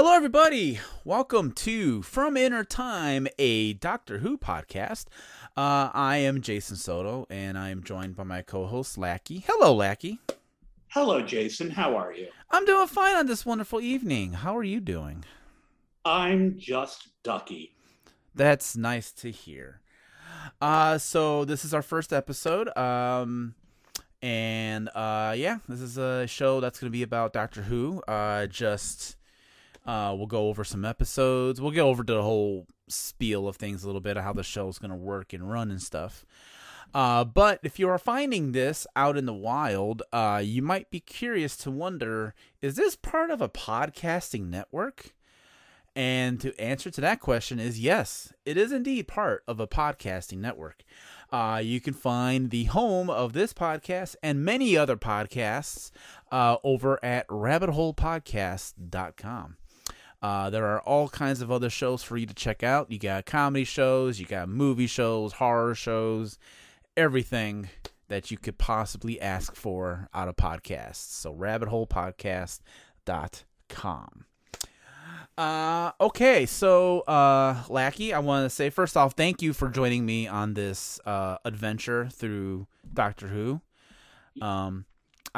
Hello, 0.00 0.12
everybody. 0.12 0.78
Welcome 1.04 1.50
to 1.54 2.02
From 2.02 2.36
Inner 2.36 2.62
Time, 2.62 3.26
a 3.36 3.72
Doctor 3.72 4.18
Who 4.18 4.38
podcast. 4.38 5.06
Uh, 5.56 5.90
I 5.92 6.18
am 6.18 6.40
Jason 6.40 6.76
Soto, 6.76 7.26
and 7.28 7.58
I 7.58 7.70
am 7.70 7.82
joined 7.82 8.14
by 8.14 8.22
my 8.22 8.42
co-host 8.42 8.96
Lackey. 8.96 9.42
Hello, 9.44 9.74
Lackey. 9.74 10.20
Hello, 10.86 11.20
Jason. 11.20 11.70
How 11.70 11.96
are 11.96 12.12
you? 12.12 12.28
I'm 12.48 12.64
doing 12.64 12.86
fine 12.86 13.16
on 13.16 13.26
this 13.26 13.44
wonderful 13.44 13.80
evening. 13.80 14.34
How 14.34 14.56
are 14.56 14.62
you 14.62 14.78
doing? 14.78 15.24
I'm 16.04 16.56
just 16.56 17.08
ducky. 17.24 17.74
That's 18.36 18.76
nice 18.76 19.10
to 19.14 19.32
hear. 19.32 19.80
Uh, 20.60 20.98
so 20.98 21.44
this 21.44 21.64
is 21.64 21.74
our 21.74 21.82
first 21.82 22.12
episode. 22.12 22.68
Um, 22.78 23.56
and 24.22 24.90
uh, 24.94 25.34
yeah, 25.36 25.58
this 25.68 25.80
is 25.80 25.98
a 25.98 26.28
show 26.28 26.60
that's 26.60 26.78
going 26.78 26.86
to 26.88 26.96
be 26.96 27.02
about 27.02 27.32
Doctor 27.32 27.62
Who. 27.62 28.00
Uh, 28.06 28.46
just 28.46 29.16
uh, 29.88 30.14
we'll 30.14 30.26
go 30.26 30.48
over 30.48 30.62
some 30.64 30.84
episodes. 30.84 31.62
We'll 31.62 31.70
get 31.70 31.80
over 31.80 32.04
to 32.04 32.12
the 32.12 32.22
whole 32.22 32.66
spiel 32.88 33.48
of 33.48 33.56
things 33.56 33.82
a 33.82 33.86
little 33.86 34.02
bit 34.02 34.18
of 34.18 34.22
how 34.22 34.34
the 34.34 34.42
show 34.42 34.68
is 34.68 34.78
going 34.78 34.90
to 34.90 34.96
work 34.96 35.32
and 35.32 35.50
run 35.50 35.70
and 35.70 35.80
stuff. 35.80 36.26
Uh, 36.92 37.24
but 37.24 37.58
if 37.62 37.78
you 37.78 37.88
are 37.88 37.98
finding 37.98 38.52
this 38.52 38.86
out 38.94 39.16
in 39.16 39.24
the 39.24 39.32
wild, 39.32 40.02
uh, 40.12 40.42
you 40.44 40.60
might 40.60 40.90
be 40.90 41.00
curious 41.00 41.56
to 41.56 41.70
wonder 41.70 42.34
is 42.60 42.76
this 42.76 42.96
part 42.96 43.30
of 43.30 43.40
a 43.40 43.48
podcasting 43.48 44.50
network? 44.50 45.14
And 45.96 46.38
to 46.42 46.54
answer 46.60 46.90
to 46.90 47.00
that 47.00 47.20
question 47.20 47.58
is 47.58 47.80
yes, 47.80 48.34
it 48.44 48.58
is 48.58 48.72
indeed 48.72 49.08
part 49.08 49.42
of 49.48 49.58
a 49.58 49.66
podcasting 49.66 50.36
network. 50.36 50.84
Uh, 51.32 51.62
you 51.64 51.80
can 51.80 51.94
find 51.94 52.50
the 52.50 52.64
home 52.64 53.08
of 53.08 53.32
this 53.32 53.54
podcast 53.54 54.16
and 54.22 54.44
many 54.44 54.76
other 54.76 54.98
podcasts 54.98 55.92
uh, 56.30 56.58
over 56.62 57.02
at 57.02 57.26
rabbitholepodcast.com. 57.28 59.56
Uh, 60.20 60.50
there 60.50 60.66
are 60.66 60.80
all 60.80 61.08
kinds 61.08 61.40
of 61.40 61.52
other 61.52 61.70
shows 61.70 62.02
for 62.02 62.16
you 62.16 62.26
to 62.26 62.34
check 62.34 62.62
out. 62.62 62.90
You 62.90 62.98
got 62.98 63.24
comedy 63.24 63.64
shows, 63.64 64.18
you 64.18 64.26
got 64.26 64.48
movie 64.48 64.88
shows, 64.88 65.34
horror 65.34 65.74
shows, 65.74 66.38
everything 66.96 67.68
that 68.08 68.30
you 68.30 68.38
could 68.38 68.58
possibly 68.58 69.20
ask 69.20 69.54
for 69.54 70.08
out 70.12 70.28
of 70.28 70.36
podcasts. 70.36 70.96
So, 70.96 71.32
rabbitholepodcast.com. 71.34 74.24
Uh, 75.36 75.92
okay, 76.00 76.46
so 76.46 77.00
uh, 77.02 77.62
Lackey, 77.68 78.12
I 78.12 78.18
want 78.18 78.44
to 78.44 78.50
say 78.50 78.70
first 78.70 78.96
off, 78.96 79.12
thank 79.12 79.40
you 79.40 79.52
for 79.52 79.68
joining 79.68 80.04
me 80.04 80.26
on 80.26 80.54
this 80.54 80.98
uh, 81.06 81.36
adventure 81.44 82.08
through 82.10 82.66
Doctor 82.92 83.28
Who. 83.28 83.60
Um, 84.42 84.84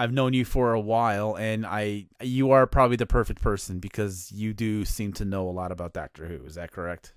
I've 0.01 0.13
known 0.13 0.33
you 0.33 0.47
for 0.47 0.73
a 0.73 0.81
while, 0.81 1.37
and 1.37 1.67
I 1.67 2.07
you 2.23 2.53
are 2.53 2.67
probably 2.67 2.97
the 2.97 3.05
perfect 3.05 3.43
person 3.43 3.81
because 3.81 4.33
you 4.33 4.55
do 4.55 4.87
seem 4.87 5.13
to 5.13 5.27
know 5.27 5.47
a 5.47 5.53
lot 5.53 5.73
about 5.73 5.93
Doctor 5.93 6.27
Who. 6.27 6.43
Is 6.47 6.55
that 6.55 6.73
correct? 6.73 7.13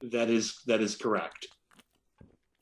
That 0.00 0.30
is 0.30 0.62
that 0.66 0.80
is 0.80 0.96
correct. 0.96 1.48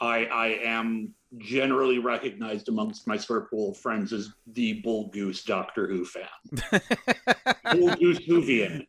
I 0.01 0.25
I 0.25 0.47
am 0.65 1.15
generally 1.39 2.01
recognized 2.01 2.71
amongst 2.71 3.07
my 3.07 3.17
circle 3.17 3.71
of 3.71 3.77
friends 3.77 4.13
as 4.13 4.33
the 4.49 4.81
Bull 4.81 5.11
Goose 5.13 5.45
Doctor 5.45 5.87
Who 5.87 6.05
fan. 6.07 6.27
Bull 7.79 7.95
Goose 7.95 8.19
Whovian, 8.27 8.85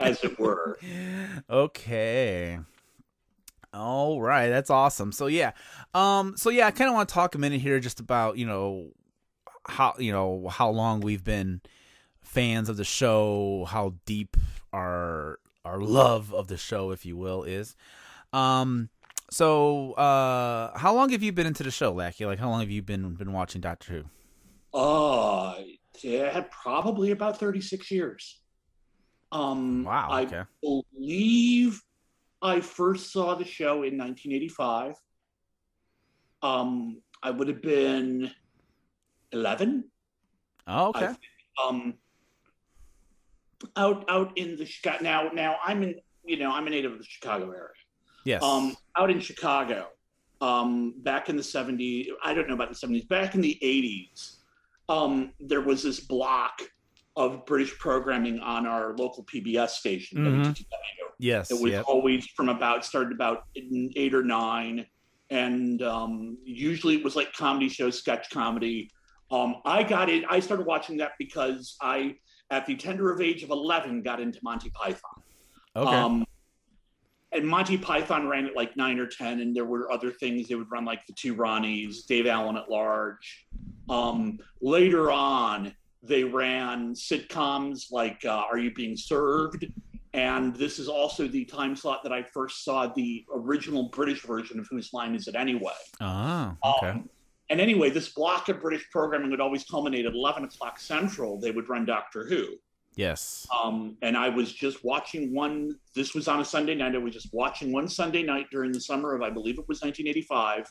as 0.00 0.24
it 0.24 0.36
were. 0.36 0.80
Okay. 1.48 2.58
All 3.72 4.20
right, 4.20 4.48
that's 4.48 4.70
awesome. 4.70 5.12
So 5.12 5.28
yeah, 5.28 5.52
um, 5.94 6.36
so 6.36 6.50
yeah, 6.50 6.66
I 6.66 6.72
kind 6.72 6.88
of 6.88 6.94
want 6.94 7.08
to 7.08 7.14
talk 7.14 7.36
a 7.36 7.38
minute 7.38 7.60
here 7.60 7.78
just 7.78 8.00
about 8.00 8.36
you 8.36 8.46
know 8.46 8.90
how 9.68 9.94
you 9.98 10.12
know 10.12 10.48
how 10.48 10.70
long 10.70 11.00
we've 11.00 11.24
been 11.24 11.60
fans 12.22 12.68
of 12.68 12.76
the 12.76 12.84
show, 12.84 13.66
how 13.68 13.94
deep 14.06 14.36
our 14.72 15.38
our 15.64 15.80
love 15.80 16.32
of 16.32 16.48
the 16.48 16.56
show, 16.56 16.90
if 16.90 17.04
you 17.04 17.16
will, 17.16 17.42
is. 17.42 17.76
Um, 18.32 18.88
so 19.30 19.92
uh, 19.92 20.76
how 20.78 20.94
long 20.94 21.10
have 21.10 21.22
you 21.22 21.32
been 21.32 21.46
into 21.46 21.62
the 21.62 21.70
show, 21.70 21.92
Lackey? 21.92 22.24
Like, 22.26 22.38
how 22.38 22.48
long 22.48 22.60
have 22.60 22.70
you 22.70 22.82
been 22.82 23.14
been 23.14 23.32
watching 23.32 23.60
Doctor 23.60 23.92
Who? 24.72 24.78
Uh, 24.78 25.54
yeah, 26.00 26.44
probably 26.50 27.10
about 27.10 27.38
thirty 27.38 27.60
six 27.60 27.90
years. 27.90 28.40
Um, 29.30 29.84
Wow, 29.84 30.08
I 30.10 30.22
okay. 30.22 30.42
believe 30.62 31.82
I 32.40 32.60
first 32.60 33.12
saw 33.12 33.34
the 33.34 33.44
show 33.44 33.82
in 33.82 33.98
1985. 33.98 34.94
Um, 36.42 37.02
I 37.22 37.30
would 37.30 37.48
have 37.48 37.60
been 37.60 38.30
11. 39.32 39.84
Oh, 40.66 40.88
okay. 40.88 41.06
I- 41.06 41.16
um, 41.68 41.94
out 43.76 44.04
out 44.08 44.36
in 44.38 44.56
the 44.56 44.64
Chicago 44.66 44.98
now. 45.02 45.28
Now 45.32 45.56
I'm 45.64 45.82
in. 45.82 45.96
You 46.24 46.36
know, 46.38 46.50
I'm 46.52 46.66
a 46.66 46.70
native 46.70 46.92
of 46.92 46.98
the 46.98 47.04
Chicago 47.04 47.46
area. 47.50 47.68
yes. 48.24 48.42
Um, 48.42 48.76
out 48.96 49.10
in 49.10 49.18
Chicago, 49.18 49.88
um, 50.42 50.92
back 50.98 51.30
in 51.30 51.36
the 51.36 51.42
70s, 51.42 52.08
I 52.22 52.34
don't 52.34 52.46
know 52.48 52.54
about 52.54 52.68
the 52.68 52.74
70s, 52.74 53.08
back 53.08 53.34
in 53.34 53.40
the 53.40 53.58
80s, 53.62 54.36
um, 54.90 55.32
there 55.40 55.62
was 55.62 55.82
this 55.82 56.00
block 56.00 56.60
of 57.16 57.46
British 57.46 57.76
programming 57.78 58.40
on 58.40 58.66
our 58.66 58.94
local 58.96 59.24
PBS 59.24 59.70
station, 59.78 60.18
Mhm. 60.18 60.64
Yes. 61.18 61.50
It 61.50 61.62
was 61.62 61.72
yep. 61.72 61.84
always 61.88 62.26
from 62.26 62.50
about, 62.50 62.84
started 62.84 63.12
about 63.12 63.44
eight 63.56 64.12
or 64.14 64.22
nine. 64.22 64.84
And 65.30 65.80
um, 65.82 66.36
usually 66.44 66.96
it 66.96 67.02
was 67.02 67.16
like 67.16 67.32
comedy 67.32 67.70
shows, 67.70 67.98
sketch 67.98 68.28
comedy. 68.30 68.90
Um, 69.30 69.56
I 69.64 69.82
got 69.82 70.08
it, 70.08 70.24
I 70.28 70.40
started 70.40 70.66
watching 70.66 70.96
that 70.98 71.12
because 71.18 71.76
I, 71.80 72.16
at 72.50 72.66
the 72.66 72.76
tender 72.76 73.12
of 73.12 73.20
age 73.20 73.42
of 73.42 73.50
11, 73.50 74.02
got 74.02 74.20
into 74.20 74.38
Monty 74.42 74.70
Python. 74.70 75.22
Okay. 75.76 75.94
Um, 75.94 76.24
and 77.32 77.46
Monty 77.46 77.76
Python 77.76 78.26
ran 78.26 78.46
at 78.46 78.56
like 78.56 78.76
nine 78.76 78.98
or 78.98 79.06
ten, 79.06 79.40
and 79.40 79.54
there 79.54 79.66
were 79.66 79.92
other 79.92 80.10
things 80.10 80.48
they 80.48 80.54
would 80.54 80.70
run 80.70 80.84
like 80.84 81.04
the 81.06 81.12
two 81.12 81.34
Ronnies, 81.34 82.06
Dave 82.06 82.26
Allen 82.26 82.56
at 82.56 82.70
Large. 82.70 83.46
Um, 83.90 84.38
later 84.62 85.10
on, 85.10 85.74
they 86.02 86.24
ran 86.24 86.94
sitcoms 86.94 87.92
like 87.92 88.24
uh, 88.24 88.44
Are 88.50 88.58
You 88.58 88.72
Being 88.72 88.96
Served? 88.96 89.66
And 90.14 90.56
this 90.56 90.78
is 90.78 90.88
also 90.88 91.28
the 91.28 91.44
time 91.44 91.76
slot 91.76 92.02
that 92.02 92.12
I 92.12 92.22
first 92.22 92.64
saw 92.64 92.86
the 92.86 93.24
original 93.32 93.90
British 93.90 94.22
version 94.22 94.58
of 94.58 94.66
Whose 94.70 94.92
Line 94.94 95.14
Is 95.14 95.28
It 95.28 95.36
Anyway? 95.36 95.72
oh, 96.00 96.56
okay. 96.64 96.90
Um, 96.90 97.10
and 97.50 97.60
anyway, 97.60 97.90
this 97.90 98.10
block 98.10 98.48
of 98.48 98.60
British 98.60 98.88
programming 98.90 99.30
would 99.30 99.40
always 99.40 99.64
culminate 99.64 100.04
at 100.04 100.12
11 100.12 100.44
o'clock 100.44 100.78
Central. 100.78 101.40
They 101.40 101.50
would 101.50 101.68
run 101.68 101.86
Doctor 101.86 102.26
Who. 102.26 102.46
yes. 102.94 103.46
Um, 103.62 103.96
and 104.02 104.16
I 104.16 104.28
was 104.28 104.52
just 104.52 104.84
watching 104.84 105.34
one. 105.34 105.78
This 105.94 106.14
was 106.14 106.28
on 106.28 106.40
a 106.40 106.44
Sunday 106.44 106.74
night. 106.74 106.94
I 106.94 106.98
was 106.98 107.14
just 107.14 107.32
watching 107.32 107.72
one 107.72 107.88
Sunday 107.88 108.22
night 108.22 108.46
during 108.50 108.72
the 108.72 108.80
summer 108.80 109.14
of, 109.14 109.22
I 109.22 109.30
believe 109.30 109.58
it 109.58 109.66
was 109.68 109.80
1985. 109.80 110.70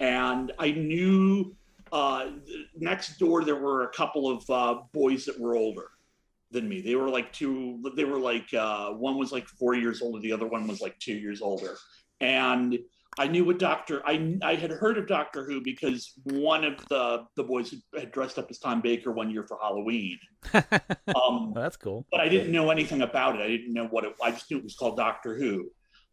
And 0.00 0.52
I 0.58 0.70
knew 0.70 1.56
uh, 1.90 2.30
next 2.76 3.18
door 3.18 3.44
there 3.44 3.56
were 3.56 3.84
a 3.84 3.88
couple 3.88 4.30
of 4.30 4.48
uh, 4.50 4.82
boys 4.92 5.24
that 5.24 5.38
were 5.40 5.56
older 5.56 5.88
than 6.50 6.68
me. 6.68 6.80
They 6.80 6.94
were 6.94 7.08
like 7.08 7.32
two. 7.32 7.82
They 7.96 8.04
were 8.04 8.18
like 8.18 8.52
uh, 8.54 8.90
one 8.90 9.18
was 9.18 9.32
like 9.32 9.46
four 9.46 9.74
years 9.74 10.00
older. 10.00 10.20
The 10.20 10.32
other 10.32 10.46
one 10.46 10.66
was 10.66 10.80
like 10.80 10.98
two 10.98 11.14
years 11.14 11.42
older. 11.42 11.76
And 12.20 12.78
I 13.18 13.26
knew 13.26 13.44
what 13.44 13.58
Doctor. 13.58 14.00
I 14.06 14.38
I 14.42 14.54
had 14.54 14.70
heard 14.70 14.96
of 14.96 15.06
Doctor 15.08 15.44
Who 15.44 15.60
because 15.60 16.12
one 16.24 16.64
of 16.64 16.76
the 16.88 17.24
the 17.34 17.42
boys 17.42 17.74
had 17.98 18.12
dressed 18.12 18.38
up 18.38 18.46
as 18.50 18.58
Tom 18.58 18.80
Baker 18.80 19.12
one 19.12 19.30
year 19.30 19.44
for 19.46 19.58
Halloween. 19.60 20.18
Um, 21.08 21.52
Well, 21.52 21.62
that's 21.64 21.76
cool. 21.76 22.06
but 22.12 22.20
I 22.20 22.28
didn't 22.28 22.52
know 22.52 22.70
anything 22.70 23.02
about 23.02 23.34
it. 23.36 23.40
I 23.42 23.48
didn't 23.48 23.72
know 23.72 23.86
what 23.86 24.04
it. 24.04 24.14
I 24.22 24.30
just 24.30 24.48
knew 24.50 24.58
it 24.58 24.64
was 24.64 24.76
called 24.76 24.96
Doctor 24.96 25.34
Who. 25.34 25.70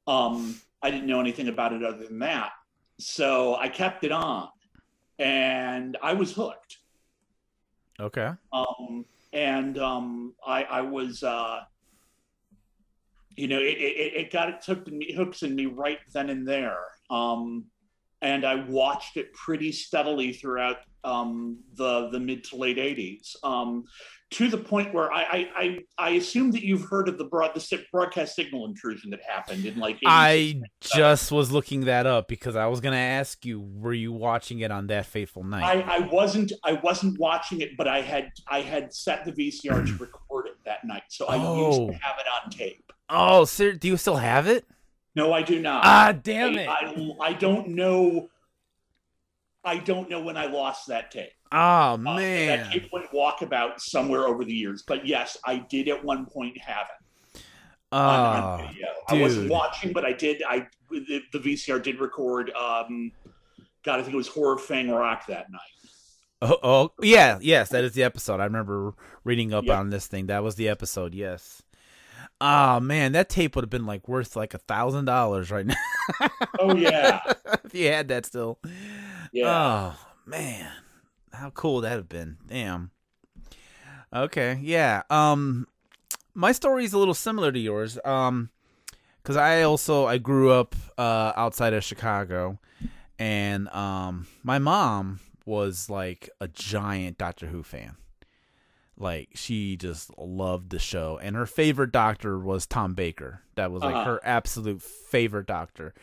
Um, 0.08 0.56
I 0.82 0.90
didn't 0.90 1.06
know 1.06 1.20
anything 1.20 1.48
about 1.50 1.74
it 1.74 1.84
other 1.84 2.04
than 2.08 2.20
that. 2.20 2.52
So 2.98 3.56
I 3.56 3.68
kept 3.70 4.04
it 4.06 4.12
on, 4.12 4.48
and 5.20 5.98
I 6.02 6.14
was 6.14 6.32
hooked. 6.34 6.78
Okay. 8.00 8.32
Um, 8.54 9.06
and 9.34 9.78
um, 9.78 10.34
I, 10.46 10.64
I 10.64 10.82
was, 10.82 11.24
uh, 11.24 11.60
you 13.36 13.48
know, 13.50 13.60
it, 13.60 13.78
it, 13.78 14.14
it 14.16 14.32
got 14.32 14.50
it 14.50 14.62
took 14.62 14.88
me 14.88 15.14
hooks 15.14 15.44
in 15.44 15.56
me 15.56 15.66
right 15.66 16.00
then 16.14 16.30
and 16.30 16.48
there. 16.48 16.80
Um, 17.10 17.66
and 18.22 18.46
I 18.46 18.56
watched 18.68 19.18
it 19.18 19.34
pretty 19.34 19.72
steadily 19.72 20.34
throughout 20.34 20.78
um, 21.04 21.60
the 21.76 22.10
the 22.10 22.20
mid 22.20 22.44
to 22.46 22.56
late 22.56 22.78
'80s. 22.78 23.36
Um, 23.44 23.86
to 24.32 24.50
the 24.50 24.58
point 24.58 24.94
where 24.94 25.14
I, 25.14 25.22
I 25.22 25.50
I, 25.56 25.80
I 25.98 26.10
assume 26.12 26.52
that 26.52 26.64
you've 26.64 26.84
heard 26.90 27.08
of 27.08 27.18
the 27.18 27.26
broad 27.26 27.54
the 27.54 27.86
broadcast 27.92 28.36
signal 28.36 28.66
intrusion 28.66 29.12
that 29.12 29.22
happened 29.22 29.66
in 29.66 29.78
like 29.80 30.00
I 30.06 30.62
just 30.82 31.32
was 31.32 31.52
looking 31.52 31.86
that 31.86 32.06
up 32.08 32.28
because 32.28 32.56
I 32.56 32.66
was 32.66 32.82
gonna 32.82 32.98
ask 32.98 33.46
you 33.46 33.62
were 33.62 33.94
you 33.94 34.12
watching 34.12 34.60
it 34.60 34.72
on 34.72 34.88
that 34.88 35.06
fateful 35.06 35.44
night? 35.44 35.64
I, 35.64 35.98
I 35.98 36.00
wasn't 36.00 36.52
I 36.64 36.74
wasn't 36.74 37.20
watching 37.20 37.62
it 37.62 37.78
but 37.78 37.88
I 37.88 38.02
had 38.02 38.32
I 38.48 38.62
had 38.62 38.94
set 38.94 39.26
the 39.26 39.32
VCR 39.32 39.86
to 39.86 39.94
record 40.00 40.48
it 40.48 40.58
that 40.66 40.84
night. 40.86 41.04
So 41.10 41.28
I 41.28 41.38
oh. 41.38 41.68
used 41.68 41.92
to 41.94 42.06
have 42.06 42.16
it 42.20 42.26
on 42.44 42.50
tape. 42.50 42.92
Oh 43.10 43.46
sir 43.46 43.74
do 43.74 43.88
you 43.88 43.98
still 43.98 44.18
have 44.18 44.48
it 44.48 44.66
no 45.16 45.34
I 45.34 45.42
do 45.42 45.62
not 45.62 45.86
ah 45.86 46.12
damn 46.12 46.58
it 46.58 46.68
I, 46.68 47.16
I, 47.22 47.28
I 47.30 47.34
don't 47.34 47.70
know 47.70 48.30
I 49.64 49.78
don't 49.78 50.10
know 50.10 50.22
when 50.22 50.38
I 50.38 50.46
lost 50.46 50.88
that 50.88 51.12
tape 51.12 51.32
Oh 51.52 51.96
man, 51.96 52.60
uh, 52.60 52.64
that 52.64 52.72
tape 52.72 52.90
went 52.92 53.10
walkabout 53.12 53.80
somewhere 53.80 54.28
over 54.28 54.44
the 54.44 54.54
years. 54.54 54.84
But 54.86 55.08
yes, 55.08 55.38
I 55.46 55.60
did 55.60 55.88
at 55.88 56.04
one 56.04 56.26
point 56.26 56.58
have 56.60 56.88
it. 56.88 57.42
Oh, 57.92 57.98
on, 57.98 58.62
on 58.62 58.76
I 59.08 59.22
wasn't 59.22 59.50
watching, 59.50 59.94
but 59.94 60.04
I 60.04 60.12
did. 60.12 60.44
I 60.48 60.68
the, 60.90 61.22
the 61.32 61.40
VCR 61.40 61.82
did 61.82 62.00
record. 62.02 62.52
Um, 62.52 63.12
God, 63.84 64.00
I 64.00 64.02
think 64.02 64.16
it 64.16 64.18
was 64.18 64.28
Horror 64.28 64.58
Fang 64.58 64.90
Rock 64.90 65.28
that 65.28 65.52
night. 65.52 65.62
Oh, 66.42 66.58
oh, 66.62 66.92
yeah, 67.02 67.40
yes, 67.42 67.70
that 67.70 67.86
is 67.86 67.94
the 67.94 68.04
episode. 68.04 68.42
I 68.42 68.44
remember 68.44 68.94
reading 69.24 69.54
up 69.54 69.64
yep. 69.64 69.78
on 69.78 69.90
this 69.90 70.08
thing. 70.08 70.26
That 70.28 70.44
was 70.44 70.56
the 70.56 70.68
episode. 70.68 71.16
Yes. 71.16 71.64
Oh 72.42 72.80
man, 72.80 73.14
that 73.14 73.30
tape 73.30 73.56
would 73.56 73.64
have 73.64 73.70
been 73.70 73.86
like 73.86 74.08
worth 74.08 74.36
like 74.36 74.54
a 74.54 74.60
thousand 74.60 75.06
dollars 75.06 75.52
right 75.52 75.66
now. 75.66 75.76
oh 76.60 76.76
yeah, 76.76 77.22
if 77.64 77.74
you 77.74 77.88
had 77.88 78.10
that 78.10 78.26
still. 78.26 78.60
Yeah. 79.32 79.94
Oh 79.96 80.08
man 80.26 80.72
how 81.36 81.50
cool 81.52 81.82
that 81.82 81.92
would 81.92 81.98
have 81.98 82.10
been? 82.10 82.38
Damn. 82.48 82.92
Okay, 84.14 84.60
yeah. 84.62 85.04
Um, 85.10 85.68
my 86.34 86.52
story 86.52 86.86
is 86.86 86.94
a 86.94 86.98
little 86.98 87.14
similar 87.14 87.52
to 87.52 87.60
yours. 87.60 88.00
Um, 88.06 88.50
because 89.22 89.38
I 89.38 89.64
also 89.64 90.06
I 90.06 90.20
grew 90.20 90.52
up 90.52 90.76
uh 90.98 91.34
outside 91.36 91.74
of 91.74 91.84
Chicago, 91.84 92.60
and 93.18 93.68
um 93.70 94.28
my 94.44 94.60
mom 94.60 95.20
was 95.46 95.90
like 95.90 96.30
a 96.40 96.48
giant 96.48 97.18
Doctor 97.18 97.48
Who 97.48 97.64
fan. 97.64 97.96
Like 98.98 99.30
she 99.36 99.76
just 99.76 100.18
loved 100.18 100.70
the 100.70 100.80
show, 100.80 101.20
and 101.22 101.36
her 101.36 101.46
favorite 101.46 101.92
Doctor 101.92 102.40
was 102.40 102.66
Tom 102.66 102.94
Baker. 102.94 103.42
That 103.56 103.72
was 103.72 103.84
like 103.84 103.96
uh-huh. 103.96 104.06
her 104.06 104.20
absolute 104.24 104.82
favorite 104.82 105.48
Doctor. 105.48 105.94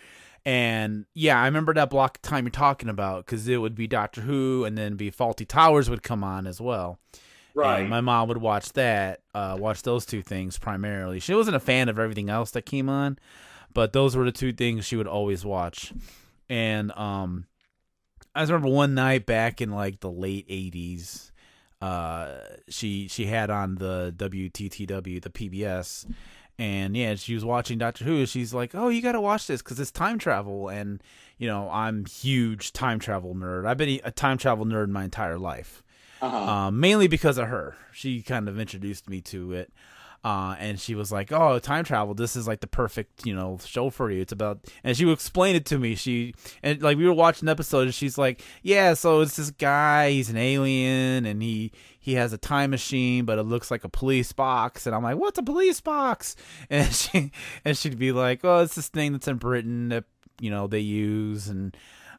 And 0.44 1.06
yeah, 1.14 1.40
I 1.40 1.46
remember 1.46 1.72
that 1.74 1.90
block 1.90 2.18
of 2.18 2.22
time 2.22 2.44
you're 2.44 2.50
talking 2.50 2.88
about 2.88 3.24
because 3.24 3.46
it 3.46 3.58
would 3.58 3.74
be 3.74 3.86
Doctor 3.86 4.22
Who 4.22 4.64
and 4.64 4.76
then 4.76 4.96
be 4.96 5.10
Fawlty 5.10 5.46
Towers 5.46 5.88
would 5.88 6.02
come 6.02 6.24
on 6.24 6.46
as 6.46 6.60
well. 6.60 6.98
Right. 7.54 7.80
And 7.80 7.90
my 7.90 8.00
mom 8.00 8.28
would 8.28 8.38
watch 8.38 8.72
that, 8.72 9.20
uh, 9.34 9.56
watch 9.58 9.82
those 9.82 10.06
two 10.06 10.22
things 10.22 10.58
primarily. 10.58 11.20
She 11.20 11.34
wasn't 11.34 11.56
a 11.56 11.60
fan 11.60 11.88
of 11.88 11.98
everything 11.98 12.30
else 12.30 12.50
that 12.52 12.62
came 12.62 12.88
on, 12.88 13.18
but 13.72 13.92
those 13.92 14.16
were 14.16 14.24
the 14.24 14.32
two 14.32 14.52
things 14.52 14.84
she 14.84 14.96
would 14.96 15.06
always 15.06 15.44
watch. 15.44 15.92
And 16.48 16.90
um, 16.92 17.46
I 18.34 18.40
just 18.40 18.52
remember 18.52 18.74
one 18.74 18.94
night 18.94 19.26
back 19.26 19.60
in 19.60 19.70
like 19.70 20.00
the 20.00 20.10
late 20.10 20.48
'80s, 20.48 21.30
uh, 21.82 22.38
she 22.68 23.08
she 23.08 23.26
had 23.26 23.50
on 23.50 23.74
the 23.74 24.14
WTTW, 24.16 25.20
the 25.20 25.30
PBS, 25.30 26.06
and 26.56 26.96
yeah, 26.96 27.16
she 27.16 27.34
was 27.34 27.44
watching 27.44 27.76
Doctor 27.76 28.04
Who. 28.04 28.24
She's 28.24 28.54
like, 28.54 28.72
"Oh, 28.72 28.88
you 28.88 29.02
got 29.02 29.12
to 29.12 29.20
watch 29.20 29.48
this 29.48 29.62
because 29.62 29.80
it's 29.80 29.90
time 29.90 30.16
travel." 30.16 30.68
And 30.68 31.02
you 31.38 31.48
know, 31.48 31.68
I'm 31.70 32.06
huge 32.06 32.72
time 32.72 33.00
travel 33.00 33.34
nerd. 33.34 33.66
I've 33.66 33.78
been 33.78 34.00
a 34.04 34.12
time 34.12 34.38
travel 34.38 34.64
nerd 34.64 34.90
my 34.90 35.02
entire 35.02 35.40
life, 35.40 35.82
uh-huh. 36.20 36.36
um, 36.36 36.78
mainly 36.78 37.08
because 37.08 37.36
of 37.36 37.48
her. 37.48 37.74
She 37.92 38.22
kind 38.22 38.48
of 38.48 38.60
introduced 38.60 39.10
me 39.10 39.20
to 39.22 39.52
it. 39.52 39.72
Uh, 40.24 40.54
and 40.60 40.78
she 40.78 40.94
was 40.94 41.10
like, 41.10 41.32
"Oh, 41.32 41.58
time 41.58 41.84
travel. 41.84 42.14
This 42.14 42.36
is 42.36 42.46
like 42.46 42.60
the 42.60 42.68
perfect, 42.68 43.26
you 43.26 43.34
know, 43.34 43.58
show 43.64 43.90
for 43.90 44.08
you. 44.08 44.20
It's 44.20 44.32
about." 44.32 44.60
And 44.84 44.96
she 44.96 45.04
would 45.04 45.14
explain 45.14 45.56
it 45.56 45.66
to 45.66 45.78
me. 45.78 45.96
She 45.96 46.34
and 46.62 46.80
like 46.80 46.96
we 46.96 47.06
were 47.06 47.12
watching 47.12 47.48
an 47.48 47.50
episode, 47.50 47.82
and 47.82 47.94
she's 47.94 48.16
like, 48.16 48.40
"Yeah, 48.62 48.94
so 48.94 49.20
it's 49.22 49.34
this 49.34 49.50
guy. 49.50 50.12
He's 50.12 50.30
an 50.30 50.36
alien, 50.36 51.26
and 51.26 51.42
he 51.42 51.72
he 51.98 52.14
has 52.14 52.32
a 52.32 52.38
time 52.38 52.70
machine, 52.70 53.24
but 53.24 53.40
it 53.40 53.42
looks 53.42 53.68
like 53.68 53.82
a 53.82 53.88
police 53.88 54.32
box." 54.32 54.86
And 54.86 54.94
I'm 54.94 55.02
like, 55.02 55.16
"What's 55.16 55.40
a 55.40 55.42
police 55.42 55.80
box?" 55.80 56.36
And 56.70 56.92
she 56.94 57.32
and 57.64 57.76
she'd 57.76 57.98
be 57.98 58.12
like, 58.12 58.44
"Oh, 58.44 58.60
it's 58.60 58.76
this 58.76 58.88
thing 58.88 59.12
that's 59.12 59.26
in 59.26 59.38
Britain 59.38 59.88
that 59.88 60.04
you 60.40 60.50
know 60.50 60.68
they 60.68 60.78
use." 60.78 61.48
And 61.48 61.76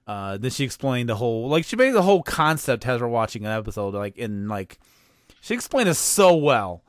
uh, 0.08 0.36
then 0.38 0.52
she 0.52 0.66
explained 0.66 1.08
the 1.08 1.16
whole 1.16 1.48
like 1.48 1.64
she 1.64 1.78
made 1.78 1.92
the 1.92 2.02
whole 2.02 2.22
concept 2.22 2.86
as 2.86 3.00
we're 3.00 3.08
watching 3.08 3.46
an 3.46 3.52
episode, 3.52 3.94
like 3.94 4.18
in 4.18 4.50
like 4.50 4.78
she 5.40 5.54
explained 5.54 5.88
it 5.88 5.96
so 5.96 6.36
well 6.36 6.84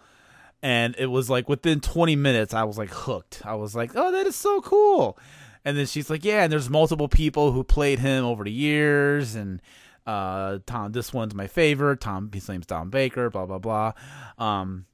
and 0.65 0.97
it 0.99 1.07
was 1.07 1.29
like 1.29 1.47
within 1.47 1.79
20 1.79 2.17
minutes 2.17 2.55
i 2.55 2.65
was 2.65 2.79
like 2.79 2.91
hooked. 2.91 3.43
I 3.45 3.55
was 3.55 3.77
like 3.77 3.93
oh 3.95 4.11
that 4.11 4.27
is 4.27 4.35
so 4.35 4.63
cool. 4.63 5.17
And 5.65 5.77
then 5.77 5.87
she's 5.87 6.11
like 6.11 6.25
yeah 6.25 6.43
and 6.43 6.51
there's 6.51 6.71
multiple 6.71 7.07
people 7.07 7.53
who 7.53 7.63
played 7.63 8.01
him 8.01 8.25
over 8.25 8.43
the 8.43 8.51
years 8.51 9.37
and 9.37 9.63
uh 10.07 10.59
tom 10.67 10.93
this 10.93 11.13
one's 11.13 11.35
my 11.35 11.47
favorite. 11.47 12.01
Tom 12.01 12.31
his 12.33 12.49
name's 12.49 12.67
tom 12.67 12.91
baker 12.91 13.31
blah 13.31 13.47
blah 13.47 13.59
blah. 13.59 13.93
Um 14.39 14.87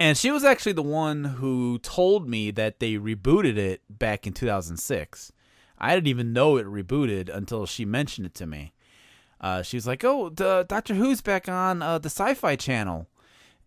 and 0.00 0.18
she 0.18 0.32
was 0.32 0.42
actually 0.42 0.72
the 0.72 0.82
one 0.82 1.24
who 1.24 1.78
told 1.78 2.28
me 2.28 2.50
that 2.50 2.80
they 2.80 2.94
rebooted 2.94 3.56
it 3.56 3.82
back 3.88 4.26
in 4.26 4.32
2006 4.32 5.32
i 5.78 5.94
didn't 5.94 6.08
even 6.08 6.32
know 6.32 6.56
it 6.56 6.66
rebooted 6.66 7.32
until 7.32 7.66
she 7.66 7.84
mentioned 7.84 8.26
it 8.26 8.34
to 8.34 8.46
me. 8.46 8.72
Uh, 9.40 9.62
she 9.62 9.76
was 9.76 9.86
like 9.86 10.02
oh 10.02 10.28
the 10.28 10.66
doctor 10.68 10.94
who's 10.94 11.20
back 11.20 11.48
on 11.48 11.82
uh, 11.82 11.98
the 11.98 12.10
sci-fi 12.10 12.56
channel. 12.56 13.06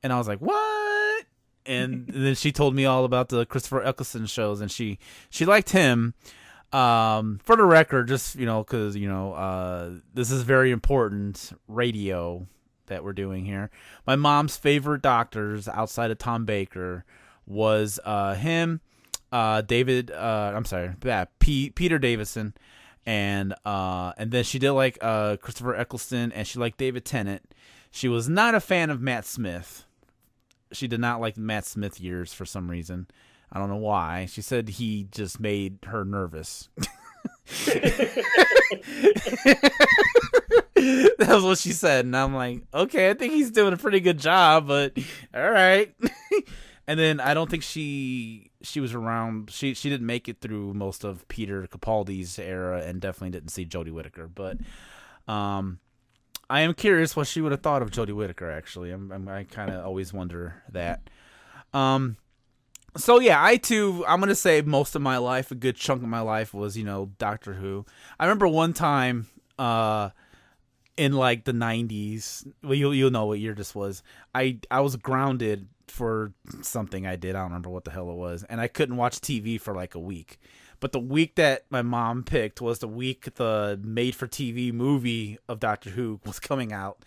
And 0.04 0.12
i 0.12 0.18
was 0.18 0.28
like 0.28 0.40
what 0.40 0.95
and 1.66 2.08
then 2.08 2.36
she 2.36 2.52
told 2.52 2.76
me 2.76 2.86
all 2.86 3.06
about 3.06 3.30
the 3.30 3.46
Christopher 3.46 3.84
Eccleston 3.84 4.26
shows, 4.26 4.62
and 4.62 4.72
she 4.72 5.00
she 5.30 5.46
liked 5.46 5.72
him. 5.72 6.14
Um, 6.74 7.40
for 7.44 7.56
the 7.56 7.64
record, 7.64 8.08
just 8.08 8.36
you 8.36 8.46
know, 8.46 8.64
because 8.64 8.96
you 8.98 9.08
know, 9.08 9.34
uh, 9.34 9.92
this 10.14 10.32
is 10.32 10.42
very 10.42 10.72
important 10.72 11.54
radio 11.68 12.48
that 12.88 13.04
we're 13.04 13.14
doing 13.14 13.46
here. 13.46 13.70
My 14.06 14.16
mom's 14.16 14.58
favorite 14.58 15.02
doctors 15.02 15.68
outside 15.68 16.12
of 16.12 16.18
Tom 16.18 16.46
Baker 16.46 17.06
was 17.46 18.00
uh 18.04 18.36
him, 18.36 18.82
uh 19.32 19.62
David. 19.62 20.12
Uh, 20.12 20.54
I'm 20.56 20.66
sorry, 20.66 20.92
yeah, 21.04 21.26
P- 21.40 21.70
Peter 21.70 21.98
Davison, 22.00 22.54
and 23.06 23.54
uh, 23.66 24.14
and 24.18 24.32
then 24.32 24.44
she 24.44 24.60
did 24.60 24.72
like 24.72 24.98
uh 25.02 25.38
Christopher 25.38 25.76
Eccleston, 25.76 26.32
and 26.32 26.48
she 26.48 26.60
liked 26.60 26.78
David 26.78 27.06
Tennant. 27.06 27.44
She 27.90 28.10
was 28.10 28.28
not 28.28 28.56
a 28.56 28.60
fan 28.60 28.90
of 28.90 29.00
Matt 29.00 29.26
Smith 29.26 29.85
she 30.76 30.88
did 30.88 31.00
not 31.00 31.22
like 31.22 31.38
Matt 31.38 31.66
Smith 31.66 32.00
years 32.00 32.34
for 32.34 32.46
some 32.46 32.70
reason. 32.70 33.08
I 33.52 33.60
don't 33.60 33.70
know 33.70 33.76
why. 33.78 34.28
She 34.30 34.42
said 34.42 34.70
he 34.70 35.08
just 35.12 35.40
made 35.40 35.80
her 35.86 36.04
nervous. 36.04 36.70
that 40.76 41.28
was 41.28 41.44
what 41.44 41.58
she 41.58 41.72
said, 41.72 42.06
and 42.06 42.16
I'm 42.16 42.34
like, 42.34 42.64
okay, 42.74 43.10
I 43.10 43.14
think 43.14 43.34
he's 43.34 43.52
doing 43.52 43.74
a 43.74 43.78
pretty 43.78 44.00
good 44.00 44.20
job, 44.20 44.68
but 44.68 44.98
all 45.34 45.50
right. 45.50 45.94
and 46.88 47.00
then 47.00 47.20
I 47.20 47.34
don't 47.34 47.50
think 47.50 47.64
she 47.64 48.52
she 48.62 48.80
was 48.80 48.94
around. 48.94 49.52
She 49.52 49.74
she 49.74 49.90
didn't 49.90 50.08
make 50.08 50.28
it 50.28 50.42
through 50.42 50.74
most 50.74 51.04
of 51.04 51.28
Peter 51.28 51.68
Capaldi's 51.68 52.38
era, 52.40 52.82
and 52.82 53.00
definitely 53.00 53.32
didn't 53.32 53.50
see 53.50 53.66
Jodie 53.66 53.92
Whittaker. 53.92 54.28
But 54.28 54.58
um, 55.28 55.80
I 56.50 56.62
am 56.62 56.74
curious 56.74 57.16
what 57.16 57.28
she 57.28 57.42
would 57.42 57.52
have 57.52 57.62
thought 57.62 57.82
of 57.82 57.92
Jodie 57.92 58.14
Whittaker. 58.14 58.52
Actually, 58.52 58.92
I'm, 58.92 59.12
I'm 59.12 59.28
i 59.28 59.44
kind 59.44 59.72
of 59.72 59.86
always 59.86 60.14
wonder 60.14 60.62
that. 60.72 61.10
Um, 61.74 62.18
so 62.98 63.20
yeah, 63.20 63.44
I 63.44 63.58
too, 63.58 64.06
I'm 64.08 64.20
gonna 64.20 64.36
say 64.36 64.62
most 64.62 64.96
of 64.96 65.02
my 65.02 65.18
life, 65.18 65.52
a 65.52 65.56
good 65.56 65.76
chunk 65.76 66.04
of 66.04 66.10
my 66.10 66.22
life 66.22 66.54
was 66.54 66.78
you 66.78 66.84
know 66.84 67.12
Doctor 67.18 67.54
Who. 67.54 67.86
I 68.20 68.26
remember 68.26 68.48
one 68.48 68.74
time, 68.74 69.28
uh, 69.58 70.10
in 70.98 71.14
like 71.14 71.44
the 71.44 71.52
90s. 71.52 72.48
Well, 72.64 72.74
you 72.74 72.92
you'll 72.92 73.12
know 73.12 73.26
what 73.26 73.40
year 73.40 73.54
this 73.54 73.76
was. 73.76 74.04
I 74.34 74.60
I 74.72 74.82
was 74.82 74.96
grounded 74.96 75.68
for 75.88 76.34
something 76.62 77.06
I 77.06 77.16
did. 77.16 77.36
I 77.36 77.40
don't 77.40 77.50
remember 77.50 77.70
what 77.70 77.84
the 77.84 77.92
hell 77.92 78.10
it 78.10 78.16
was, 78.16 78.44
and 78.44 78.62
I 78.62 78.68
couldn't 78.68 78.98
watch 78.98 79.20
TV 79.20 79.60
for 79.60 79.76
like 79.76 79.96
a 79.96 80.00
week. 80.00 80.40
But 80.80 80.92
the 80.92 81.00
week 81.00 81.36
that 81.36 81.66
my 81.70 81.82
mom 81.82 82.24
picked 82.24 82.62
was 82.62 82.80
the 82.80 82.88
week 82.88 83.36
the 83.36 83.80
made 83.82 84.16
for 84.16 84.28
TV 84.28 84.74
movie 84.74 85.38
of 85.48 85.60
Doctor 85.60 85.92
Who 85.92 86.20
was 86.26 86.40
coming 86.40 86.74
out. 86.74 87.00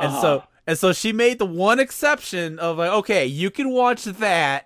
And 0.00 0.12
uh-huh. 0.12 0.20
so 0.20 0.42
and 0.66 0.78
so 0.78 0.92
she 0.92 1.12
made 1.12 1.38
the 1.38 1.46
one 1.46 1.78
exception 1.78 2.58
of 2.58 2.78
like, 2.78 2.90
okay, 2.90 3.24
you 3.24 3.50
can 3.50 3.70
watch 3.70 4.04
that 4.04 4.65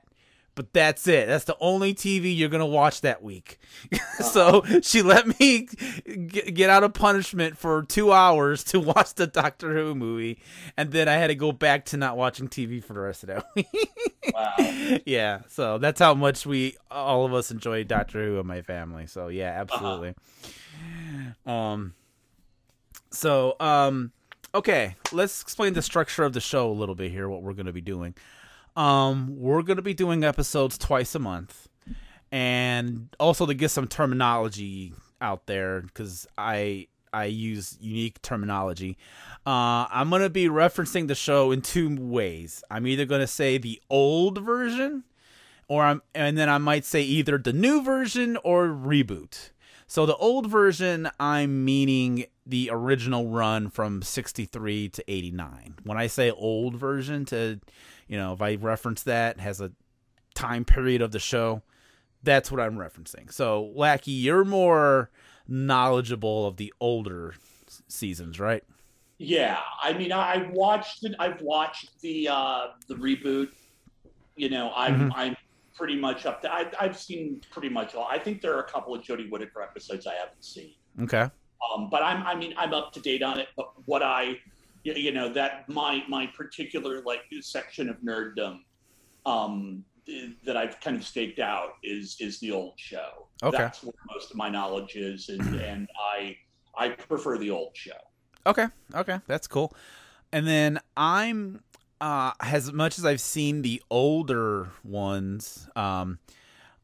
but 0.61 0.75
that's 0.75 1.09
it. 1.09 1.27
That's 1.27 1.47
the 1.47 1.57
only 1.59 1.95
TV 1.95 2.37
you're 2.37 2.51
gonna 2.51 2.67
watch 2.67 3.01
that 3.01 3.23
week. 3.23 3.59
so 4.21 4.63
she 4.83 5.01
let 5.01 5.41
me 5.41 5.69
get 6.27 6.69
out 6.69 6.85
of 6.85 6.93
punishment 6.93 7.57
for 7.57 7.85
two 7.85 8.13
hours 8.13 8.63
to 8.65 8.79
watch 8.79 9.15
the 9.15 9.27
Doctor 9.27 9.73
Who 9.73 9.95
movie, 9.95 10.39
and 10.77 10.91
then 10.93 11.09
I 11.09 11.15
had 11.15 11.29
to 11.29 11.35
go 11.35 11.51
back 11.51 11.87
to 11.87 11.97
not 11.97 12.19
watching 12.19 12.47
TV 12.47 12.85
for 12.85 12.93
the 12.93 13.01
rest 13.01 13.23
of 13.23 13.29
that 13.29 13.47
week. 13.57 13.69
wow. 14.35 14.53
Yeah. 15.07 15.41
So 15.49 15.79
that's 15.79 15.99
how 15.99 16.13
much 16.13 16.45
we 16.45 16.77
all 16.91 17.25
of 17.25 17.33
us 17.33 17.51
enjoy 17.51 17.85
Doctor 17.85 18.23
Who 18.23 18.39
in 18.39 18.47
my 18.47 18.61
family. 18.61 19.07
So 19.07 19.29
yeah, 19.29 19.53
uh-huh. 19.53 19.61
absolutely. 19.61 20.15
Uh-huh. 21.47 21.51
Um. 21.51 21.95
So, 23.13 23.57
um, 23.61 24.13
okay, 24.55 24.97
let's 25.11 25.41
explain 25.41 25.73
the 25.73 25.81
structure 25.81 26.23
of 26.23 26.35
the 26.35 26.41
show 26.41 26.71
a 26.71 26.75
little 26.75 26.95
bit 26.95 27.13
here. 27.13 27.31
What 27.31 27.43
we're 27.43 27.55
going 27.55 27.65
to 27.65 27.73
be 27.73 27.81
doing. 27.81 28.15
Um, 28.81 29.37
we're 29.37 29.61
going 29.61 29.77
to 29.77 29.83
be 29.83 29.93
doing 29.93 30.25
episodes 30.25 30.79
twice 30.79 31.15
a 31.15 31.19
month, 31.19 31.69
and 32.33 33.15
also 33.21 33.45
to 33.45 33.53
get 33.53 33.71
some 33.71 33.87
terminology 33.87 34.95
out 35.21 35.47
there 35.47 35.83
because 35.83 36.27
I 36.39 36.89
I 37.13 37.27
use 37.27 37.77
unique 37.79 38.23
terminology. 38.23 38.97
Uh, 39.47 39.85
I'm 39.91 40.09
going 40.09 40.23
to 40.23 40.31
be 40.31 40.49
referencing 40.49 41.09
the 41.09 41.15
show 41.15 41.51
in 41.53 41.61
two 41.61 41.95
ways. 41.95 42.65
I'm 42.71 42.87
either 42.87 43.05
going 43.05 43.21
to 43.21 43.27
say 43.27 43.59
the 43.59 43.83
old 43.91 44.39
version, 44.43 45.05
or 45.69 45.83
I'm, 45.83 46.01
and 46.15 46.39
then 46.39 46.49
I 46.49 46.57
might 46.57 46.87
say 46.87 47.03
either 47.03 47.37
the 47.37 47.53
new 47.53 47.83
version 47.83 48.39
or 48.43 48.69
reboot. 48.69 49.51
So 49.87 50.07
the 50.07 50.17
old 50.17 50.49
version, 50.49 51.11
I'm 51.21 51.67
meaning 51.67 52.25
the 52.51 52.69
original 52.73 53.29
run 53.29 53.71
from 53.71 54.03
63 54.03 54.89
to 54.91 55.05
89. 55.07 55.77
When 55.85 55.97
I 55.97 56.09
say 56.09 56.31
old 56.31 56.75
version, 56.75 57.25
to 57.27 57.61
you 58.09 58.17
know, 58.17 58.33
if 58.33 58.43
I 58.43 58.57
reference 58.57 59.05
that 59.05 59.39
has 59.41 59.61
a 59.61 59.71
time 60.35 60.65
period 60.65 61.01
of 61.01 61.13
the 61.13 61.21
show, 61.21 61.63
that's 62.23 62.51
what 62.51 62.61
I'm 62.61 62.75
referencing. 62.75 63.33
So 63.33 63.71
Lackey, 63.75 64.11
you're 64.11 64.45
more 64.45 65.11
knowledgeable 65.49 66.47
of 66.47 66.57
the 66.57 66.75
older 66.81 67.35
seasons, 67.89 68.41
right? 68.41 68.65
Yeah, 69.19 69.59
I 69.83 69.93
mean, 69.93 70.13
I 70.13 70.49
watched 70.53 71.05
it. 71.05 71.15
I've 71.19 71.41
watched 71.43 72.01
the 72.01 72.29
uh, 72.29 72.67
the 72.89 72.95
reboot. 72.95 73.51
You 74.35 74.49
know, 74.49 74.73
I'm 74.75 74.95
mm-hmm. 74.95 75.13
I'm 75.15 75.37
pretty 75.77 75.97
much 75.97 76.27
up 76.27 76.43
to. 76.43 76.53
I, 76.53 76.71
I've 76.81 76.99
seen 76.99 77.43
pretty 77.51 77.69
much 77.69 77.95
all. 77.95 78.09
I 78.11 78.19
think 78.19 78.41
there 78.41 78.57
are 78.57 78.61
a 78.61 78.69
couple 78.69 78.95
of 78.95 79.03
Jodie 79.03 79.31
Whittaker 79.31 79.63
episodes 79.63 80.07
I 80.07 80.15
haven't 80.15 80.45
seen. 80.45 80.73
Okay. 81.03 81.29
Um, 81.61 81.91
but 81.91 82.03
I'm 82.03 82.27
I 82.27 82.35
mean 82.35 82.55
I'm 82.57 82.73
up 82.73 82.93
to 82.95 83.01
date 83.01 83.23
on 83.23 83.39
it. 83.39 83.49
But 83.57 83.73
what 83.87 84.03
I 84.03 84.39
you 84.83 85.13
know 85.13 85.29
that 85.33 85.69
my 85.69 86.03
my 86.09 86.27
particular 86.27 87.03
like 87.03 87.21
section 87.43 87.89
of 87.89 87.97
nerddom 88.01 88.61
um, 89.27 89.85
that 90.45 90.57
I've 90.57 90.81
kind 90.81 90.97
of 90.97 91.05
staked 91.05 91.39
out 91.39 91.75
is 91.83 92.17
is 92.21 92.41
the 92.41 92.53
old 92.53 92.75
show. 92.77 93.29
Okay. 93.43 93.57
That's 93.57 93.83
where 93.83 93.93
most 94.13 94.31
of 94.31 94.37
my 94.37 94.49
knowledge 94.49 94.97
is, 94.97 95.29
and, 95.29 95.43
and 95.61 95.89
I 95.99 96.37
I 96.77 96.91
prefer 96.91 97.39
the 97.39 97.51
old 97.51 97.77
show. 97.77 97.93
Okay, 98.47 98.67
okay, 98.95 99.21
that's 99.27 99.47
cool. 99.47 99.75
And 100.33 100.47
then 100.47 100.81
I'm 100.97 101.63
uh 102.01 102.33
as 102.41 102.73
much 102.73 102.99
as 102.99 103.05
I've 103.05 103.21
seen 103.21 103.63
the 103.63 103.83
older 103.91 104.71
ones, 104.83 105.69
um 105.77 106.19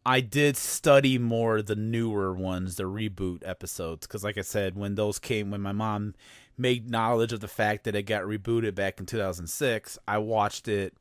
I 0.06 0.20
did 0.20 0.56
study 0.56 1.18
more 1.18 1.62
the 1.62 1.76
newer 1.76 2.32
ones, 2.32 2.76
the 2.76 2.84
reboot 2.84 3.42
episodes 3.44 4.06
cuz 4.06 4.24
like 4.24 4.38
I 4.38 4.42
said 4.42 4.76
when 4.76 4.94
those 4.94 5.18
came 5.18 5.50
when 5.50 5.60
my 5.60 5.72
mom 5.72 6.14
made 6.56 6.90
knowledge 6.90 7.32
of 7.32 7.40
the 7.40 7.48
fact 7.48 7.84
that 7.84 7.94
it 7.94 8.04
got 8.04 8.22
rebooted 8.22 8.74
back 8.74 8.98
in 9.00 9.06
2006, 9.06 9.98
I 10.08 10.18
watched 10.18 10.68
it 10.68 10.94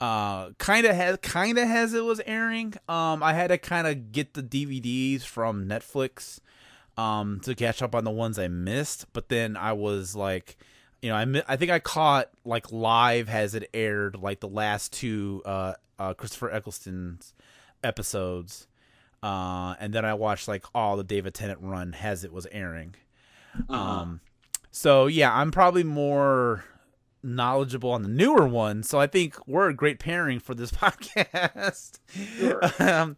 uh 0.00 0.50
kind 0.58 0.86
of 0.86 0.94
has 0.94 1.16
kind 1.22 1.56
of 1.56 1.66
as 1.66 1.94
it 1.94 2.04
was 2.04 2.20
airing 2.26 2.74
um 2.86 3.22
i 3.22 3.32
had 3.32 3.48
to 3.48 3.56
kind 3.56 3.86
of 3.86 4.12
get 4.12 4.34
the 4.34 4.42
dvds 4.42 5.22
from 5.22 5.66
netflix 5.66 6.38
um, 6.96 7.40
to 7.40 7.54
catch 7.54 7.82
up 7.82 7.94
on 7.94 8.04
the 8.04 8.10
ones 8.10 8.38
I 8.38 8.48
missed. 8.48 9.06
But 9.12 9.28
then 9.28 9.56
I 9.56 9.72
was 9.72 10.16
like, 10.16 10.56
you 11.02 11.10
know, 11.10 11.16
I 11.16 11.42
I 11.52 11.56
think 11.56 11.70
I 11.70 11.78
caught 11.78 12.30
like 12.44 12.72
live 12.72 13.28
as 13.28 13.54
it 13.54 13.68
aired 13.74 14.16
like 14.16 14.40
the 14.40 14.48
last 14.48 14.92
two 14.92 15.42
uh, 15.44 15.74
uh, 15.98 16.14
Christopher 16.14 16.50
Eccleston's 16.50 17.34
episodes, 17.86 18.66
uh, 19.22 19.74
and 19.80 19.94
then 19.94 20.04
I 20.04 20.14
watched 20.14 20.48
like 20.48 20.64
all 20.74 20.96
the 20.96 21.04
David 21.04 21.34
Tennant 21.34 21.60
run 21.62 21.94
as 22.00 22.24
it 22.24 22.32
was 22.32 22.46
airing. 22.52 22.94
Uh-huh. 23.68 23.74
Um, 23.74 24.20
so 24.70 25.06
yeah, 25.06 25.34
I'm 25.34 25.50
probably 25.50 25.84
more 25.84 26.64
knowledgeable 27.22 27.90
on 27.90 28.02
the 28.02 28.08
newer 28.08 28.46
one, 28.46 28.82
so 28.82 29.00
I 29.00 29.06
think 29.06 29.36
we're 29.48 29.68
a 29.68 29.74
great 29.74 29.98
pairing 29.98 30.38
for 30.38 30.54
this 30.54 30.70
podcast. 30.72 31.98
Sure. 32.38 32.60
um, 32.78 33.16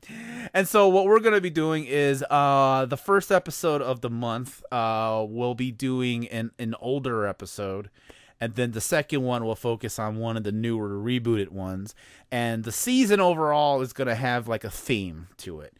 and 0.55 0.69
so 0.69 0.89
what 0.89 1.07
we're 1.07 1.21
going 1.21 1.35
to 1.35 1.41
be 1.41 1.51
doing 1.51 1.85
is 1.85 2.25
uh, 2.31 2.87
the 2.87 2.97
first 2.97 3.33
episode 3.33 3.83
of 3.83 4.01
the 4.01 4.11
month 4.11 4.63
uh, 4.73 5.25
we'll 5.29 5.55
be 5.55 5.73
doing 5.73 6.29
an, 6.29 6.53
an 6.59 6.75
older 6.81 7.27
episode 7.27 7.91
and 8.41 8.55
then 8.55 8.73
the 8.73 8.81
second 8.81 9.23
one 9.23 9.45
will 9.45 9.57
focus 9.57 9.99
on 9.99 10.19
one 10.19 10.37
of 10.37 10.45
the 10.45 10.53
newer 10.53 10.91
rebooted 10.91 11.49
ones 11.49 11.95
and 12.31 12.65
the 12.65 12.73
season 12.73 13.21
overall 13.21 13.81
is 13.81 13.93
going 13.93 14.09
to 14.09 14.15
have 14.15 14.49
like 14.49 14.65
a 14.65 14.71
theme 14.71 15.29
to 15.37 15.61
it 15.61 15.75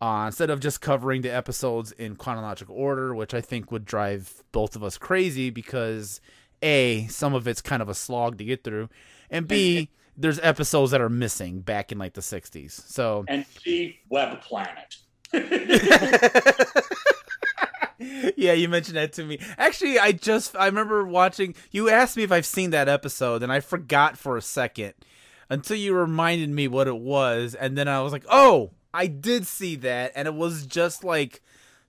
uh, 0.00 0.24
instead 0.26 0.50
of 0.50 0.60
just 0.60 0.80
covering 0.80 1.22
the 1.22 1.30
episodes 1.30 1.92
in 1.92 2.16
chronological 2.16 2.74
order 2.74 3.14
which 3.14 3.34
i 3.34 3.40
think 3.40 3.70
would 3.72 3.84
drive 3.84 4.42
both 4.52 4.76
of 4.76 4.84
us 4.84 4.98
crazy 4.98 5.50
because 5.50 6.20
a 6.64 7.06
some 7.08 7.34
of 7.34 7.46
it's 7.46 7.60
kind 7.60 7.82
of 7.82 7.88
a 7.88 7.94
slog 7.94 8.38
to 8.38 8.44
get 8.44 8.64
through, 8.64 8.88
and 9.30 9.46
b 9.46 9.90
there's 10.16 10.38
episodes 10.40 10.92
that 10.92 11.00
are 11.00 11.08
missing 11.08 11.60
back 11.60 11.90
in 11.90 11.98
like 11.98 12.14
the 12.14 12.20
60s. 12.20 12.70
So 12.70 13.24
and 13.28 13.44
C 13.46 14.00
Web 14.08 14.40
Planet. 14.40 14.96
yeah, 18.36 18.52
you 18.52 18.68
mentioned 18.68 18.96
that 18.96 19.12
to 19.14 19.24
me. 19.24 19.38
Actually, 19.58 19.98
I 19.98 20.12
just 20.12 20.56
I 20.56 20.66
remember 20.66 21.04
watching. 21.04 21.54
You 21.70 21.88
asked 21.88 22.16
me 22.16 22.22
if 22.22 22.32
I've 22.32 22.46
seen 22.46 22.70
that 22.70 22.88
episode, 22.88 23.42
and 23.42 23.52
I 23.52 23.60
forgot 23.60 24.18
for 24.18 24.36
a 24.36 24.42
second 24.42 24.94
until 25.48 25.76
you 25.76 25.94
reminded 25.94 26.50
me 26.50 26.68
what 26.68 26.88
it 26.88 26.96
was, 26.96 27.54
and 27.54 27.76
then 27.76 27.88
I 27.88 28.00
was 28.02 28.12
like, 28.12 28.24
"Oh, 28.28 28.72
I 28.92 29.06
did 29.06 29.46
see 29.46 29.76
that," 29.76 30.12
and 30.14 30.28
it 30.28 30.34
was 30.34 30.66
just 30.66 31.04
like 31.04 31.42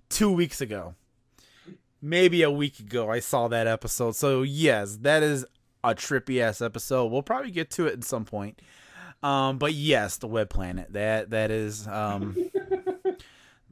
two 0.09 0.31
weeks 0.31 0.61
ago 0.61 0.95
maybe 2.05 2.43
a 2.43 2.51
week 2.51 2.79
ago 2.79 3.09
I 3.09 3.19
saw 3.19 3.47
that 3.47 3.67
episode. 3.67 4.15
So 4.15 4.43
yes, 4.43 4.97
that 4.97 5.23
is 5.23 5.45
a 5.83 5.95
trippy 5.95 6.39
ass 6.41 6.61
episode. 6.61 7.11
We'll 7.11 7.23
probably 7.23 7.51
get 7.51 7.71
to 7.71 7.87
it 7.87 7.93
at 7.93 8.03
some 8.03 8.25
point. 8.25 8.61
Um, 9.23 9.57
but 9.57 9.73
yes, 9.73 10.17
the 10.17 10.27
Web 10.27 10.49
Planet. 10.49 10.93
That 10.93 11.31
that 11.31 11.51
is 11.51 11.87
um, 11.87 12.37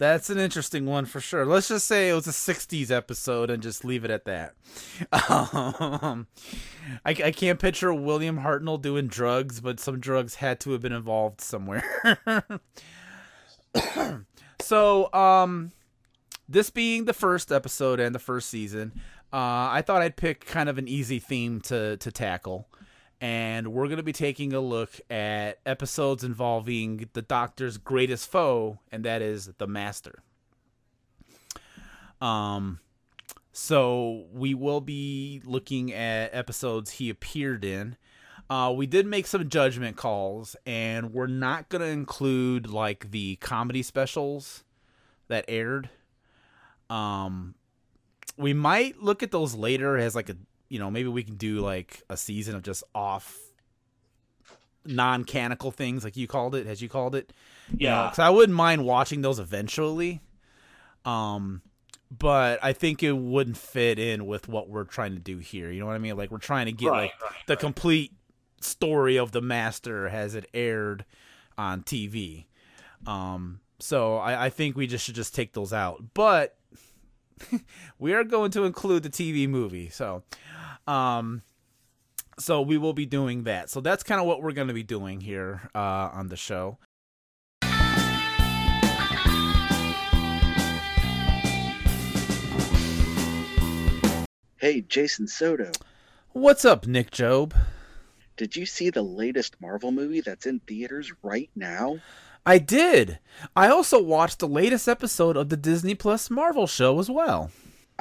that's 0.03 0.29
an 0.29 0.37
interesting 0.37 0.85
one 0.85 1.05
for 1.05 1.21
sure. 1.21 1.45
Let's 1.45 1.69
just 1.69 1.87
say 1.87 2.09
it 2.09 2.13
was 2.13 2.27
a 2.27 2.31
'60s 2.31 2.91
episode 2.91 3.49
and 3.49 3.63
just 3.63 3.85
leave 3.85 4.03
it 4.03 4.11
at 4.11 4.25
that. 4.25 4.53
Um, 5.29 6.27
I, 7.05 7.11
I 7.11 7.31
can't 7.31 7.59
picture 7.59 7.93
William 7.93 8.39
Hartnell 8.39 8.81
doing 8.81 9.07
drugs, 9.07 9.61
but 9.61 9.79
some 9.79 9.99
drugs 9.99 10.35
had 10.35 10.59
to 10.61 10.71
have 10.71 10.81
been 10.81 10.91
involved 10.91 11.39
somewhere. 11.39 12.19
so 14.59 15.11
um 15.13 15.71
this 16.49 16.69
being 16.69 17.05
the 17.05 17.13
first 17.13 17.51
episode 17.51 17.99
and 17.99 18.13
the 18.13 18.19
first 18.19 18.49
season, 18.49 18.91
uh, 19.31 19.71
I 19.71 19.83
thought 19.85 20.01
I'd 20.01 20.17
pick 20.17 20.45
kind 20.45 20.67
of 20.69 20.77
an 20.77 20.87
easy 20.87 21.19
theme 21.19 21.61
to 21.61 21.97
to 21.97 22.11
tackle, 22.11 22.67
and 23.23 23.69
we're 23.69 23.87
gonna 23.87 24.03
be 24.03 24.11
taking 24.11 24.51
a 24.51 24.59
look 24.59 24.99
at 25.09 25.59
episodes 25.65 26.25
involving 26.25 27.09
the 27.13 27.21
Doctor's 27.21 27.77
greatest 27.77 28.29
foe, 28.29 28.79
and 28.91 29.05
that 29.05 29.21
is 29.21 29.45
the 29.59 29.65
Master. 29.65 30.21
Um, 32.19 32.81
so 33.53 34.25
we 34.33 34.53
will 34.53 34.81
be 34.81 35.41
looking 35.45 35.93
at 35.93 36.35
episodes 36.35 36.91
he 36.91 37.09
appeared 37.09 37.63
in. 37.63 37.95
Uh, 38.49 38.73
we 38.75 38.85
did 38.85 39.07
make 39.07 39.25
some 39.25 39.47
judgment 39.47 39.95
calls, 39.95 40.57
and 40.65 41.13
we're 41.13 41.27
not 41.27 41.69
gonna 41.69 41.85
include 41.85 42.67
like 42.67 43.11
the 43.11 43.37
comedy 43.37 43.81
specials 43.81 44.65
that 45.29 45.45
aired 45.47 45.89
um, 46.89 47.55
we 48.37 48.53
might 48.53 49.01
look 49.01 49.23
at 49.23 49.31
those 49.31 49.55
later 49.55 49.97
as 49.97 50.15
like 50.15 50.29
a 50.29 50.35
you 50.73 50.79
know 50.79 50.89
maybe 50.89 51.07
we 51.07 51.21
can 51.21 51.35
do 51.35 51.59
like 51.59 52.01
a 52.09 52.17
season 52.17 52.55
of 52.55 52.63
just 52.63 52.83
off 52.95 53.37
non-canonical 54.85 55.69
things 55.69 56.03
like 56.03 56.17
you 56.17 56.25
called 56.25 56.55
it 56.55 56.65
as 56.65 56.81
you 56.81 56.89
called 56.89 57.13
it. 57.13 57.31
Yeah. 57.77 58.05
because 58.05 58.17
i 58.17 58.31
wouldn't 58.31 58.55
mind 58.57 58.83
watching 58.83 59.21
those 59.21 59.37
eventually. 59.37 60.19
Um 61.05 61.61
but 62.09 62.59
i 62.63 62.73
think 62.73 63.03
it 63.03 63.11
wouldn't 63.11 63.57
fit 63.57 63.99
in 63.99 64.25
with 64.25 64.47
what 64.47 64.67
we're 64.67 64.83
trying 64.83 65.13
to 65.13 65.19
do 65.19 65.37
here. 65.37 65.69
You 65.69 65.79
know 65.79 65.85
what 65.85 65.95
i 65.95 65.99
mean? 65.99 66.17
Like 66.17 66.31
we're 66.31 66.39
trying 66.39 66.65
to 66.65 66.71
get 66.71 66.89
right, 66.89 67.01
like 67.03 67.21
right, 67.21 67.31
the 67.45 67.53
right. 67.53 67.59
complete 67.59 68.11
story 68.59 69.19
of 69.19 69.31
the 69.31 69.41
master 69.41 70.07
as 70.07 70.33
it 70.33 70.49
aired 70.55 71.05
on 71.55 71.83
tv 71.83 72.45
um 73.05 73.59
so 73.79 74.15
I, 74.15 74.45
I 74.45 74.49
think 74.49 74.77
we 74.77 74.87
just 74.87 75.05
should 75.05 75.15
just 75.15 75.35
take 75.35 75.51
those 75.51 75.73
out. 75.73 76.01
But 76.13 76.57
we 77.99 78.13
are 78.13 78.23
going 78.23 78.51
to 78.51 78.63
include 78.63 79.03
the 79.03 79.09
TV 79.09 79.47
movie. 79.47 79.89
So, 79.89 80.23
um, 80.87 81.41
so 82.39 82.61
we 82.61 82.77
will 82.77 82.93
be 82.93 83.05
doing 83.05 83.43
that. 83.43 83.69
So 83.69 83.81
that's 83.81 84.03
kind 84.03 84.19
of 84.19 84.27
what 84.27 84.41
we're 84.41 84.53
going 84.53 84.67
to 84.67 84.73
be 84.73 84.83
doing 84.83 85.21
here 85.21 85.69
uh, 85.75 86.09
on 86.13 86.29
the 86.29 86.37
show. 86.37 86.77
Hey, 94.57 94.79
Jason 94.79 95.27
Soto. 95.27 95.71
What's 96.31 96.63
up, 96.63 96.87
Nick 96.87 97.11
Job? 97.11 97.53
Did 98.37 98.55
you 98.55 98.65
see 98.65 98.89
the 98.89 99.01
latest 99.01 99.59
Marvel 99.59 99.91
movie 99.91 100.21
that's 100.21 100.45
in 100.45 100.61
theaters 100.61 101.11
right 101.21 101.49
now? 101.53 101.99
I 102.45 102.59
did. 102.59 103.19
I 103.55 103.67
also 103.67 104.01
watched 104.01 104.39
the 104.39 104.47
latest 104.47 104.87
episode 104.87 105.37
of 105.37 105.49
the 105.49 105.57
Disney 105.57 105.95
Plus 105.95 106.29
Marvel 106.29 106.65
show 106.65 106.99
as 106.99 107.09
well. 107.09 107.51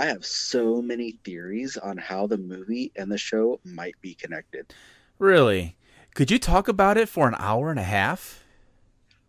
I 0.02 0.06
have 0.06 0.26
so 0.26 0.82
many 0.82 1.12
theories 1.22 1.76
on 1.76 1.96
how 1.96 2.26
the 2.26 2.36
movie 2.36 2.90
and 2.96 3.08
the 3.08 3.16
show 3.16 3.60
might 3.62 3.94
be 4.00 4.14
connected. 4.14 4.74
Really? 5.20 5.76
Could 6.16 6.28
you 6.28 6.40
talk 6.40 6.66
about 6.66 6.96
it 6.96 7.08
for 7.08 7.28
an 7.28 7.36
hour 7.38 7.70
and 7.70 7.78
a 7.78 7.84
half 7.84 8.44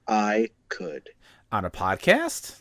I 0.08 0.50
could, 0.70 1.12
on 1.52 1.64
a 1.64 1.70
podcast? 1.70 2.56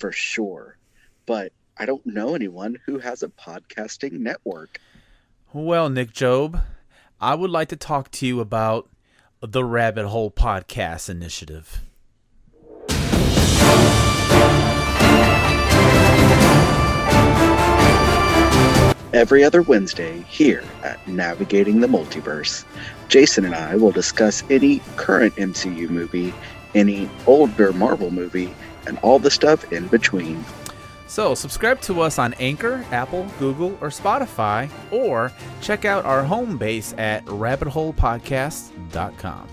for 0.00 0.10
sure. 0.10 0.76
But 1.24 1.52
I 1.78 1.86
don't 1.86 2.04
know 2.04 2.34
anyone 2.34 2.76
who 2.86 2.98
has 2.98 3.22
a 3.22 3.28
podcasting 3.28 4.14
network. 4.14 4.80
Well, 5.52 5.88
Nick 5.90 6.12
Job, 6.12 6.58
I 7.20 7.36
would 7.36 7.50
like 7.50 7.68
to 7.68 7.76
talk 7.76 8.10
to 8.10 8.26
you 8.26 8.40
about 8.40 8.88
the 9.40 9.62
Rabbit 9.62 10.08
Hole 10.08 10.32
Podcast 10.32 11.08
Initiative. 11.08 11.82
Every 19.12 19.44
other 19.44 19.60
Wednesday 19.60 20.22
here 20.22 20.64
at 20.82 21.06
Navigating 21.06 21.80
the 21.80 21.86
Multiverse, 21.86 22.64
Jason 23.08 23.44
and 23.44 23.54
I 23.54 23.76
will 23.76 23.90
discuss 23.90 24.42
any 24.48 24.78
current 24.96 25.36
MCU 25.36 25.90
movie, 25.90 26.32
any 26.74 27.10
older 27.26 27.74
Marvel 27.74 28.10
movie, 28.10 28.54
and 28.86 28.98
all 29.02 29.18
the 29.18 29.30
stuff 29.30 29.70
in 29.70 29.86
between. 29.88 30.42
So, 31.06 31.34
subscribe 31.34 31.82
to 31.82 32.00
us 32.00 32.18
on 32.18 32.32
Anchor, 32.34 32.86
Apple, 32.90 33.26
Google, 33.38 33.76
or 33.82 33.88
Spotify, 33.88 34.70
or 34.90 35.30
check 35.60 35.84
out 35.84 36.06
our 36.06 36.24
home 36.24 36.56
base 36.56 36.94
at 36.96 37.22
rabbitholepodcast.com. 37.26 39.48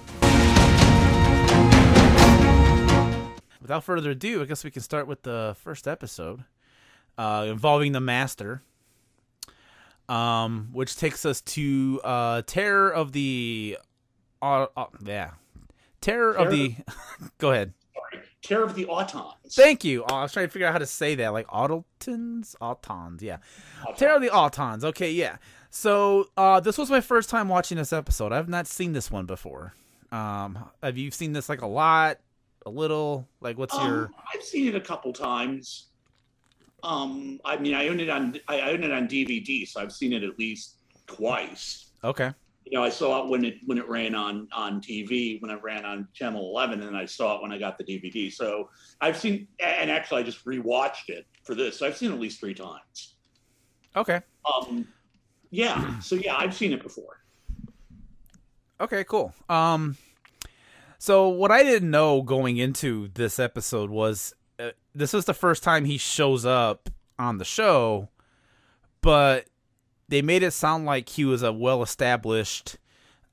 Without 3.62 3.84
further 3.84 4.12
ado, 4.12 4.42
I 4.42 4.46
guess 4.46 4.64
we 4.64 4.72
can 4.72 4.82
start 4.82 5.06
with 5.06 5.24
the 5.24 5.54
first 5.62 5.86
episode 5.86 6.46
uh, 7.18 7.46
involving 7.50 7.92
the 7.92 8.00
Master, 8.00 8.64
um, 10.10 10.70
which 10.74 10.98
takes 10.98 11.26
us 11.26 11.42
to 11.42 12.02
uh, 12.04 12.42
Terror 12.46 12.90
of 12.90 13.12
the. 13.12 13.78
Uh, 14.42 14.68
uh, 14.76 14.86
yeah. 15.04 15.32
Terror, 16.02 16.34
of 16.34 16.52
the. 16.52 16.76
Go 17.38 17.52
ahead. 17.52 17.74
Sorry. 17.94 18.24
Terror 18.42 18.64
of 18.64 18.76
the 18.76 18.86
Autons. 18.86 19.54
Thank 19.54 19.84
you. 19.84 20.04
Oh, 20.04 20.16
I 20.16 20.22
was 20.24 20.32
trying 20.32 20.48
to 20.48 20.52
figure 20.52 20.68
out 20.68 20.74
how 20.74 20.80
to 20.80 20.86
say 20.86 21.16
that, 21.16 21.34
like 21.34 21.48
Autotons, 21.48 22.56
Autons, 22.62 23.22
yeah. 23.22 23.38
Terror 23.98 24.16
of 24.16 24.22
the 24.22 24.30
Autons. 24.30 24.84
Okay, 24.84 25.12
yeah. 25.12 25.38
So 25.70 26.30
uh, 26.38 26.60
this 26.60 26.78
was 26.78 26.90
my 26.90 27.02
first 27.02 27.30
time 27.30 27.48
watching 27.48 27.78
this 27.78 27.94
episode. 27.94 28.32
I've 28.32 28.50
not 28.50 28.66
seen 28.66 28.94
this 28.94 29.12
one 29.12 29.26
before. 29.26 29.74
Um, 30.12 30.58
have 30.82 30.98
you 30.98 31.12
seen 31.12 31.34
this 31.34 31.50
like 31.50 31.62
a 31.62 31.68
lot, 31.68 32.20
a 32.66 32.70
little? 32.70 33.28
Like, 33.42 33.58
what's 33.58 33.76
your? 33.76 34.06
Um, 34.06 34.16
I've 34.34 34.44
seen 34.44 34.68
it 34.68 34.76
a 34.76 34.82
couple 34.82 35.14
times. 35.14 35.89
Um, 36.84 37.40
I 37.46 37.58
mean, 37.58 37.74
I 37.74 37.88
own 37.88 38.00
it 38.00 38.10
on 38.10 38.40
I 38.48 38.62
own 38.62 38.84
it 38.84 38.92
on 38.92 39.08
DVD, 39.08 39.68
so 39.68 39.82
I've 39.82 39.92
seen 39.92 40.14
it 40.14 40.24
at 40.24 40.38
least 40.40 40.78
twice. 41.08 41.92
Okay. 42.04 42.32
You 42.66 42.78
know, 42.78 42.84
I 42.84 42.90
saw 42.90 43.24
it 43.24 43.30
when 43.30 43.44
it 43.44 43.56
when 43.66 43.78
it 43.78 43.88
ran 43.90 44.16
on 44.16 44.48
on 44.54 44.82
TV 44.82 45.42
when 45.42 45.52
it 45.52 45.62
ran 45.64 45.86
on 45.86 46.08
Channel 46.14 46.42
11, 46.42 46.82
and 46.84 46.96
I 46.96 47.06
saw 47.06 47.38
it 47.38 47.42
when 47.42 47.52
I 47.52 47.58
got 47.58 47.78
the 47.78 47.84
DVD. 47.84 48.32
So 48.32 48.70
I've 49.02 49.18
seen, 49.18 49.48
and 49.60 49.90
actually, 49.90 50.22
I 50.22 50.24
just 50.24 50.46
rewatched 50.46 51.10
it 51.10 51.26
for 51.44 51.56
this. 51.56 51.80
So 51.80 51.88
I've 51.88 51.98
seen 51.98 52.12
it 52.12 52.16
at 52.16 52.20
least 52.20 52.40
three 52.40 52.54
times. 52.54 53.16
Okay. 53.96 54.22
Um, 54.54 54.88
yeah. 55.50 56.00
So 56.00 56.16
yeah, 56.16 56.36
I've 56.36 56.54
seen 56.54 56.72
it 56.72 56.84
before. 56.84 57.24
Okay. 58.80 59.04
Cool. 59.04 59.34
Um, 59.50 59.98
so 61.00 61.30
what 61.30 61.50
I 61.50 61.64
didn't 61.64 61.90
know 61.90 62.22
going 62.22 62.58
into 62.58 63.10
this 63.14 63.40
episode 63.40 63.90
was 63.90 64.36
uh, 64.60 64.72
this 64.94 65.14
is 65.14 65.26
the 65.26 65.34
first 65.34 65.64
time 65.64 65.86
he 65.86 65.98
shows 65.98 66.46
up 66.46 66.90
on 67.18 67.38
the 67.38 67.46
show, 67.46 68.10
but 69.02 69.46
they 70.10 70.22
made 70.22 70.44
it 70.44 70.52
sound 70.52 70.86
like 70.86 71.10
he 71.10 71.24
was 71.24 71.42
a 71.42 71.54
well-established 71.54 72.78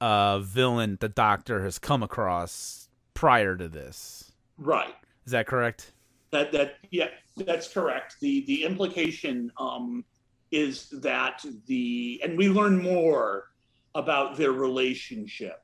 uh, 0.01 0.39
villain 0.39 0.99
the 1.01 1.09
Doctor 1.09 1.65
has 1.65 1.79
come 1.79 2.03
across 2.03 2.89
prior 3.15 3.57
to 3.57 3.69
this. 3.69 4.33
Right. 4.59 4.95
Is 5.25 5.33
that 5.33 5.47
correct? 5.47 5.93
That 6.31 6.53
that 6.53 6.77
yeah, 6.91 7.09
that's 7.37 7.69
correct. 7.69 8.17
The 8.21 8.45
the 8.47 8.65
implication 8.65 9.51
um, 9.59 10.05
is 10.51 10.89
that 10.91 11.45
the 11.67 12.21
and 12.23 12.37
we 12.37 12.49
learn 12.49 12.81
more 12.81 13.51
about 13.95 14.37
their 14.37 14.53
relationship. 14.53 15.63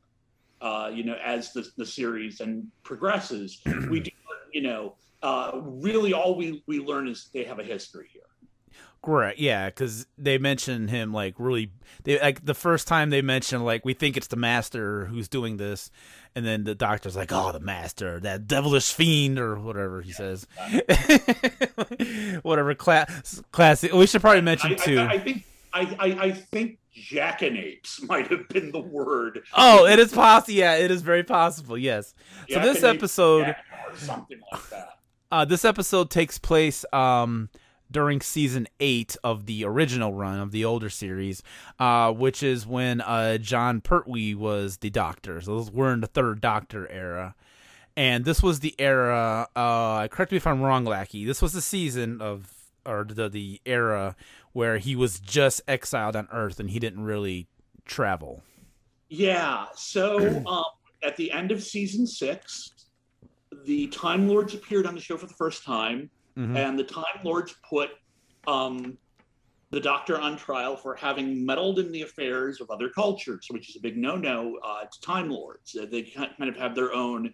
Uh, 0.61 0.91
you 0.93 1.05
know, 1.05 1.17
as 1.25 1.53
the 1.53 1.69
the 1.77 1.87
series 1.87 2.41
and 2.41 2.67
progresses, 2.83 3.61
we 3.91 4.01
do. 4.01 4.11
You 4.53 4.63
know, 4.63 4.95
uh, 5.23 5.53
really, 5.55 6.13
all 6.13 6.37
we 6.37 6.63
we 6.67 6.81
learn 6.81 7.09
is 7.09 7.29
they 7.33 7.45
have 7.45 7.59
a 7.59 7.65
history 7.65 8.09
here. 8.13 8.23
Correct. 9.03 9.41
Yeah, 9.41 9.67
because 9.67 10.07
they 10.17 10.39
mention 10.39 10.87
him 10.87 11.13
like 11.13 11.35
really. 11.39 11.73
They 12.05 12.21
like 12.21 12.45
the 12.45 12.55
first 12.55 12.87
time 12.87 13.11
they 13.11 13.21
mention 13.23 13.65
like 13.65 13.85
we 13.85 13.95
think 13.95 14.17
it's 14.17 14.29
the 14.29 14.37
master 14.37 15.07
who's 15.07 15.29
doing 15.29 15.57
this, 15.57 15.91
and 16.37 16.47
then 16.47 16.63
the 16.63 16.77
doctor's 16.77 17.17
like, 17.17 17.33
"Oh, 17.33 17.51
the 17.51 17.59
master, 17.59 18.21
that 18.21 18.47
devilish 18.47 18.93
fiend," 18.93 19.41
or 19.41 19.59
whatever 19.59 20.03
he 20.03 20.13
says. 20.13 20.47
whatever 22.43 22.75
class 22.77 23.43
classic. 23.51 23.93
We 23.93 24.07
should 24.07 24.21
probably 24.21 24.43
mention 24.43 24.73
I, 24.73 24.75
too. 24.75 24.99
I, 25.01 25.07
I 25.09 25.19
think 25.19 25.45
I, 25.73 25.97
I, 25.99 26.07
I 26.27 26.31
think 26.31 26.79
jackanapes 26.97 28.03
might 28.09 28.29
have 28.29 28.49
been 28.49 28.71
the 28.71 28.81
word. 28.81 29.43
oh, 29.55 29.85
it 29.85 29.99
is 29.99 30.13
possible. 30.13 30.55
Yeah, 30.55 30.77
it 30.77 30.93
is 30.93 31.03
very 31.03 31.25
possible. 31.25 31.77
Yes. 31.77 32.15
So 32.49 32.61
this 32.61 32.85
episode. 32.85 33.49
or 33.49 33.97
something 33.97 34.41
like 34.53 34.71
that. 34.71 34.99
Uh, 35.33 35.47
this 35.47 35.65
episode 35.65 36.11
takes 36.11 36.37
place 36.37 36.85
um, 36.93 37.49
during 37.91 38.21
season 38.21 38.69
eight 38.81 39.17
of 39.25 39.47
the 39.47 39.65
original 39.65 40.13
run 40.13 40.39
of 40.39 40.53
the 40.53 40.63
older 40.63 40.91
series, 40.91 41.43
uh, 41.79 42.13
which 42.13 42.43
is 42.43 42.67
when 42.67 43.01
uh, 43.01 43.39
Jon 43.39 43.81
Pertwee 43.81 44.35
was 44.35 44.77
the 44.77 44.91
Doctor. 44.91 45.41
So 45.41 45.67
we're 45.73 45.95
in 45.95 46.03
the 46.03 46.07
third 46.07 46.43
Doctor 46.43 46.87
era, 46.91 47.35
and 47.97 48.27
this 48.27 48.43
was 48.43 48.61
the 48.61 48.75
era. 48.79 49.49
Uh, 49.57 50.07
correct 50.09 50.33
me 50.33 50.37
if 50.37 50.47
I'm 50.47 50.61
wrong, 50.61 50.85
Lackey. 50.85 51.25
This 51.25 51.41
was 51.41 51.55
the 51.55 51.63
season 51.63 52.21
of 52.21 52.53
or 52.85 53.05
the 53.09 53.31
the 53.31 53.59
era 53.65 54.15
where 54.53 54.77
he 54.77 54.95
was 54.95 55.19
just 55.19 55.63
exiled 55.67 56.15
on 56.15 56.29
Earth 56.31 56.61
and 56.61 56.69
he 56.69 56.79
didn't 56.79 57.05
really 57.05 57.47
travel. 57.87 58.43
Yeah. 59.09 59.65
So 59.77 60.43
um, 60.47 60.65
at 61.03 61.17
the 61.17 61.33
end 61.33 61.53
of 61.53 61.63
season 61.63 62.07
six, 62.07 62.72
the 63.65 63.87
Time 63.89 64.29
Lords 64.29 64.55
appeared 64.55 64.87
on 64.87 64.95
the 64.95 65.01
show 65.01 65.17
for 65.17 65.27
the 65.27 65.35
first 65.35 65.65
time, 65.65 66.11
Mhm. 66.37 66.57
and 66.57 66.79
the 66.79 66.85
Time 66.85 67.21
Lords 67.25 67.55
put 67.69 67.91
um, 68.49 68.99
the 69.71 69.79
Doctor 69.81 70.19
on 70.19 70.37
trial 70.37 70.77
for 70.77 70.95
having 70.97 71.47
meddled 71.47 71.79
in 71.79 71.93
the 71.93 72.03
affairs 72.03 72.61
of 72.61 72.71
other 72.71 72.89
cultures, 72.89 73.47
which 73.51 73.69
is 73.71 73.77
a 73.77 73.81
big 73.81 73.97
no-no 73.97 74.59
uh, 74.65 74.85
to 74.85 75.01
Time 75.01 75.31
Lords. 75.31 75.77
Uh, 75.77 75.87
They 75.87 76.03
kind 76.03 76.33
of 76.41 76.57
have 76.57 76.75
their 76.75 76.93
own. 76.93 77.33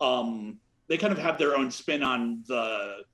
Um, 0.00 0.58
they 0.88 0.96
kind 0.96 1.12
of 1.12 1.18
have 1.18 1.36
their 1.38 1.56
own 1.56 1.70
spin 1.70 2.02
on 2.02 2.42
the 2.46 3.04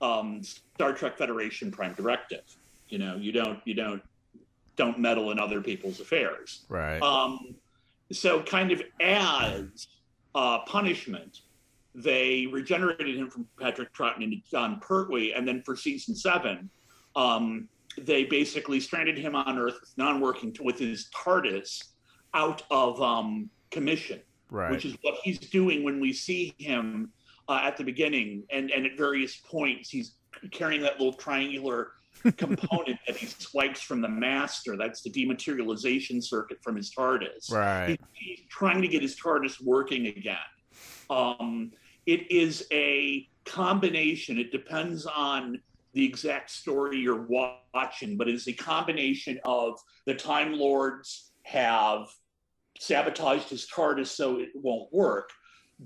um, 0.00 0.42
Star 0.42 0.92
Trek 0.92 1.16
Federation 1.16 1.70
Prime 1.70 1.94
Directive. 1.94 2.42
You 2.88 2.98
know, 2.98 3.14
you 3.16 3.30
don't 3.32 3.60
you 3.64 3.74
don't 3.74 4.02
don't 4.76 4.98
meddle 4.98 5.30
in 5.30 5.38
other 5.38 5.60
people's 5.60 6.00
affairs. 6.00 6.64
Right. 6.68 7.00
Um, 7.00 7.54
so, 8.10 8.42
kind 8.42 8.72
of 8.72 8.82
as 9.00 9.86
uh, 10.34 10.60
punishment, 10.66 11.42
they 11.94 12.46
regenerated 12.46 13.16
him 13.16 13.28
from 13.28 13.46
Patrick 13.60 13.92
Troughton 13.94 14.22
into 14.22 14.38
Jon 14.50 14.80
Pertwee, 14.80 15.32
and 15.32 15.46
then 15.46 15.62
for 15.62 15.76
season 15.76 16.14
seven, 16.14 16.70
um, 17.16 17.68
they 17.98 18.24
basically 18.24 18.80
stranded 18.80 19.18
him 19.18 19.34
on 19.34 19.58
Earth 19.58 19.76
with 19.80 19.92
non-working 19.96 20.56
with 20.60 20.78
his 20.78 21.08
TARDIS 21.14 21.84
out 22.34 22.62
of 22.70 23.00
um, 23.02 23.50
commission, 23.70 24.20
right. 24.50 24.70
which 24.70 24.86
is 24.86 24.96
what 25.02 25.16
he's 25.22 25.38
doing 25.38 25.84
when 25.84 26.00
we 26.00 26.12
see 26.12 26.54
him 26.58 27.10
uh, 27.48 27.60
at 27.62 27.76
the 27.76 27.84
beginning, 27.84 28.44
and 28.50 28.70
and 28.70 28.86
at 28.86 28.96
various 28.96 29.36
points 29.36 29.90
he's 29.90 30.14
carrying 30.50 30.80
that 30.80 30.98
little 30.98 31.12
triangular 31.12 31.92
component 32.38 32.98
that 33.06 33.16
he 33.16 33.26
swipes 33.26 33.82
from 33.82 34.00
the 34.00 34.08
master. 34.08 34.78
That's 34.78 35.02
the 35.02 35.10
dematerialization 35.10 36.24
circuit 36.24 36.58
from 36.62 36.76
his 36.76 36.90
TARDIS. 36.94 37.52
right. 37.52 38.00
He- 38.14 38.36
he's 38.36 38.46
trying 38.48 38.80
to 38.80 38.88
get 38.88 39.02
his 39.02 39.14
TARDIS 39.16 39.60
working 39.62 40.06
again. 40.06 40.36
Um, 41.10 41.72
it 42.06 42.30
is 42.30 42.66
a 42.72 43.28
combination. 43.44 44.38
It 44.38 44.52
depends 44.52 45.06
on 45.06 45.60
the 45.92 46.04
exact 46.04 46.50
story 46.50 46.98
you're 46.98 47.26
watching, 47.74 48.16
but 48.16 48.28
it's 48.28 48.48
a 48.48 48.52
combination 48.52 49.38
of 49.44 49.78
the 50.06 50.14
Time 50.14 50.54
Lords 50.54 51.32
have 51.42 52.08
sabotaged 52.78 53.48
his 53.50 53.66
TARDIS 53.66 54.06
so 54.08 54.38
it 54.38 54.48
won't 54.54 54.92
work, 54.92 55.30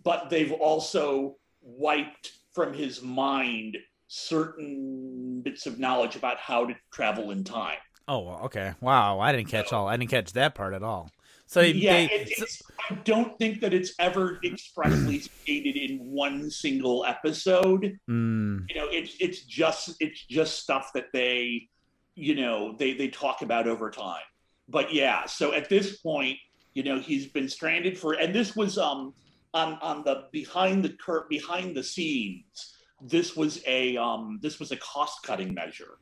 but 0.05 0.31
they've 0.31 0.52
also 0.52 1.37
wiped 1.61 2.33
from 2.55 2.72
his 2.72 3.02
mind 3.02 3.76
certain 4.07 5.40
bits 5.42 5.66
of 5.66 5.79
knowledge 5.79 6.16
about 6.16 6.38
how 6.38 6.64
to 6.66 6.74
travel 6.92 7.33
in 7.33 7.42
time. 7.42 7.79
Oh, 8.09 8.44
okay. 8.44 8.74
Wow, 8.81 9.18
I 9.18 9.33
didn't 9.33 9.48
catch 9.48 9.72
all. 9.72 9.88
I 9.88 9.96
didn't 9.96 10.11
catch 10.11 10.33
that 10.35 10.55
part 10.55 10.74
at 10.74 10.83
all. 10.83 11.11
So 11.46 11.61
they, 11.61 11.70
yeah, 11.72 12.06
they 12.06 12.09
it's, 12.11 12.62
I 12.90 12.94
don't 13.04 13.38
think 13.38 13.61
that 13.61 13.72
it's 13.72 13.94
ever 13.98 14.40
expressly 14.44 15.20
stated 15.42 15.76
in 15.76 15.98
one 16.11 16.50
single 16.50 17.04
episode. 17.04 17.98
mm, 18.09 18.66
You 18.68 18.74
know, 18.74 18.88
it's 18.90 19.16
it's 19.20 19.44
just 19.44 19.94
it's 20.00 20.24
just 20.26 20.59
stuff 20.61 20.90
that 20.94 21.06
they, 21.12 21.68
you 22.14 22.35
know, 22.35 22.74
they 22.76 22.94
they 22.94 23.09
talk 23.09 23.42
about 23.42 23.68
over 23.68 23.90
time. 23.90 24.22
But 24.68 24.92
yeah, 24.92 25.26
so 25.26 25.52
at 25.52 25.68
this 25.68 25.98
point, 25.98 26.38
you 26.74 26.82
know, 26.82 26.98
he's 26.98 27.28
been 27.28 27.48
stranded 27.48 27.96
for, 27.96 28.14
and 28.14 28.35
this 28.35 28.56
was 28.56 28.76
um 28.76 29.14
on 29.54 29.74
on 29.80 30.02
the 30.04 30.24
behind 30.32 30.85
the 30.85 30.90
cur 30.90 31.26
behind 31.28 31.76
the 31.76 31.82
scenes. 31.85 32.74
This 33.00 33.37
was 33.37 33.62
a 33.66 33.96
um 33.96 34.40
this 34.42 34.59
was 34.59 34.72
a 34.72 34.76
cost 34.78 35.22
cutting 35.22 35.54
measure. 35.54 35.98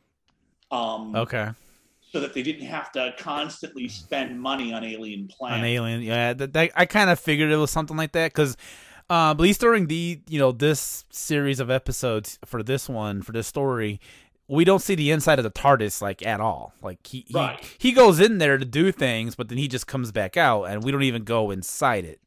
Um, 0.71 1.15
okay. 1.15 1.51
So 2.15 2.21
that 2.21 2.33
they 2.33 2.43
didn't 2.43 2.67
have 2.67 2.93
to 2.93 3.13
constantly 3.19 3.89
spend 3.89 4.41
money 4.41 4.73
on 4.73 4.85
alien 4.85 5.27
planets. 5.27 5.59
An 5.59 5.65
alien, 5.65 6.01
yeah. 6.01 6.33
That, 6.33 6.53
that, 6.53 6.71
I 6.77 6.87
kind 6.87 7.11
of 7.11 7.19
figured 7.19 7.51
it 7.51 7.57
was 7.57 7.73
something 7.73 7.97
like 7.97 8.13
that 8.13 8.33
because, 8.33 8.57
uh, 9.11 9.33
at 9.33 9.41
least 9.41 9.61
during 9.61 9.89
the 9.89 10.21
you 10.29 10.39
know 10.39 10.53
this 10.53 11.05
series 11.11 11.59
of 11.59 11.71
episodes 11.71 12.39
for 12.45 12.63
this 12.63 12.89
one 12.89 13.21
for 13.21 13.33
this 13.33 13.49
story, 13.49 14.01
we 14.47 14.65
don't 14.65 14.81
see 14.81 14.95
the 14.95 15.11
inside 15.11 15.41
of 15.41 15.43
the 15.43 15.51
TARDIS 15.51 16.01
like 16.01 16.25
at 16.25 16.41
all. 16.41 16.73
Like 16.81 17.05
he 17.05 17.25
he, 17.27 17.35
Right. 17.35 17.77
he 17.79 17.91
goes 17.91 18.21
in 18.21 18.39
there 18.39 18.59
to 18.59 18.65
do 18.65 18.93
things, 18.93 19.35
but 19.35 19.49
then 19.49 19.59
he 19.59 19.67
just 19.67 19.89
comes 19.89 20.13
back 20.13 20.37
out, 20.37 20.65
and 20.65 20.85
we 20.85 20.93
don't 20.93 21.03
even 21.03 21.25
go 21.25 21.51
inside 21.51 22.05
it. 22.05 22.21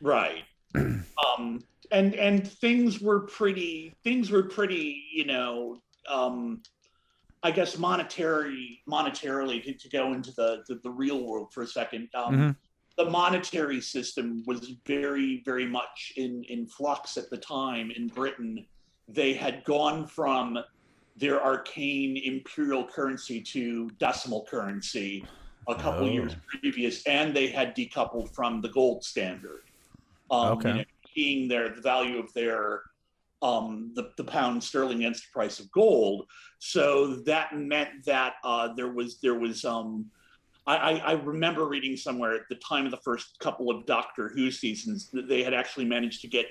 right 0.00 0.44
um 0.74 1.60
and 1.90 2.14
and 2.14 2.50
things 2.50 3.00
were 3.00 3.20
pretty 3.20 3.94
things 4.04 4.30
were 4.30 4.42
pretty 4.44 5.04
you 5.12 5.24
know 5.26 5.80
um 6.08 6.62
i 7.42 7.50
guess 7.50 7.78
monetary 7.78 8.80
monetarily 8.88 9.62
to, 9.62 9.72
to 9.74 9.88
go 9.88 10.12
into 10.12 10.32
the, 10.32 10.62
the 10.68 10.76
the 10.82 10.90
real 10.90 11.24
world 11.24 11.52
for 11.52 11.62
a 11.62 11.66
second 11.66 12.08
um 12.14 12.34
Mhm. 12.34 12.56
the 12.96 13.04
monetary 13.08 13.80
system 13.80 14.42
was 14.46 14.72
very 14.86 15.42
very 15.44 15.66
much 15.66 16.12
in 16.16 16.42
in 16.48 16.66
flux 16.66 17.16
at 17.16 17.30
the 17.30 17.36
time 17.36 17.90
in 17.90 18.08
britain 18.08 18.66
they 19.08 19.32
had 19.32 19.64
gone 19.64 20.06
from 20.06 20.58
their 21.16 21.42
arcane 21.42 22.16
imperial 22.16 22.84
currency 22.86 23.40
to 23.42 23.88
decimal 23.98 24.44
currency 24.50 25.24
a 25.68 25.74
couple 25.74 26.06
Oh. 26.08 26.10
years 26.12 26.34
previous 26.48 27.06
and 27.06 27.34
they 27.34 27.48
had 27.48 27.74
decoupled 27.76 28.34
from 28.34 28.60
the 28.60 28.68
gold 28.70 29.04
standard 29.04 29.62
um, 30.30 30.58
Okay. 30.58 30.68
you 30.70 30.74
know, 30.76 30.84
seeing 31.14 31.48
their 31.48 31.68
the 31.74 31.80
value 31.80 32.18
of 32.18 32.32
their 32.34 32.82
um, 33.42 33.92
the, 33.94 34.10
the 34.16 34.24
pound 34.24 34.62
sterling 34.62 34.98
against 34.98 35.24
the 35.24 35.32
price 35.32 35.60
of 35.60 35.70
gold. 35.70 36.26
So 36.58 37.16
that 37.26 37.56
meant 37.56 38.04
that 38.06 38.34
uh, 38.42 38.74
there 38.74 38.92
was 38.92 39.20
there 39.20 39.38
was 39.38 39.64
um, 39.64 40.06
I, 40.66 40.98
I, 40.98 41.12
remember 41.12 41.66
reading 41.66 41.96
somewhere 41.96 42.34
at 42.34 42.42
the 42.50 42.56
time 42.56 42.84
of 42.84 42.90
the 42.90 42.98
first 42.98 43.38
couple 43.38 43.70
of 43.70 43.86
Doctor 43.86 44.28
Who 44.28 44.50
seasons 44.50 45.08
that 45.12 45.26
they 45.26 45.42
had 45.42 45.54
actually 45.54 45.86
managed 45.86 46.20
to 46.22 46.28
get 46.28 46.46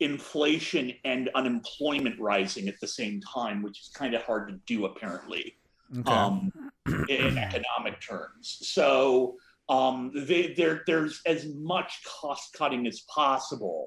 inflation 0.00 0.92
and 1.04 1.30
unemployment 1.36 2.18
rising 2.18 2.66
at 2.66 2.80
the 2.80 2.88
same 2.88 3.20
time, 3.20 3.62
which 3.62 3.80
is 3.80 3.88
kind 3.88 4.14
of 4.14 4.22
hard 4.22 4.48
to 4.48 4.54
do 4.66 4.86
apparently 4.86 5.54
Okay. 5.98 6.10
um, 6.10 6.50
in 7.08 7.38
economic 7.38 8.00
terms. 8.00 8.58
So 8.62 9.36
um, 9.68 10.10
they, 10.14 10.54
there's 10.56 11.20
as 11.26 11.46
much 11.54 12.02
cost 12.04 12.54
cutting 12.54 12.86
as 12.86 13.02
possible 13.02 13.86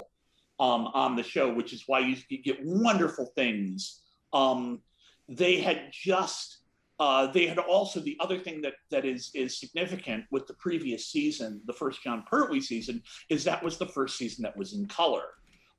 um, 0.60 0.88
on 0.94 1.16
the 1.16 1.24
show, 1.24 1.54
which 1.54 1.74
is 1.74 1.84
why 1.88 2.00
you, 2.00 2.16
you 2.30 2.42
get 2.42 2.60
wonderful 2.64 3.32
things. 3.36 4.02
Um, 4.34 4.82
they 5.28 5.60
had 5.60 5.90
just 5.92 6.60
uh, 7.00 7.28
they 7.28 7.46
had 7.46 7.58
also 7.58 8.00
the 8.00 8.16
other 8.20 8.40
thing 8.40 8.62
that 8.62 8.74
that 8.90 9.06
is 9.06 9.32
is 9.34 9.60
significant 9.60 10.24
with 10.32 10.48
the 10.48 10.54
previous 10.56 11.08
season, 11.08 11.62
the 11.66 11.74
first 11.74 12.02
Jon 12.04 12.24
Pertwee 12.30 12.62
season, 12.62 13.02
is 13.30 13.44
that 13.44 13.62
was 13.64 13.78
the 13.78 13.88
first 13.88 14.18
season 14.18 14.44
that 14.44 14.56
was 14.56 14.74
in 14.74 14.86
color. 14.88 15.24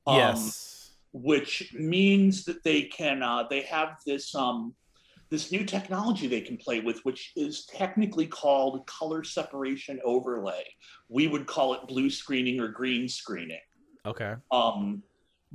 Um, 0.06 0.18
yes. 0.18 0.92
which 1.12 1.74
means 1.74 2.44
that 2.44 2.62
they 2.62 2.82
can 2.82 3.22
uh, 3.22 3.44
they 3.48 3.62
have 3.62 3.96
this 4.06 4.34
um, 4.34 4.74
this 5.30 5.50
new 5.50 5.64
technology 5.64 6.26
they 6.26 6.40
can 6.40 6.56
play 6.56 6.80
with, 6.80 7.00
which 7.04 7.32
is 7.34 7.66
technically 7.66 8.26
called 8.26 8.86
color 8.86 9.24
separation 9.24 9.98
overlay. 10.04 10.64
We 11.08 11.26
would 11.26 11.46
call 11.46 11.74
it 11.74 11.88
blue 11.88 12.10
screening 12.10 12.60
or 12.60 12.68
green 12.68 13.08
screening. 13.08 13.58
Okay. 14.06 14.34
Um, 14.50 15.02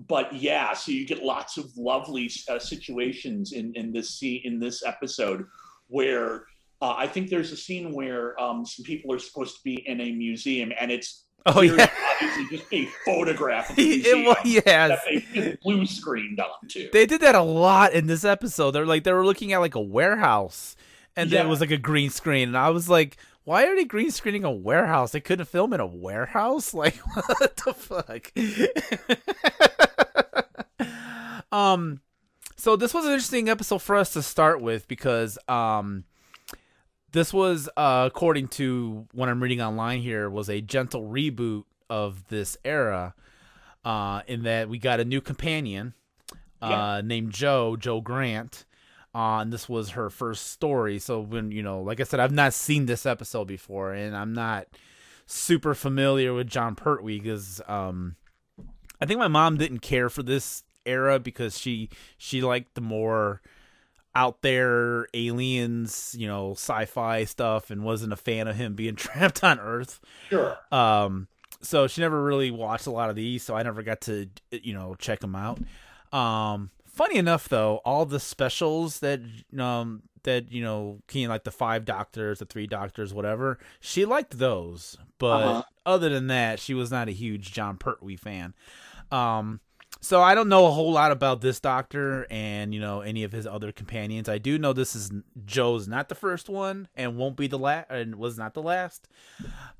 but 0.07 0.33
yeah, 0.33 0.73
so 0.73 0.91
you 0.91 1.05
get 1.05 1.23
lots 1.23 1.57
of 1.57 1.65
lovely 1.77 2.29
uh, 2.49 2.59
situations 2.59 3.53
in 3.53 3.73
in 3.75 3.91
this 3.91 4.11
scene 4.17 4.41
in 4.43 4.59
this 4.59 4.83
episode 4.85 5.45
where. 5.87 6.45
Uh, 6.83 6.95
I 6.97 7.05
think 7.05 7.29
there's 7.29 7.51
a 7.51 7.55
scene 7.55 7.93
where 7.93 8.41
um, 8.41 8.65
some 8.65 8.83
people 8.83 9.13
are 9.13 9.19
supposed 9.19 9.55
to 9.57 9.61
be 9.63 9.87
in 9.87 10.01
a 10.01 10.11
museum, 10.13 10.71
and 10.79 10.89
it's 10.89 11.25
Oh 11.45 11.61
yeah. 11.61 11.89
obviously 12.13 12.57
just 12.57 12.71
a 12.71 12.85
photograph 13.05 13.71
of 13.71 13.75
the 13.75 13.83
it 13.91 13.95
museum 13.95 14.25
was 14.25 14.37
yes. 14.43 14.63
that 14.65 15.23
they 15.33 15.57
blue 15.61 15.85
screened 15.85 16.39
onto. 16.39 16.89
They 16.91 17.05
did 17.05 17.21
that 17.21 17.35
a 17.35 17.41
lot 17.41 17.93
in 17.93 18.07
this 18.07 18.23
episode. 18.23 18.71
They're 18.71 18.85
like 18.85 19.03
they 19.03 19.13
were 19.13 19.25
looking 19.25 19.53
at 19.53 19.59
like 19.59 19.75
a 19.75 19.81
warehouse, 19.81 20.75
and 21.15 21.29
then 21.29 21.45
it 21.45 21.49
was 21.49 21.59
like 21.59 21.71
a 21.71 21.77
green 21.77 22.09
screen, 22.09 22.49
and 22.49 22.57
I 22.57 22.69
was 22.69 22.89
like, 22.89 23.17
"Why 23.43 23.65
are 23.65 23.75
they 23.75 23.85
green 23.85 24.11
screening 24.11 24.43
a 24.43 24.51
warehouse? 24.51 25.11
They 25.11 25.19
couldn't 25.21 25.45
film 25.47 25.73
in 25.73 25.79
a 25.79 25.85
warehouse? 25.85 26.73
Like 26.81 26.95
what 26.97 27.55
the 27.57 27.73
fuck?" 27.73 28.31
um, 31.51 32.01
so 32.55 32.75
this 32.75 32.93
was 32.93 33.05
an 33.05 33.11
interesting 33.11 33.49
episode 33.49 33.81
for 33.81 33.95
us 33.95 34.13
to 34.13 34.21
start 34.21 34.61
with 34.61 34.87
because 34.87 35.37
um, 35.47 36.03
this 37.11 37.33
was 37.33 37.67
uh, 37.75 38.03
according 38.11 38.47
to 38.49 39.07
what 39.13 39.29
I'm 39.29 39.41
reading 39.41 39.61
online 39.61 40.01
here 40.01 40.29
was 40.29 40.49
a 40.49 40.61
gentle 40.61 41.03
reboot 41.03 41.63
of 41.89 42.27
this 42.29 42.55
era, 42.63 43.13
uh, 43.83 44.21
in 44.27 44.43
that 44.43 44.69
we 44.69 44.77
got 44.77 44.99
a 44.99 45.05
new 45.05 45.19
companion 45.21 45.93
uh, 46.61 46.67
Yeah. 46.69 47.01
named 47.03 47.31
Jo, 47.33 47.75
Jo 47.75 47.99
Grant. 48.01 48.65
Uh, 49.13 49.39
and 49.39 49.51
this 49.51 49.67
was 49.67 49.91
her 49.91 50.09
first 50.09 50.47
story. 50.47 50.97
So 50.99 51.19
when 51.19 51.51
you 51.51 51.63
know, 51.63 51.81
like 51.81 51.99
I 51.99 52.03
said, 52.03 52.19
I've 52.19 52.31
not 52.31 52.53
seen 52.53 52.85
this 52.85 53.05
episode 53.05 53.45
before, 53.45 53.93
and 53.93 54.15
I'm 54.15 54.33
not 54.33 54.67
super 55.25 55.73
familiar 55.73 56.33
with 56.33 56.47
Jon 56.47 56.75
Pertwee 56.75 57.19
because 57.19 57.61
um, 57.67 58.15
I 59.01 59.05
think 59.05 59.19
my 59.19 59.27
mom 59.27 59.57
didn't 59.57 59.79
care 59.79 60.09
for 60.09 60.23
this 60.23 60.63
era 60.85 61.19
because 61.19 61.57
she 61.57 61.89
she 62.17 62.41
liked 62.41 62.75
the 62.75 62.81
more 62.81 63.41
out 64.13 64.41
there 64.41 65.07
aliens, 65.13 66.15
you 66.17 66.27
know, 66.27 66.51
sci-fi 66.51 67.23
stuff, 67.23 67.69
and 67.69 67.83
wasn't 67.83 68.13
a 68.13 68.17
fan 68.17 68.47
of 68.47 68.55
him 68.55 68.75
being 68.75 68.95
trapped 68.95 69.43
on 69.43 69.59
Earth. 69.59 69.99
Sure. 70.29 70.57
Um, 70.71 71.27
so 71.61 71.87
she 71.87 72.01
never 72.01 72.21
really 72.23 72.51
watched 72.51 72.87
a 72.87 72.91
lot 72.91 73.09
of 73.09 73.15
these, 73.15 73.43
so 73.43 73.55
I 73.55 73.63
never 73.63 73.83
got 73.83 74.01
to 74.01 74.29
you 74.51 74.73
know 74.73 74.95
check 74.95 75.19
them 75.19 75.35
out. 75.35 75.59
Um, 76.13 76.71
funny 76.93 77.17
enough, 77.17 77.47
though, 77.49 77.81
all 77.85 78.05
the 78.05 78.19
specials 78.19 78.99
that 78.99 79.21
um 79.57 80.03
that 80.23 80.51
you 80.51 80.61
know, 80.63 80.99
Keen 81.07 81.29
like 81.29 81.43
the 81.43 81.51
five 81.51 81.83
doctors, 81.85 82.39
the 82.39 82.45
three 82.45 82.67
doctors, 82.67 83.13
whatever, 83.13 83.57
she 83.79 84.05
liked 84.05 84.37
those, 84.37 84.97
but 85.17 85.47
Uh-huh. 85.47 85.61
other 85.85 86.09
than 86.09 86.27
that, 86.27 86.59
she 86.59 86.73
was 86.75 86.91
not 86.91 87.07
a 87.09 87.11
huge 87.11 87.51
Jon 87.51 87.77
Pertwee 87.77 88.15
fan. 88.17 88.53
Um, 89.11 89.61
so 89.99 90.21
I 90.21 90.35
don't 90.35 90.47
know 90.49 90.67
a 90.67 90.71
whole 90.71 90.91
lot 90.91 91.11
about 91.11 91.41
this 91.41 91.59
doctor 91.59 92.25
and 92.31 92.73
you 92.73 92.79
know 92.79 93.01
any 93.01 93.23
of 93.23 93.31
his 93.31 93.45
other 93.47 93.71
companions. 93.71 94.29
I 94.29 94.37
do 94.37 94.57
know 94.59 94.73
this 94.73 94.95
is 94.95 95.11
Jo's 95.45 95.87
not 95.87 96.07
the 96.09 96.15
first 96.15 96.49
one 96.49 96.87
and 96.95 97.17
won't 97.17 97.35
be 97.35 97.47
the 97.47 97.59
last 97.59 97.87
and 97.89 98.15
was 98.15 98.37
not 98.37 98.53
the 98.53 98.61
last. 98.63 99.07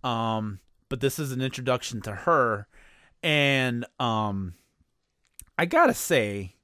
Um, 0.03 0.59
but 0.89 0.99
this 1.01 1.19
is 1.19 1.31
an 1.31 1.41
introduction 1.41 2.01
to 2.01 2.11
her, 2.11 2.67
and 3.23 3.85
um, 3.99 4.55
I 5.57 5.65
gotta 5.65 5.93
say, 5.93 6.55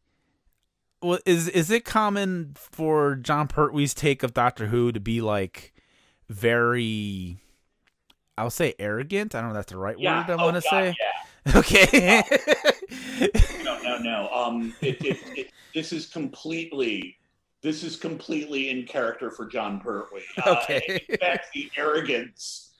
well, 1.01 1.19
is 1.25 1.47
is 1.47 1.69
it 1.69 1.85
common 1.85 2.53
for 2.55 3.15
Jon 3.15 3.47
Pertwee's 3.47 3.93
take 3.93 4.23
of 4.23 4.33
Doctor 4.33 4.67
Who 4.67 4.91
to 4.91 4.99
be 4.99 5.21
like 5.21 5.73
very? 6.29 7.39
I'll 8.37 8.49
say 8.49 8.75
arrogant. 8.77 9.33
I 9.33 9.41
don't 9.41 9.49
know 9.49 9.55
if 9.55 9.61
that's 9.65 9.71
the 9.71 9.79
right 9.79 9.97
Yeah. 9.99 10.27
word 10.27 10.39
I 10.39 10.41
oh, 10.41 10.45
want 10.45 10.55
to 10.55 10.61
say. 10.61 10.95
Yeah. 10.99 11.53
Okay. 11.55 12.23
No, 13.63 13.81
no, 13.81 13.97
no. 13.97 14.29
Um, 14.31 14.73
it, 14.81 15.03
it, 15.03 15.17
it, 15.35 15.51
this 15.73 15.91
is 15.91 16.05
completely, 16.05 17.17
this 17.63 17.83
is 17.83 17.95
completely 17.95 18.69
in 18.69 18.85
character 18.85 19.31
for 19.31 19.45
Jon 19.45 19.79
Pertwee. 19.79 20.21
Uh, 20.45 20.55
Okay. 20.61 21.01
In 21.09 21.17
fact, 21.17 21.47
the 21.53 21.69
arrogance. 21.77 22.73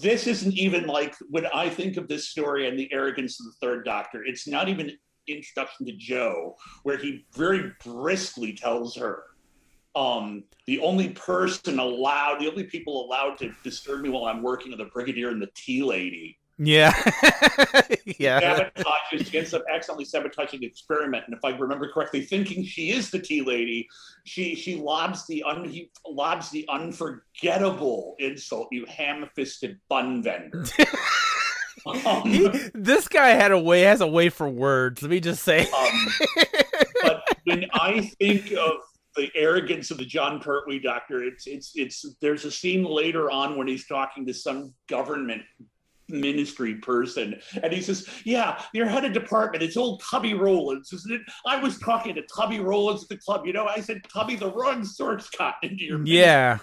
This 0.00 0.26
isn't 0.26 0.54
even 0.54 0.86
like 0.86 1.14
when 1.28 1.46
I 1.46 1.68
think 1.68 1.96
of 1.96 2.08
this 2.08 2.28
story 2.28 2.68
and 2.68 2.78
the 2.78 2.92
arrogance 2.92 3.38
of 3.40 3.46
the 3.46 3.52
Third 3.60 3.84
Doctor. 3.84 4.24
It's 4.24 4.48
not 4.48 4.68
even 4.68 4.92
introduction 5.28 5.86
to 5.86 5.92
Jo, 5.92 6.56
where 6.82 6.96
he 6.96 7.26
very 7.34 7.72
briskly 7.84 8.52
tells 8.52 8.96
her, 8.96 9.24
um, 9.94 10.44
"The 10.66 10.80
only 10.80 11.10
person 11.10 11.78
allowed, 11.78 12.40
the 12.40 12.50
only 12.50 12.64
people 12.64 13.06
allowed 13.06 13.38
to 13.38 13.52
disturb 13.62 14.02
me 14.02 14.08
while 14.08 14.24
I'm 14.24 14.42
working 14.42 14.72
are 14.72 14.76
the 14.76 14.86
Brigadier 14.86 15.30
and 15.30 15.40
the 15.40 15.50
Tea 15.54 15.82
Lady." 15.82 16.38
Yeah. 16.58 16.92
yeah. 18.18 18.70
Sabotages. 18.76 19.30
She 19.30 19.38
ends 19.38 19.52
up 19.52 19.62
accidentally 19.70 20.06
sabotaging 20.06 20.60
the 20.60 20.66
experiment, 20.66 21.24
and 21.26 21.36
if 21.36 21.44
I 21.44 21.50
remember 21.50 21.90
correctly, 21.92 22.22
thinking 22.22 22.64
she 22.64 22.92
is 22.92 23.10
the 23.10 23.18
tea 23.18 23.42
lady, 23.42 23.88
she 24.24 24.54
she 24.54 24.76
lobs 24.76 25.26
the 25.26 25.42
un 25.42 25.68
he 25.68 25.90
lobs 26.08 26.50
the 26.50 26.66
unforgettable 26.70 28.16
insult. 28.18 28.68
You 28.72 28.86
ham-fisted 28.86 29.78
bun 29.88 30.22
vendor. 30.22 30.64
Um, 31.86 32.22
He, 32.24 32.50
this 32.74 33.08
guy 33.08 33.28
had 33.28 33.52
a 33.52 33.58
way 33.58 33.82
has 33.82 34.00
a 34.00 34.06
way 34.06 34.28
for 34.28 34.48
words. 34.48 35.02
Let 35.02 35.10
me 35.10 35.20
just 35.20 35.42
say. 35.42 35.68
Um, 35.70 36.12
but 37.02 37.22
when 37.44 37.66
I 37.72 38.10
think 38.18 38.52
of 38.52 38.72
the 39.14 39.30
arrogance 39.34 39.90
of 39.90 39.98
the 39.98 40.04
Jon 40.04 40.40
Pertwee 40.40 40.80
doctor, 40.80 41.22
it's 41.22 41.46
it's 41.46 41.72
it's 41.74 42.16
there's 42.20 42.44
a 42.44 42.50
scene 42.50 42.84
later 42.84 43.30
on 43.30 43.56
when 43.56 43.68
he's 43.68 43.86
talking 43.86 44.26
to 44.26 44.34
some 44.34 44.74
government 44.88 45.42
ministry 46.08 46.76
person. 46.76 47.40
And 47.62 47.72
he 47.72 47.82
says 47.82 48.08
yeah 48.24 48.62
your 48.72 48.86
head 48.86 49.04
of 49.04 49.12
department. 49.12 49.62
It's 49.62 49.76
old 49.76 50.02
tubby 50.02 50.34
rollins 50.34 50.92
isn't 50.92 51.12
it? 51.12 51.22
I 51.46 51.58
was 51.58 51.78
talking 51.78 52.14
to 52.14 52.22
tubby 52.34 52.60
rollins 52.60 53.02
at 53.04 53.08
the 53.08 53.18
club. 53.18 53.46
You 53.46 53.52
know 53.52 53.66
i 53.66 53.80
said 53.80 54.02
tubby 54.12 54.36
the 54.36 54.50
wrong 54.50 54.84
source 54.84 55.28
got 55.30 55.54
into 55.62 55.84
your 55.84 56.04
yeah. 56.04 56.58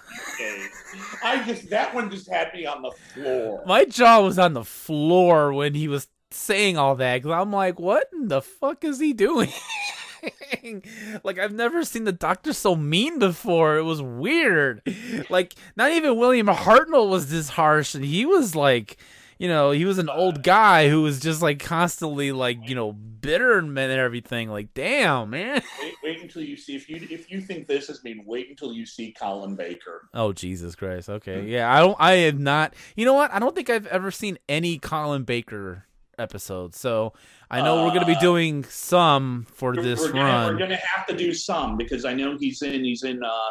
I 1.24 1.44
just 1.46 1.70
that 1.70 1.94
one 1.94 2.10
just 2.10 2.30
had 2.32 2.54
me 2.54 2.66
on 2.66 2.82
the 2.82 2.92
floor. 3.14 3.64
My 3.66 3.86
jaw 3.86 4.22
was 4.22 4.40
on 4.40 4.54
the 4.54 4.64
floor 4.64 5.54
when 5.54 5.74
he 5.74 5.88
was 5.88 6.08
saying 6.32 6.78
all 6.78 6.96
that 6.96 7.22
because 7.22 7.32
I'm 7.32 7.52
like, 7.52 7.80
what 7.80 8.08
in 8.14 8.28
the 8.28 8.42
fuck 8.42 8.84
is 8.84 9.00
he 9.00 9.14
doing? 9.14 9.50
like 11.24 11.40
I've 11.40 11.54
never 11.54 11.84
seen 11.84 12.04
the 12.04 12.12
doctor 12.12 12.54
so 12.54 12.76
mean 12.76 13.20
before. 13.20 13.78
It 13.78 13.84
was 13.84 14.02
weird. 14.02 14.82
Like 15.30 15.54
not 15.76 15.92
even 15.92 16.18
William 16.18 16.48
Hartnell 16.48 17.10
was 17.10 17.30
this 17.30 17.50
harsh, 17.50 17.96
and 17.96 18.06
he 18.06 18.26
was 18.26 18.56
like, 18.56 18.98
you 19.38 19.48
know, 19.48 19.72
he 19.72 19.86
was 19.86 19.98
an 19.98 20.10
old 20.10 20.44
guy 20.44 20.90
who 20.90 21.02
was 21.02 21.20
just 21.20 21.42
like 21.42 21.60
constantly 21.60 22.32
like 22.32 22.70
you 22.70 22.76
know 22.76 22.92
bitter 22.92 23.58
and 23.58 23.78
everything. 23.78 24.50
Like, 24.50 24.74
damn, 24.74 25.30
man. 25.30 25.62
wait, 25.82 25.94
wait 26.04 26.22
until 26.22 26.44
you 26.44 26.58
see 26.58 26.76
if 26.76 26.90
you 26.90 26.98
if 27.10 27.32
you 27.32 27.42
think 27.42 27.68
this 27.68 27.88
has 27.88 28.00
been 28.00 28.24
wait 28.26 28.50
until 28.50 28.74
you 28.74 28.86
see 28.86 29.12
colin 29.12 29.56
baker 29.56 30.10
Oh 30.14 30.34
Jesus 30.34 30.76
Christ. 30.76 31.10
Okay. 31.10 31.46
Yeah, 31.46 31.74
I 31.74 31.80
don't 31.80 31.98
I 32.00 32.12
have 32.14 32.40
not 32.40 32.74
You 32.96 33.06
know 33.06 33.14
what? 33.14 33.34
I 33.34 33.40
don't 33.40 33.56
think 33.56 33.70
I've 33.70 33.88
ever 33.88 34.12
seen 34.12 34.38
any 34.48 34.78
Colin 34.78 35.24
Baker 35.24 35.86
episodes. 36.18 36.80
So 36.80 37.14
I 37.50 37.62
know 37.62 37.84
we're 37.84 37.90
going 37.90 38.02
to 38.02 38.06
be 38.06 38.16
Uh, 38.16 38.20
doing 38.22 38.64
some 38.66 39.48
for 39.52 39.76
this 39.76 40.00
we're 40.00 40.12
gonna, 40.12 40.24
run. 40.24 40.54
We're 40.54 40.60
gonna 40.60 40.76
have 40.76 41.08
to 41.08 41.16
do 41.16 41.34
some 41.34 41.78
because 41.78 42.06
I 42.06 42.14
know 42.14 42.38
he's 42.38 42.62
in. 42.62 42.84
He's 42.84 43.04
in. 43.04 43.24
uh 43.24 43.50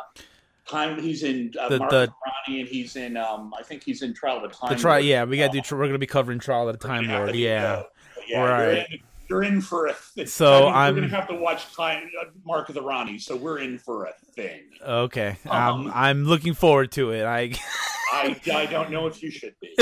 Time. 0.68 1.00
He's 1.00 1.22
in. 1.22 1.52
Uh, 1.58 1.68
The- 1.68 1.78
Mark 1.78 1.90
the- 1.90 2.12
Rani, 2.48 2.60
and 2.60 2.68
he's 2.68 2.96
in. 2.96 3.16
Um, 3.16 3.52
I 3.58 3.62
think 3.62 3.82
he's 3.82 4.02
in 4.02 4.14
Trial 4.14 4.36
of 4.36 4.42
the 4.42 4.48
Time. 4.56 4.76
The 4.76 4.88
Lord. 4.88 5.04
yeah, 5.04 5.24
we 5.24 5.36
got 5.38 5.52
to 5.52 5.60
do. 5.60 5.74
We're 5.76 5.82
going 5.82 5.92
to 5.92 5.98
be 5.98 6.06
covering 6.06 6.38
Trial 6.38 6.68
of 6.68 6.78
the 6.78 6.86
Time 6.86 7.04
gonna 7.06 7.18
Lord. 7.18 7.34
Yeah. 7.36 7.82
Yeah. 8.28 8.44
Right. 8.44 8.66
You're 8.68 8.72
in, 8.74 8.86
you're 9.28 9.42
in 9.42 9.60
for 9.60 9.86
a. 9.86 9.94
Th- 10.14 10.28
So 10.28 10.68
I 10.68 10.86
mean, 10.92 10.96
We're 11.02 11.08
gonna 11.08 11.16
have 11.20 11.28
to 11.28 11.34
watch 11.36 11.74
Time. 11.74 12.08
Uh, 12.20 12.26
Mark 12.44 12.68
of 12.68 12.74
the 12.76 12.82
Rani. 12.82 13.18
So 13.18 13.34
we're 13.36 13.58
in 13.58 13.78
for 13.78 14.04
a 14.06 14.12
thing. 14.34 14.60
Okay. 14.86 15.36
Um, 15.46 15.86
um, 15.86 15.92
I'm 15.94 16.24
looking 16.24 16.54
forward 16.54 16.92
to 16.92 17.10
it. 17.12 17.24
I 17.24 17.52
I, 18.12 18.38
I 18.54 18.66
don't 18.66 18.90
know 18.90 19.06
if 19.06 19.22
you 19.22 19.30
should 19.30 19.54
be. 19.60 19.74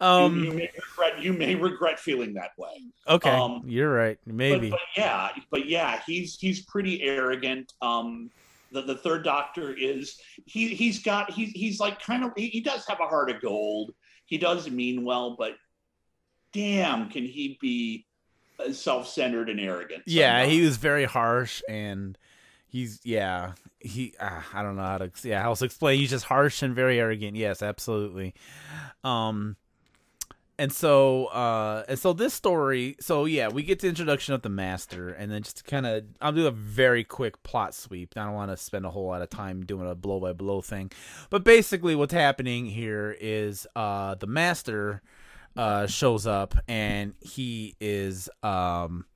um 0.00 0.36
you, 0.44 0.44
you 0.44 0.52
may 0.54 0.70
regret. 0.76 1.22
You 1.22 1.32
may 1.32 1.54
regret 1.54 2.00
feeling 2.00 2.34
that 2.34 2.50
way. 2.56 2.73
Okay, 3.08 3.30
um, 3.30 3.62
you're 3.66 3.92
right. 3.92 4.18
Maybe. 4.26 4.70
But, 4.70 4.78
but 4.78 5.02
yeah, 5.02 5.28
but 5.50 5.66
yeah, 5.66 6.00
he's 6.06 6.36
he's 6.36 6.62
pretty 6.62 7.02
arrogant. 7.02 7.72
Um, 7.82 8.30
the, 8.72 8.82
the 8.82 8.96
third 8.96 9.24
Doctor 9.24 9.72
is 9.72 10.18
he 10.44 10.74
he's 10.74 11.02
got 11.02 11.30
he's 11.30 11.50
he's 11.52 11.80
like 11.80 12.00
kind 12.02 12.24
of 12.24 12.32
he, 12.36 12.48
he 12.48 12.60
does 12.60 12.84
have 12.86 13.00
a 13.00 13.06
heart 13.06 13.30
of 13.30 13.40
gold. 13.40 13.94
He 14.26 14.38
does 14.38 14.70
mean 14.70 15.04
well, 15.04 15.36
but 15.38 15.52
damn, 16.52 17.08
can 17.10 17.24
he 17.24 17.58
be 17.60 18.06
self-centered 18.72 19.48
and 19.48 19.60
arrogant? 19.60 20.02
yeah, 20.06 20.44
he 20.44 20.62
was 20.62 20.76
very 20.76 21.04
harsh 21.04 21.62
and 21.68 22.18
he's 22.66 23.00
yeah, 23.04 23.52
he 23.80 24.14
uh, 24.18 24.40
I 24.52 24.62
don't 24.62 24.76
know 24.76 24.82
how 24.82 24.98
to 24.98 25.10
yeah, 25.22 25.42
how 25.42 25.54
to 25.54 25.64
explain. 25.64 25.98
He's 25.98 26.10
just 26.10 26.24
harsh 26.24 26.62
and 26.62 26.74
very 26.74 26.98
arrogant. 26.98 27.36
Yes, 27.36 27.62
absolutely. 27.62 28.34
Um 29.04 29.56
and 30.58 30.72
so 30.72 31.26
uh 31.26 31.84
and 31.88 31.98
so 31.98 32.12
this 32.12 32.32
story 32.32 32.96
so 33.00 33.24
yeah 33.24 33.48
we 33.48 33.62
get 33.62 33.80
the 33.80 33.88
introduction 33.88 34.34
of 34.34 34.42
the 34.42 34.48
master 34.48 35.08
and 35.08 35.30
then 35.32 35.42
just 35.42 35.64
kind 35.64 35.84
of 35.84 36.04
i'll 36.20 36.32
do 36.32 36.46
a 36.46 36.50
very 36.50 37.04
quick 37.04 37.42
plot 37.42 37.74
sweep. 37.74 38.14
I 38.16 38.24
don't 38.24 38.34
want 38.34 38.50
to 38.50 38.56
spend 38.56 38.84
a 38.84 38.90
whole 38.90 39.06
lot 39.06 39.22
of 39.22 39.30
time 39.30 39.64
doing 39.64 39.88
a 39.88 39.94
blow 39.94 40.20
by 40.20 40.32
blow 40.32 40.60
thing. 40.60 40.90
But 41.30 41.44
basically 41.44 41.94
what's 41.94 42.12
happening 42.12 42.66
here 42.66 43.16
is 43.20 43.66
uh 43.76 44.14
the 44.16 44.26
master 44.26 45.02
uh 45.56 45.86
shows 45.86 46.26
up 46.26 46.54
and 46.68 47.14
he 47.20 47.76
is 47.80 48.28
um 48.42 49.06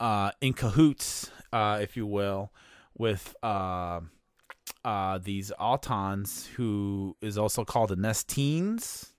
uh 0.00 0.30
in 0.40 0.52
cahoots 0.52 1.30
uh 1.52 1.78
if 1.82 1.96
you 1.96 2.06
will 2.06 2.52
with 2.96 3.34
uh 3.42 4.00
uh 4.84 5.18
these 5.18 5.52
autons 5.60 6.46
who 6.54 7.16
is 7.20 7.36
also 7.36 7.64
called 7.64 7.90
the 7.90 7.96
Nestenes 7.96 9.10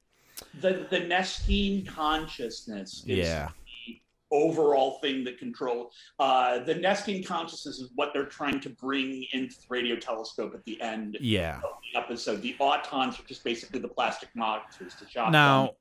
the 0.61 0.85
the 0.89 0.99
Nestene 0.99 1.87
consciousness 1.87 3.03
is 3.07 3.27
yeah 3.27 3.49
the 3.87 3.99
overall 4.31 4.99
thing 4.99 5.23
that 5.23 5.37
control 5.37 5.91
uh, 6.19 6.59
the 6.59 6.75
Nestene 6.75 7.25
consciousness 7.25 7.79
is 7.79 7.89
what 7.95 8.11
they're 8.13 8.25
trying 8.25 8.59
to 8.59 8.69
bring 8.69 9.25
into 9.33 9.55
the 9.55 9.65
radio 9.69 9.95
telescope 9.95 10.53
at 10.53 10.63
the 10.65 10.79
end 10.81 11.17
yeah 11.21 11.57
of 11.57 11.71
the 11.93 11.99
episode. 11.99 12.41
The 12.41 12.55
autons 12.59 13.19
are 13.19 13.27
just 13.27 13.43
basically 13.43 13.79
the 13.79 13.87
plastic 13.87 14.29
monsters 14.35 14.95
to 14.95 15.09
shot. 15.09 15.31
Now. 15.31 15.71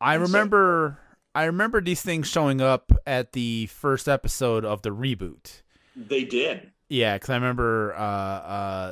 I 0.00 0.14
And 0.16 0.26
so- 0.26 0.32
remember 0.32 0.98
I 1.34 1.44
remember 1.44 1.80
these 1.82 2.00
things 2.02 2.28
showing 2.28 2.60
up 2.62 2.92
at 3.06 3.32
the 3.32 3.66
first 3.66 4.08
episode 4.08 4.64
of 4.64 4.82
the 4.82 4.90
reboot. 4.90 5.62
they 5.94 6.24
did. 6.24 6.70
Yeah, 6.88 7.14
because 7.16 7.30
I 7.30 7.34
remember 7.34 7.94
uh, 7.96 7.98
uh, 8.00 8.02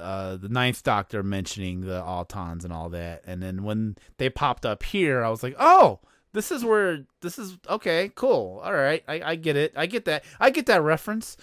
uh, 0.02 0.36
the 0.36 0.48
Ninth 0.48 0.82
Doctor 0.82 1.22
mentioning 1.22 1.82
the 1.82 2.00
Autons 2.02 2.64
and 2.64 2.72
all 2.72 2.88
that, 2.90 3.22
and 3.24 3.40
then 3.42 3.62
when 3.62 3.96
they 4.18 4.28
popped 4.28 4.66
up 4.66 4.82
here, 4.82 5.22
I 5.22 5.28
was 5.30 5.44
like, 5.44 5.54
"Oh, 5.60 6.00
this 6.32 6.50
is 6.50 6.64
where 6.64 7.04
this 7.20 7.38
is 7.38 7.56
okay, 7.68 8.10
cool, 8.16 8.60
all 8.64 8.72
right, 8.74 9.04
I, 9.06 9.22
I 9.22 9.34
get 9.36 9.54
it, 9.56 9.74
I 9.76 9.86
get 9.86 10.06
that, 10.06 10.24
I 10.40 10.50
get 10.50 10.66
that 10.66 10.82
reference." 10.82 11.36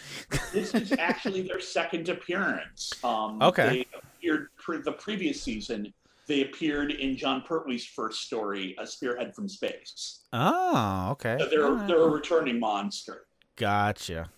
This 0.52 0.74
is 0.74 0.92
actually 0.92 1.44
their 1.44 1.62
second 1.62 2.10
appearance. 2.10 2.92
Um, 3.02 3.42
Okay. 3.42 3.70
They 3.70 3.98
appeared 3.98 4.48
pre- 4.58 4.82
the 4.82 4.92
previous 4.92 5.42
season. 5.42 5.94
They 6.28 6.42
appeared 6.42 6.92
in 6.92 7.16
Jon 7.16 7.44
Pertwee's 7.48 7.86
first 7.86 8.24
story, 8.24 8.76
"A 8.78 8.86
Spearhead 8.86 9.34
from 9.34 9.48
Space." 9.48 10.20
Oh, 10.34 11.12
okay, 11.12 11.38
So 11.40 11.46
they're 11.46 11.72
right. 11.72 11.88
they're 11.88 12.02
a 12.04 12.10
returning 12.10 12.60
monster. 12.60 13.26
Gotcha. 13.56 14.30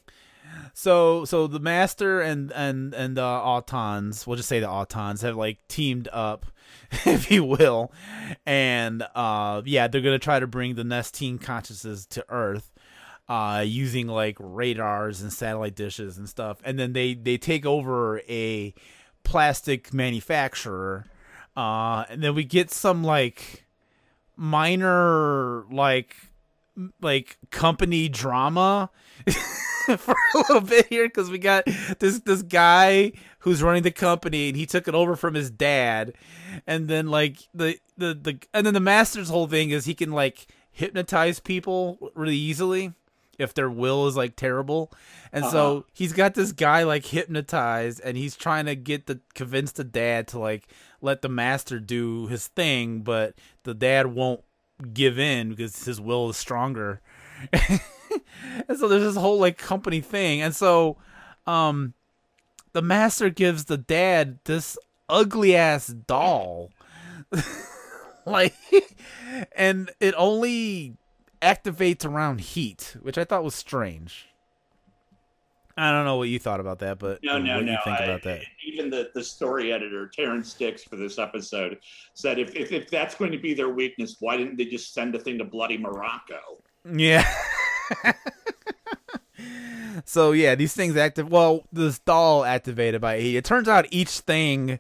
So 0.73 1.25
so 1.25 1.47
the 1.47 1.59
master 1.59 2.21
and 2.21 2.51
and 2.51 2.93
and 2.93 3.15
the 3.15 3.21
Autons, 3.21 4.25
we'll 4.25 4.37
just 4.37 4.49
say 4.49 4.59
the 4.59 4.67
Autons 4.67 5.21
have 5.21 5.35
like 5.35 5.59
teamed 5.67 6.07
up, 6.11 6.45
if 7.05 7.29
you 7.29 7.43
will, 7.43 7.91
and 8.45 9.03
uh 9.15 9.61
yeah, 9.65 9.87
they're 9.87 10.01
gonna 10.01 10.19
try 10.19 10.39
to 10.39 10.47
bring 10.47 10.75
the 10.75 10.83
Nestene 10.83 11.39
consciousness 11.39 12.05
to 12.07 12.25
Earth, 12.29 12.71
uh 13.29 13.63
using 13.65 14.07
like 14.07 14.35
radars 14.39 15.21
and 15.21 15.31
satellite 15.31 15.75
dishes 15.75 16.17
and 16.17 16.27
stuff, 16.27 16.57
and 16.63 16.79
then 16.79 16.93
they 16.93 17.13
they 17.13 17.37
take 17.37 17.65
over 17.65 18.21
a 18.27 18.73
plastic 19.23 19.93
manufacturer, 19.93 21.05
uh, 21.55 22.03
and 22.09 22.23
then 22.23 22.35
we 22.35 22.43
get 22.43 22.71
some 22.71 23.03
like 23.03 23.65
minor 24.35 25.65
like 25.71 26.15
like 27.01 27.37
company 27.51 28.09
drama 28.09 28.89
for 29.97 30.15
a 30.33 30.37
little 30.37 30.61
bit 30.61 30.87
here 30.87 31.07
because 31.07 31.29
we 31.29 31.37
got 31.37 31.65
this 31.99 32.19
this 32.21 32.41
guy 32.41 33.11
who's 33.39 33.61
running 33.61 33.83
the 33.83 33.91
company 33.91 34.47
and 34.47 34.57
he 34.57 34.65
took 34.65 34.87
it 34.87 34.95
over 34.95 35.15
from 35.15 35.33
his 35.33 35.51
dad 35.51 36.13
and 36.65 36.87
then 36.87 37.07
like 37.07 37.37
the 37.53 37.77
the 37.97 38.13
the 38.13 38.39
and 38.53 38.65
then 38.65 38.73
the 38.73 38.79
master's 38.79 39.29
whole 39.29 39.47
thing 39.47 39.69
is 39.69 39.85
he 39.85 39.93
can 39.93 40.11
like 40.11 40.47
hypnotize 40.71 41.39
people 41.39 41.97
really 42.15 42.35
easily 42.37 42.93
if 43.37 43.53
their 43.53 43.69
will 43.69 44.07
is 44.07 44.15
like 44.15 44.35
terrible 44.35 44.91
and 45.31 45.43
Uh-huh. 45.43 45.51
so 45.51 45.85
he's 45.93 46.13
got 46.13 46.33
this 46.35 46.51
guy 46.51 46.83
like 46.83 47.05
hypnotized 47.05 47.99
and 48.03 48.15
he's 48.17 48.35
trying 48.35 48.65
to 48.65 48.75
get 48.75 49.05
the 49.07 49.19
convince 49.35 49.71
the 49.73 49.83
dad 49.83 50.27
to 50.29 50.39
like 50.39 50.67
let 51.01 51.21
the 51.21 51.29
master 51.29 51.79
do 51.79 52.27
his 52.27 52.47
thing 52.47 53.01
but 53.01 53.35
the 53.63 53.73
dad 53.73 54.07
won't 54.07 54.41
give 54.91 55.19
in 55.19 55.49
because 55.49 55.85
his 55.85 56.01
will 56.01 56.29
is 56.29 56.37
stronger. 56.37 57.01
And 58.67 58.77
so 58.77 58.87
there's 58.87 59.03
this 59.03 59.15
whole 59.15 59.39
like 59.39 59.57
company 59.57 59.99
thing. 60.01 60.41
And 60.41 60.55
so 60.55 60.97
um 61.47 61.93
the 62.73 62.81
master 62.81 63.29
gives 63.29 63.65
the 63.65 63.77
dad 63.77 64.39
this 64.45 64.77
ugly 65.09 65.55
ass 65.55 65.87
doll. 65.87 66.71
Like 68.25 68.55
and 69.53 69.91
it 69.99 70.13
only 70.17 70.95
activates 71.41 72.05
around 72.05 72.39
heat 72.39 72.95
which 73.01 73.17
i 73.17 73.25
thought 73.25 73.43
was 73.43 73.53
strange 73.53 74.29
I 75.75 75.91
don't 75.91 76.05
know 76.05 76.17
what 76.17 76.29
you 76.29 76.37
thought 76.39 76.59
about 76.59 76.79
that, 76.79 76.99
but 76.99 77.19
No, 77.23 77.39
no, 77.39 77.55
what 77.55 77.65
no. 77.65 77.71
you 77.71 77.77
think 77.83 77.99
about 77.99 78.23
that? 78.23 78.43
Even 78.65 78.89
the, 78.91 79.09
the 79.13 79.23
story 79.23 79.73
editor, 79.73 80.07
Terrance 80.07 80.53
Dicks, 80.53 80.83
for 80.83 80.95
this 80.95 81.17
episode, 81.17 81.79
said 82.13 82.37
if, 82.39 82.55
if 82.55 82.71
if 82.71 82.89
that's 82.89 83.15
going 83.15 83.31
to 83.31 83.37
be 83.39 83.53
their 83.53 83.69
weakness, 83.69 84.17
why 84.19 84.37
didn't 84.37 84.57
they 84.57 84.65
just 84.65 84.93
send 84.93 85.15
a 85.15 85.19
thing 85.19 85.37
to 85.39 85.43
bloody 85.43 85.77
Morocco? 85.77 86.61
Yeah. 86.85 87.27
so 90.05 90.31
yeah, 90.31 90.55
these 90.55 90.73
things 90.73 90.95
active. 90.95 91.29
Well, 91.31 91.63
this 91.71 91.99
doll 91.99 92.43
activated 92.45 93.01
by. 93.01 93.15
It 93.15 93.45
turns 93.45 93.67
out 93.67 93.85
each 93.91 94.09
thing, 94.19 94.79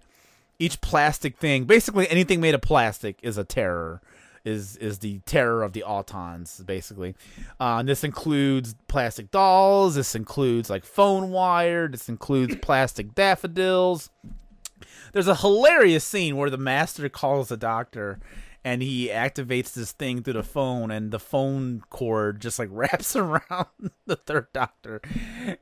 each 0.59 0.81
plastic 0.81 1.37
thing, 1.37 1.65
basically 1.65 2.09
anything 2.09 2.41
made 2.41 2.55
of 2.55 2.61
plastic, 2.61 3.19
is 3.21 3.37
a 3.37 3.43
terror. 3.43 4.01
Is 4.45 4.75
is 4.77 4.99
the 4.99 5.19
terror 5.19 5.63
of 5.63 5.71
the 5.73 5.83
Autons 5.87 6.65
basically? 6.65 7.15
Uh, 7.59 7.77
and 7.77 7.87
this 7.87 8.03
includes 8.03 8.75
plastic 8.87 9.31
dolls. 9.31 9.95
This 9.95 10.15
includes 10.15 10.69
like 10.69 10.83
phone 10.83 11.31
wire. 11.31 11.87
This 11.87 12.09
includes 12.09 12.55
plastic 12.61 13.15
daffodils. 13.15 14.09
There's 15.13 15.27
a 15.27 15.35
hilarious 15.35 16.03
scene 16.03 16.35
where 16.35 16.49
the 16.49 16.57
master 16.57 17.07
calls 17.07 17.49
the 17.49 17.57
doctor 17.57 18.19
and 18.63 18.81
he 18.81 19.09
activates 19.09 19.73
this 19.73 19.91
thing 19.91 20.23
through 20.23 20.33
the 20.33 20.43
phone 20.43 20.89
and 20.89 21.11
the 21.11 21.19
phone 21.19 21.83
cord 21.89 22.41
just 22.41 22.59
like 22.59 22.69
wraps 22.71 23.15
around 23.15 23.67
the 24.05 24.15
third 24.15 24.47
doctor 24.53 25.01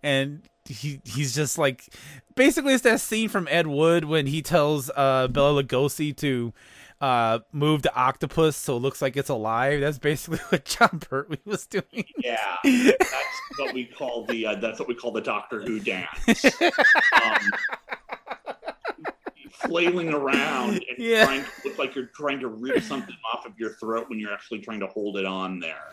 and 0.03 0.43
he 0.65 1.01
he's 1.03 1.33
just 1.33 1.57
like 1.57 1.89
basically 2.35 2.73
it's 2.73 2.83
that 2.83 3.01
scene 3.01 3.27
from 3.27 3.47
Ed 3.49 3.67
Wood 3.67 4.05
when 4.05 4.27
he 4.27 4.41
tells 4.41 4.89
uh 4.95 5.27
Bela 5.27 5.63
Lugosi 5.63 6.15
to 6.17 6.53
uh 7.01 7.39
move 7.51 7.81
the 7.81 7.93
octopus 7.95 8.55
so 8.55 8.77
it 8.77 8.79
looks 8.79 9.01
like 9.01 9.17
it's 9.17 9.29
alive 9.29 9.81
that's 9.81 9.97
basically 9.97 10.37
what 10.49 10.63
Jon 10.65 10.99
Pertwee 10.99 11.37
was 11.45 11.65
doing 11.65 12.05
Yeah, 12.19 12.37
that's 12.63 13.09
what 13.57 13.73
we 13.73 13.85
call 13.85 14.25
the 14.25 14.45
uh, 14.45 14.55
that's 14.55 14.79
what 14.79 14.87
we 14.87 14.95
call 14.95 15.11
the 15.11 15.21
Doctor 15.21 15.61
Who 15.61 15.79
dance. 15.79 16.07
Um, 17.23 17.51
flailing 19.51 20.09
around 20.13 20.75
and 20.75 20.83
Yeah. 20.97 21.25
trying 21.25 21.43
to 21.43 21.49
look 21.65 21.77
like 21.77 21.93
you're 21.95 22.09
trying 22.15 22.39
to 22.39 22.47
rip 22.47 22.81
something 22.81 23.15
off 23.33 23.45
of 23.45 23.53
your 23.59 23.71
throat 23.73 24.09
when 24.09 24.19
you're 24.19 24.33
actually 24.33 24.59
trying 24.59 24.79
to 24.79 24.87
hold 24.87 25.17
it 25.17 25.25
on 25.25 25.59
there. 25.59 25.83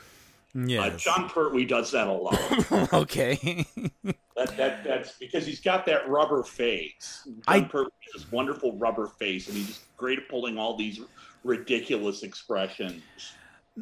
Uh, 0.67 0.91
Jon 0.97 1.29
Pertwee 1.29 1.65
does 1.67 1.91
that 1.93 2.09
a 2.09 2.13
lot. 2.13 2.93
okay 2.93 3.67
That, 4.37 4.57
that 4.57 4.85
that's 4.85 5.13
because 5.19 5.45
he's 5.45 5.61
got 5.61 5.85
that 5.87 6.09
rubber 6.09 6.45
face. 6.45 7.23
Jon 7.25 7.43
I- 7.49 7.61
Pertwee 7.63 7.91
has 8.13 8.23
this 8.23 8.33
wonderful 8.33 8.77
rubber 8.79 9.07
face, 9.07 9.49
and 9.49 9.57
he's 9.57 9.67
just 9.67 9.97
great 9.97 10.19
at 10.19 10.29
pulling 10.29 10.57
all 10.59 10.77
these 10.77 11.01
ridiculous 11.43 12.23
expressions. 12.23 13.03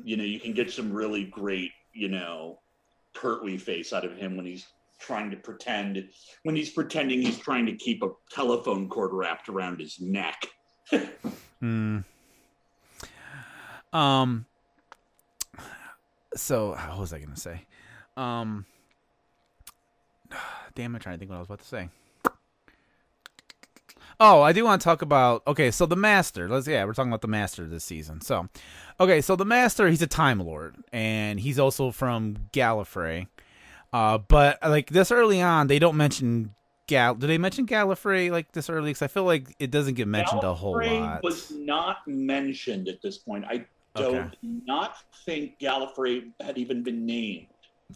You 0.02 0.16
know, 0.16 0.24
you 0.24 0.40
can 0.40 0.54
get 0.54 0.70
some 0.70 0.92
really 0.92 1.24
great, 1.24 1.72
you 1.92 2.08
know, 2.08 2.58
Pertwee 3.14 3.58
face 3.58 3.92
out 3.92 4.04
of 4.06 4.16
him 4.16 4.36
when 4.36 4.46
he's 4.46 4.66
trying 4.98 5.30
to 5.30 5.36
pretend 5.36 6.08
when 6.44 6.56
he's 6.56 6.70
pretending 6.70 7.20
he's 7.20 7.38
trying 7.38 7.66
to 7.66 7.74
keep 7.74 8.02
a 8.02 8.08
telephone 8.30 8.88
cord 8.88 9.12
wrapped 9.12 9.48
around 9.50 9.78
his 9.78 10.00
neck. 10.00 10.46
Hmm. 11.60 12.00
Um. 13.94 14.44
So 16.37 16.70
what 16.70 16.99
was 16.99 17.12
I 17.12 17.18
gonna 17.18 17.37
say? 17.37 17.64
Um. 18.16 18.66
Damn, 20.75 20.94
I'm 20.94 21.01
trying 21.01 21.14
to 21.14 21.18
think 21.18 21.31
what 21.31 21.37
I 21.37 21.40
was 21.40 21.49
about 21.49 21.61
to 21.61 21.66
say. 21.66 21.88
Oh, 24.18 24.40
I 24.40 24.53
do 24.53 24.64
want 24.64 24.81
to 24.81 24.85
talk 24.85 25.03
about. 25.03 25.42
Okay, 25.46 25.70
so 25.70 25.85
the 25.85 25.96
master. 25.96 26.49
Let's 26.49 26.66
yeah, 26.66 26.85
we're 26.85 26.94
talking 26.94 27.11
about 27.11 27.20
the 27.20 27.29
master 27.29 27.66
this 27.66 27.85
season. 27.85 28.22
So, 28.22 28.49
okay, 28.99 29.20
so 29.20 29.37
the 29.37 29.44
master, 29.44 29.88
he's 29.88 30.01
a 30.01 30.07
time 30.07 30.40
lord, 30.40 30.77
and 30.92 31.38
he's 31.38 31.59
also 31.59 31.90
from 31.90 32.37
Gallifrey. 32.53 33.27
Uh, 33.92 34.18
but 34.18 34.59
like 34.62 34.90
this 34.90 35.12
early 35.12 35.42
on, 35.42 35.66
they 35.66 35.79
don't 35.79 35.96
mention 35.96 36.55
Gal. 36.87 37.14
Do 37.14 37.27
they 37.27 37.37
mention 37.37 37.66
Gallifrey 37.66 38.31
like 38.31 38.53
this 38.53 38.70
early? 38.70 38.90
Because 38.90 39.03
I 39.03 39.09
feel 39.09 39.25
like 39.25 39.55
it 39.59 39.70
doesn't 39.70 39.94
get 39.94 40.09
mentioned 40.09 40.44
a 40.44 40.55
whole 40.55 40.77
Gallifrey 40.77 41.01
lot. 41.01 41.22
was 41.22 41.51
not 41.51 41.99
mentioned 42.07 42.88
at 42.88 43.03
this 43.03 43.18
point. 43.18 43.44
I 43.44 43.66
don't 43.96 44.14
Okay. 44.16 44.30
not 44.42 44.96
think 45.24 45.59
Gallifrey 45.59 46.32
had 46.40 46.59
even 46.59 46.82
been 46.82 47.06
named. 47.06 47.46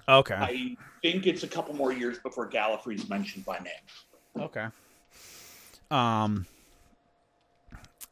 Okay. 0.09 0.35
I 0.35 0.77
think 1.03 1.27
it's 1.27 1.43
a 1.43 1.49
couple 1.49 1.75
more 1.75 1.93
years 1.93 2.19
before 2.19 2.49
Gallifrey's 2.49 3.09
mentioned 3.09 3.45
by 3.45 3.59
name. 3.59 3.73
Okay. 4.39 4.67
Um. 5.91 6.47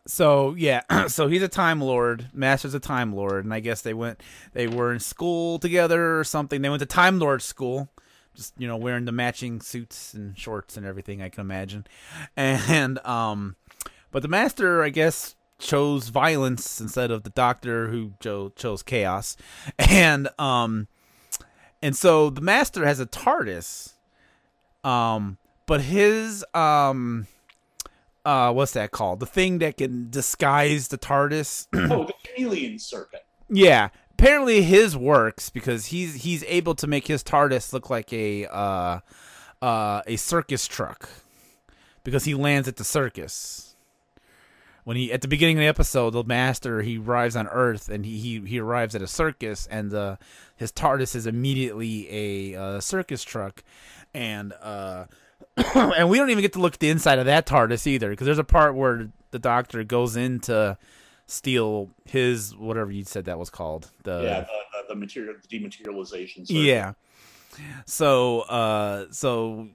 So 0.07 0.55
yeah, 0.57 0.83
so 1.07 1.29
he's 1.29 1.43
a 1.43 1.49
time 1.49 1.81
lord. 1.81 2.29
Master's 2.33 2.75
a 2.75 2.81
time 2.81 3.13
lord, 3.15 3.45
and 3.45 3.55
I 3.55 3.61
guess 3.61 3.83
they 3.83 3.95
went. 3.95 4.23
They 4.53 4.67
were 4.67 4.93
in 4.93 5.01
school 5.01 5.59
together 5.59 6.19
or 6.19 6.25
something. 6.25 6.63
They 6.63 6.71
went 6.71 6.81
to 6.81 6.87
time 6.87 7.19
lord 7.19 7.43
school, 7.43 7.89
just 8.35 8.55
you 8.59 8.67
know 8.67 8.77
wearing 8.77 9.05
the 9.05 9.13
matching 9.13 9.61
suits 9.61 10.15
and 10.15 10.37
shorts 10.37 10.77
and 10.77 10.87
everything. 10.87 11.23
I 11.23 11.29
can 11.29 11.43
imagine, 11.43 11.87
and 12.37 12.99
um, 13.07 13.55
but 14.11 14.23
the 14.23 14.29
master, 14.29 14.83
I 14.83 14.89
guess, 14.89 15.37
chose 15.59 16.09
violence 16.09 16.81
instead 16.81 17.11
of 17.11 17.23
the 17.25 17.31
doctor 17.31 17.89
who 17.89 18.13
cho- 18.21 18.51
chose 18.57 18.83
chaos, 18.83 19.37
and 19.79 20.29
um, 20.39 20.89
and 21.83 21.97
so 21.97 22.31
the 22.31 22.41
master 22.41 22.85
has 22.87 23.01
a 23.01 23.07
TARDIS, 23.07 23.93
um, 24.85 25.39
but 25.67 25.81
his 25.83 26.45
um 26.55 27.27
uh 28.25 28.53
what's 28.53 28.73
that 28.73 28.91
called? 28.91 29.21
The 29.21 29.27
thing 29.27 29.59
that 29.59 29.77
can 29.77 30.11
disguise 30.11 30.89
the 30.89 30.99
tardis. 30.99 31.67
Oh, 31.93 32.05
the 32.05 32.15
chameleon 32.25 32.79
circuit. 32.79 33.25
yeah. 33.49 33.89
Apparently 34.13 34.63
his 34.63 34.97
works 34.97 35.49
because 35.49 35.87
he's 35.87 36.17
he's 36.25 36.43
able 36.49 36.75
to 36.75 36.89
make 36.89 37.07
his 37.07 37.23
tardis 37.23 37.73
look 37.73 37.89
like 37.89 38.13
a 38.13 38.47
uh 38.47 38.99
uh 39.63 40.03
a 40.09 40.17
circus 40.17 40.67
truck 40.67 41.09
because 42.03 42.25
he 42.25 42.35
lands 42.35 42.67
at 42.67 42.75
the 42.77 42.85
circus 42.85 43.68
when 44.89 44.97
he 44.97 45.13
at 45.13 45.21
the 45.21 45.29
beginning 45.29 45.59
of 45.59 45.61
the 45.61 45.67
episode 45.67 46.11
the 46.11 46.25
master 46.25 46.81
he 46.81 46.97
arrives 46.97 47.37
on 47.37 47.47
earth 47.49 47.91
and 47.91 48.07
he 48.07 48.19
he, 48.19 48.41
he 48.47 48.59
arrives 48.59 48.95
at 48.95 49.03
a 49.03 49.07
circus 49.07 49.69
and 49.71 49.93
uh 49.93 50.17
his 50.57 50.73
tardis 50.73 51.15
is 51.15 51.27
immediately 51.27 52.09
a 52.11 52.59
uh, 52.59 52.81
circus 52.81 53.23
truck 53.23 53.63
and 54.15 54.55
uh 54.63 55.05
and 55.75 56.09
we 56.09 56.19
don't 56.19 56.31
even 56.31 56.43
get 56.43 56.53
to 56.53 56.59
look 56.59 56.75
at 56.75 56.81
the 56.81 56.89
inside 56.89 57.19
of 57.19 57.27
that 57.27 57.47
TARDIS 57.47 57.87
either, 57.87 58.11
because 58.11 58.25
there's 58.27 58.39
a 58.39 58.45
part 58.45 58.75
where 58.75 59.11
the 59.31 59.39
Doctor 59.39 59.85
goes 59.85 60.17
in 60.17 60.41
to 60.41 60.79
steal 61.27 61.91
his 62.05 62.57
whatever 62.57 62.91
you 62.91 63.05
said 63.05 63.27
that 63.27 63.39
was 63.39 63.51
called. 63.51 63.91
The 64.05 64.23
yeah, 64.23 64.41
the, 64.41 64.47
the, 64.47 64.95
the 64.95 64.95
material, 64.95 65.35
the 65.41 65.59
dematerialization. 65.59 66.47
Circuit. 66.47 66.55
yeah. 66.55 66.93
So 67.87 68.41
uh, 68.43 69.07
so 69.11 69.69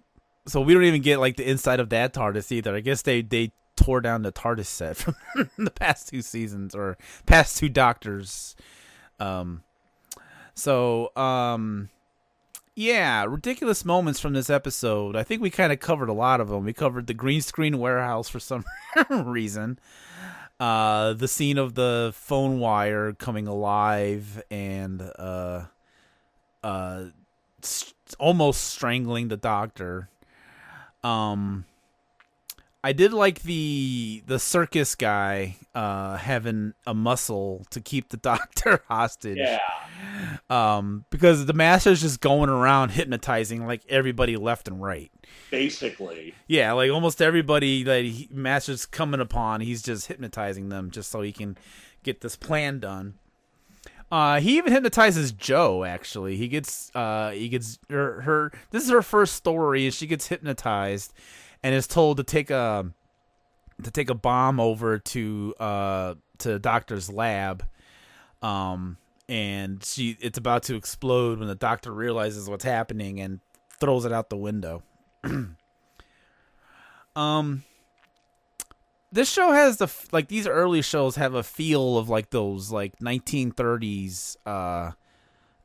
so 0.48 0.62
we 0.62 0.74
don't 0.74 0.84
even 0.84 1.02
get 1.02 1.20
like 1.20 1.38
the 1.38 1.50
inside 1.50 1.80
of 1.80 1.90
that 1.90 2.14
TARDIS 2.14 2.52
either. 2.52 2.76
I 2.76 2.80
guess 2.80 3.02
they 3.02 3.22
they 3.22 3.52
tore 3.76 4.02
down 4.02 4.22
the 4.22 4.32
TARDIS 4.32 4.66
set 4.66 4.98
from 4.98 5.16
the 5.58 5.72
past 5.72 6.10
two 6.10 6.22
seasons 6.22 6.76
or 6.76 6.98
past 7.26 7.58
two 7.58 7.70
Doctors. 7.70 8.56
Um. 9.20 9.64
So 10.56 11.16
um. 11.16 11.90
Yeah, 12.76 13.26
ridiculous 13.26 13.86
moments 13.86 14.20
from 14.20 14.34
this 14.34 14.50
episode. 14.50 15.16
I 15.16 15.22
think 15.22 15.44
we 15.44 15.52
kind 15.52 15.72
of 15.72 15.80
covered 15.80 16.10
a 16.10 16.14
lot 16.14 16.42
of 16.42 16.50
them. 16.50 16.64
We 16.66 16.74
covered 16.74 17.06
the 17.06 17.14
green 17.14 17.42
screen 17.42 17.78
warehouse 17.78 18.30
for 18.30 18.40
some 18.40 18.66
reason. 19.12 19.78
Uh, 20.60 21.14
the 21.14 21.28
scene 21.28 21.60
of 21.60 21.76
the 21.76 22.12
phone 22.16 22.60
wire 22.60 23.14
coming 23.14 23.46
alive 23.48 24.42
and 24.50 25.04
uh, 25.20 25.66
uh, 26.64 27.06
s- 27.62 27.94
almost 28.18 28.64
strangling 28.64 29.28
the 29.28 29.38
doctor. 29.38 30.10
Um, 31.04 31.66
I 32.86 32.92
did 32.92 33.14
like 33.14 33.44
the 33.44 34.24
the 34.28 34.38
circus 34.40 34.96
guy 34.96 35.56
uh, 35.74 36.18
having 36.18 36.74
a 36.86 36.94
muscle 36.94 37.66
to 37.70 37.80
keep 37.80 38.10
the 38.10 38.18
doctor 38.34 38.84
hostage 38.90 39.38
Yeah, 39.38 39.60
um, 40.50 41.06
because 41.10 41.46
the 41.46 41.54
master's 41.54 42.02
just 42.02 42.20
going 42.20 42.50
around 42.50 42.90
hypnotizing 42.90 43.66
like 43.66 43.84
everybody 43.88 44.36
left 44.36 44.68
and 44.68 44.82
right. 44.82 45.12
basically. 45.50 46.36
Yeah, 46.48 46.74
like 46.74 46.92
almost 46.92 47.22
everybody 47.22 47.84
that 47.84 48.04
he, 48.04 48.28
master's 48.30 48.86
coming 48.86 49.22
upon, 49.22 49.62
he's 49.62 49.82
just 49.82 50.08
hypnotizing 50.08 50.68
them 50.68 50.92
just 50.92 51.10
so 51.10 51.22
he 51.22 51.32
can 51.32 51.58
get 52.04 52.20
this 52.20 52.36
plan 52.36 52.80
done. 52.80 53.14
Uh, 54.12 54.40
he 54.42 54.58
even 54.58 54.74
hypnotizes 54.74 55.32
Jo. 55.32 55.86
Actually, 55.86 56.36
he 56.36 56.50
gets 56.50 56.94
uh, 56.94 57.32
he 57.32 57.48
gets 57.48 57.80
her, 57.90 58.22
her. 58.22 58.52
This 58.72 58.84
is 58.84 58.92
her 58.92 59.02
first 59.02 59.36
story. 59.36 59.88
Is 59.88 59.96
she 59.96 60.06
gets 60.06 60.28
hypnotized 60.28 61.14
and 61.64 61.74
is 61.74 61.88
told 61.88 62.18
to 62.18 62.24
take 62.24 62.52
a 62.52 62.86
to 63.82 63.92
take 63.92 64.10
a 64.10 64.16
bomb 64.16 64.60
over 64.60 65.00
to 65.00 65.56
uh 65.60 66.16
to 66.40 66.50
the 66.50 66.60
doctor's 66.60 67.10
lab. 67.10 67.66
Um, 68.42 68.98
and 69.30 69.84
she 69.84 70.18
it's 70.20 70.38
about 70.38 70.64
to 70.64 70.76
explode 70.76 71.40
when 71.40 71.48
the 71.48 71.56
doctor 71.56 71.92
realizes 71.92 72.50
what's 72.50 72.66
happening 72.66 73.20
and 73.20 73.40
throws 73.80 74.06
it 74.06 74.12
out 74.12 74.30
the 74.30 74.38
window. 74.38 74.84
um 77.16 77.64
this 79.12 79.32
show 79.32 79.52
has 79.52 79.78
the 79.78 79.88
like 80.12 80.28
these 80.28 80.48
early 80.48 80.82
shows 80.82 81.16
have 81.16 81.36
a 81.36 81.44
feel 81.44 81.98
of 81.98 82.10
like 82.10 82.32
those 82.32 82.72
like 82.72 82.98
1930s 82.98 84.36
uh 84.46 84.92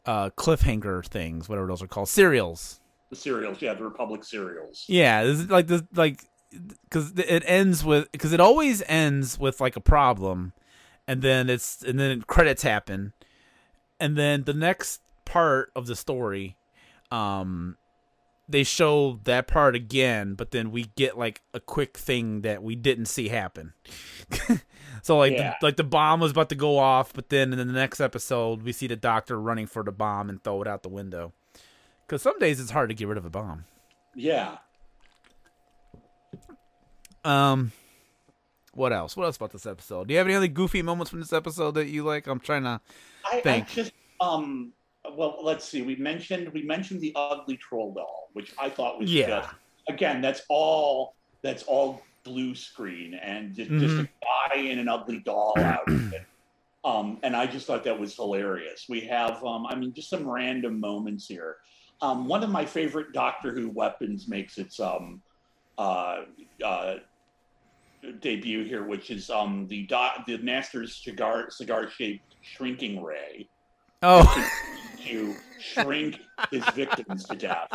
uh 0.05 0.31
cliffhanger 0.37 1.05
things 1.05 1.49
whatever 1.49 1.67
those 1.67 1.83
are 1.83 1.89
called 1.89 2.09
serials 2.09 2.81
The 3.11 3.17
serials, 3.17 3.63
yeah, 3.63 3.75
the 3.75 3.85
Republic 3.85 4.25
serials. 4.25 4.85
Yeah, 4.89 5.25
this 5.25 5.41
is 5.41 5.51
like 5.51 5.67
this 5.67 5.83
like 5.95 6.25
because 6.85 7.13
it 7.17 7.43
ends 7.47 7.85
with 7.85 8.11
because 8.13 8.33
it 8.33 8.41
always 8.41 8.83
ends 8.87 9.39
with 9.39 9.61
like 9.61 9.77
a 9.77 9.81
problem, 9.81 10.53
and 11.07 11.23
then 11.23 11.49
it's 11.49 11.83
and 11.83 11.99
then 11.99 12.23
credits 12.23 12.63
happen, 12.63 13.13
and 13.99 14.17
then 14.17 14.45
the 14.45 14.55
next 14.55 15.01
part 15.25 15.71
of 15.75 15.87
the 15.87 15.97
story, 15.97 16.57
um, 17.11 17.77
they 18.49 18.63
show 18.63 19.21
that 19.25 19.47
part 19.47 19.75
again, 19.75 20.35
but 20.35 20.51
then 20.51 20.71
we 20.71 20.85
get 20.97 21.19
like 21.19 21.43
a 21.53 21.61
quick 21.61 21.97
thing 21.97 22.43
that 22.43 22.63
we 22.63 22.75
didn't 22.77 23.07
see 23.07 23.29
happen. 23.29 23.75
so 25.03 25.19
like 25.19 25.33
Yeah. 25.33 25.55
the, 25.61 25.67
like 25.67 25.77
the 25.77 25.85
bomb 25.85 26.21
was 26.21 26.31
about 26.33 26.49
to 26.49 26.55
go 26.55 26.79
off, 26.79 27.13
but 27.13 27.29
then 27.29 27.53
in 27.53 27.59
the 27.59 27.65
next 27.73 28.01
episode 28.01 28.63
we 28.63 28.73
see 28.73 28.87
the 28.87 28.97
doctor 28.97 29.39
running 29.41 29.67
for 29.67 29.83
the 29.83 29.93
bomb 29.93 30.29
and 30.31 30.43
throw 30.43 30.63
it 30.63 30.69
out 30.69 30.83
the 30.83 30.89
window. 30.89 31.33
Because 32.09 32.23
some 32.23 32.39
days 32.39 32.59
it's 32.59 32.71
hard 32.71 32.89
to 32.89 32.95
get 32.95 33.07
rid 33.07 33.19
of 33.19 33.27
a 33.27 33.31
bomb. 33.31 33.67
Yeah. 34.15 34.57
Um, 37.25 37.73
what 38.73 38.93
else? 38.93 39.17
What 39.17 39.25
else 39.25 39.37
about 39.37 39.53
this 39.53 39.67
episode? 39.67 40.09
Do 40.09 40.15
you 40.15 40.19
have 40.19 40.27
any 40.27 40.35
other 40.37 40.49
goofy 40.49 40.81
moments 40.83 41.11
from 41.11 41.21
this 41.21 41.33
episode 41.35 41.73
that 41.73 41.89
you 41.89 42.05
like? 42.05 42.27
I'm 42.27 42.41
trying 42.41 42.63
to. 42.63 42.81
I, 43.31 43.37
I 43.37 43.41
Think. 43.41 43.69
just 43.69 43.93
um 44.21 44.73
well 45.17 45.39
let's 45.43 45.65
see 45.65 45.83
we 45.83 45.95
mentioned 45.97 46.49
we 46.53 46.63
mentioned 46.63 47.01
the 47.01 47.13
ugly 47.15 47.57
troll 47.57 47.95
doll 47.95 48.31
which 48.33 48.53
I 48.59 48.69
thought 48.69 48.99
was 48.99 49.13
Yeah. 49.13 49.27
just 49.29 49.49
again 49.89 50.21
that's 50.21 50.43
all 50.49 51.15
that's 51.43 51.63
all 51.65 52.03
blue 52.25 52.55
screen 52.57 53.15
and 53.15 53.55
just, 53.55 53.71
just 53.71 53.83
a 53.95 54.03
Mm-hmm. 54.03 54.55
guy 54.55 54.61
in 54.61 54.79
an 54.81 54.89
ugly 54.89 55.21
doll 55.21 55.55
outfit. 55.59 56.23
Um, 56.85 57.19
and 57.23 57.37
I 57.37 57.47
just 57.47 57.67
thought 57.67 57.85
that 57.85 57.99
was 57.99 58.15
hilarious. 58.15 58.87
We 58.89 59.01
have, 59.03 59.43
um, 59.45 59.67
I 59.67 59.75
mean, 59.75 59.93
just 59.93 60.09
some 60.11 60.27
random 60.29 60.79
moments 60.81 61.27
here. 61.27 61.57
Um, 62.01 62.27
one 62.29 62.43
of 62.45 62.51
my 62.51 62.65
favorite 62.65 63.13
Doctor 63.13 63.53
Who 63.53 63.71
weapons 63.71 64.29
makes 64.29 64.57
its 64.59 64.79
um, 64.79 65.21
uh, 65.77 66.23
uh, 66.65 66.95
debut 68.21 68.65
here, 68.65 68.85
which 68.85 69.11
is 69.11 69.31
um, 69.31 69.67
the 69.69 69.83
do- 69.87 70.23
the 70.27 70.39
Master's 70.39 70.97
cigar 71.03 71.51
cigar 71.51 71.91
shaped 71.91 72.37
shrinking 72.41 73.03
ray 73.03 73.49
Oh, 74.01 74.53
to 75.05 75.35
shrink 75.59 76.21
his 76.53 76.65
victims 76.71 77.25
to 77.25 77.35
death. 77.35 77.69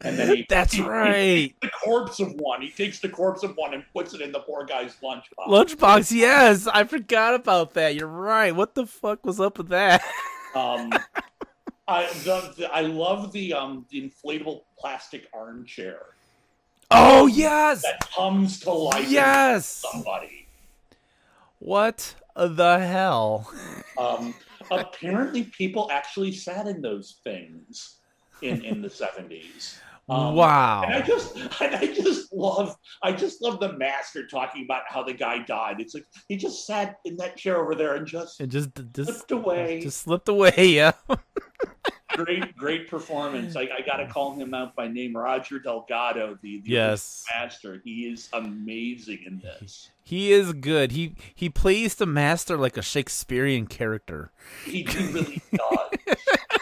And 0.00 0.18
then 0.18 0.34
he, 0.34 0.46
that's 0.48 0.72
he- 0.72 0.82
he 0.82 0.88
right. 0.88 1.54
the 1.60 1.68
corpse 1.68 2.20
of 2.20 2.32
one. 2.38 2.62
He 2.62 2.70
takes 2.70 3.00
the 3.00 3.08
corpse 3.10 3.42
of 3.42 3.54
one 3.56 3.74
and 3.74 3.84
puts 3.92 4.14
it 4.14 4.22
in 4.22 4.32
the 4.32 4.40
poor 4.40 4.64
guy's 4.64 4.94
lunchbox. 5.02 5.46
Lunchbox, 5.46 6.10
yes, 6.10 6.66
I 6.66 6.84
forgot 6.84 7.34
about 7.34 7.74
that. 7.74 7.94
You're 7.94 8.06
right. 8.08 8.56
What 8.56 8.74
the 8.74 8.86
fuck 8.86 9.26
was 9.26 9.40
up 9.40 9.58
with 9.58 9.68
that? 9.68 10.02
Um, 10.54 10.90
I 11.88 12.06
the, 12.24 12.54
the, 12.56 12.72
I 12.72 12.82
love 12.82 13.32
the 13.32 13.54
um 13.54 13.86
the 13.90 14.10
inflatable 14.10 14.62
plastic 14.78 15.26
armchair 15.32 16.14
Oh 16.90 17.26
yes, 17.26 17.82
that 17.82 18.10
comes 18.10 18.60
to 18.60 18.72
life. 18.72 19.10
yes. 19.10 19.66
somebody. 19.92 20.46
What 21.58 22.14
the 22.34 22.78
hell? 22.78 23.52
Um, 23.98 24.34
apparently, 24.70 25.44
people 25.44 25.88
actually 25.92 26.32
sat 26.32 26.66
in 26.66 26.80
those 26.80 27.18
things 27.24 27.96
in 28.40 28.64
in 28.64 28.80
the 28.80 28.88
seventies. 28.88 29.80
Um, 30.08 30.34
wow. 30.34 30.82
And 30.84 30.94
I 30.94 31.00
just, 31.02 31.36
and 31.60 31.74
I 31.76 31.86
just 31.92 32.32
love, 32.32 32.74
I 33.02 33.12
just 33.12 33.42
love 33.42 33.60
the 33.60 33.72
master 33.74 34.26
talking 34.26 34.64
about 34.64 34.82
how 34.88 35.02
the 35.02 35.12
guy 35.12 35.38
died. 35.40 35.80
It's 35.80 35.94
like 35.94 36.06
he 36.28 36.36
just 36.36 36.66
sat 36.66 36.96
in 37.04 37.16
that 37.18 37.36
chair 37.36 37.58
over 37.58 37.74
there 37.74 37.94
and 37.96 38.06
just 38.06 38.40
It 38.40 38.46
just 38.48 38.70
just 38.94 39.10
slipped 39.12 39.30
away. 39.32 39.80
just 39.82 40.00
slipped 40.02 40.28
away. 40.28 40.52
Yeah. 40.58 40.92
great, 42.16 42.56
great 42.56 42.88
performance. 42.88 43.54
I, 43.54 43.62
I 43.62 43.82
got 43.86 43.98
to 43.98 44.06
call 44.06 44.34
him 44.34 44.54
out 44.54 44.74
by 44.74 44.88
name, 44.88 45.16
Roger 45.16 45.58
Delgado, 45.58 46.38
the, 46.42 46.60
the 46.62 46.70
Yes. 46.70 47.24
master. 47.32 47.80
He 47.84 48.06
is 48.08 48.28
amazing 48.32 49.20
in 49.26 49.38
this. 49.40 49.90
He 50.02 50.32
is 50.32 50.52
good. 50.54 50.92
He 50.92 51.14
he 51.34 51.48
plays 51.50 51.94
the 51.96 52.06
master 52.06 52.56
like 52.56 52.76
a 52.78 52.82
Shakespearean 52.82 53.66
character. 53.66 54.32
He, 54.64 54.82
he 54.84 55.12
really 55.12 55.42
does. 55.52 56.16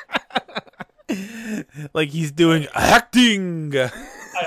like 1.95 2.11
he's 2.11 2.33
doing 2.33 2.67
acting. 2.75 3.77
I, 3.77 3.91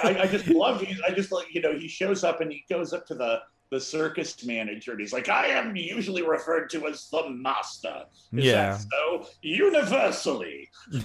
I, 0.03 0.21
I 0.23 0.27
just 0.27 0.47
love. 0.47 0.81
He, 0.81 0.95
I 1.07 1.11
just 1.11 1.31
like 1.31 1.47
you 1.53 1.61
know. 1.61 1.73
He 1.77 1.87
shows 1.87 2.23
up 2.23 2.41
and 2.41 2.51
he 2.51 2.63
goes 2.69 2.93
up 2.93 3.05
to 3.07 3.15
the 3.15 3.39
the 3.71 3.79
circus 3.79 4.43
manager 4.45 4.91
and 4.91 4.99
he's 4.99 5.13
like, 5.13 5.29
"I 5.29 5.47
am 5.47 5.75
usually 5.75 6.21
referred 6.23 6.69
to 6.71 6.87
as 6.87 7.07
the 7.11 7.29
master. 7.29 8.03
Is 8.33 8.45
Yeah. 8.45 8.77
so 8.77 9.27
universally?" 9.41 10.69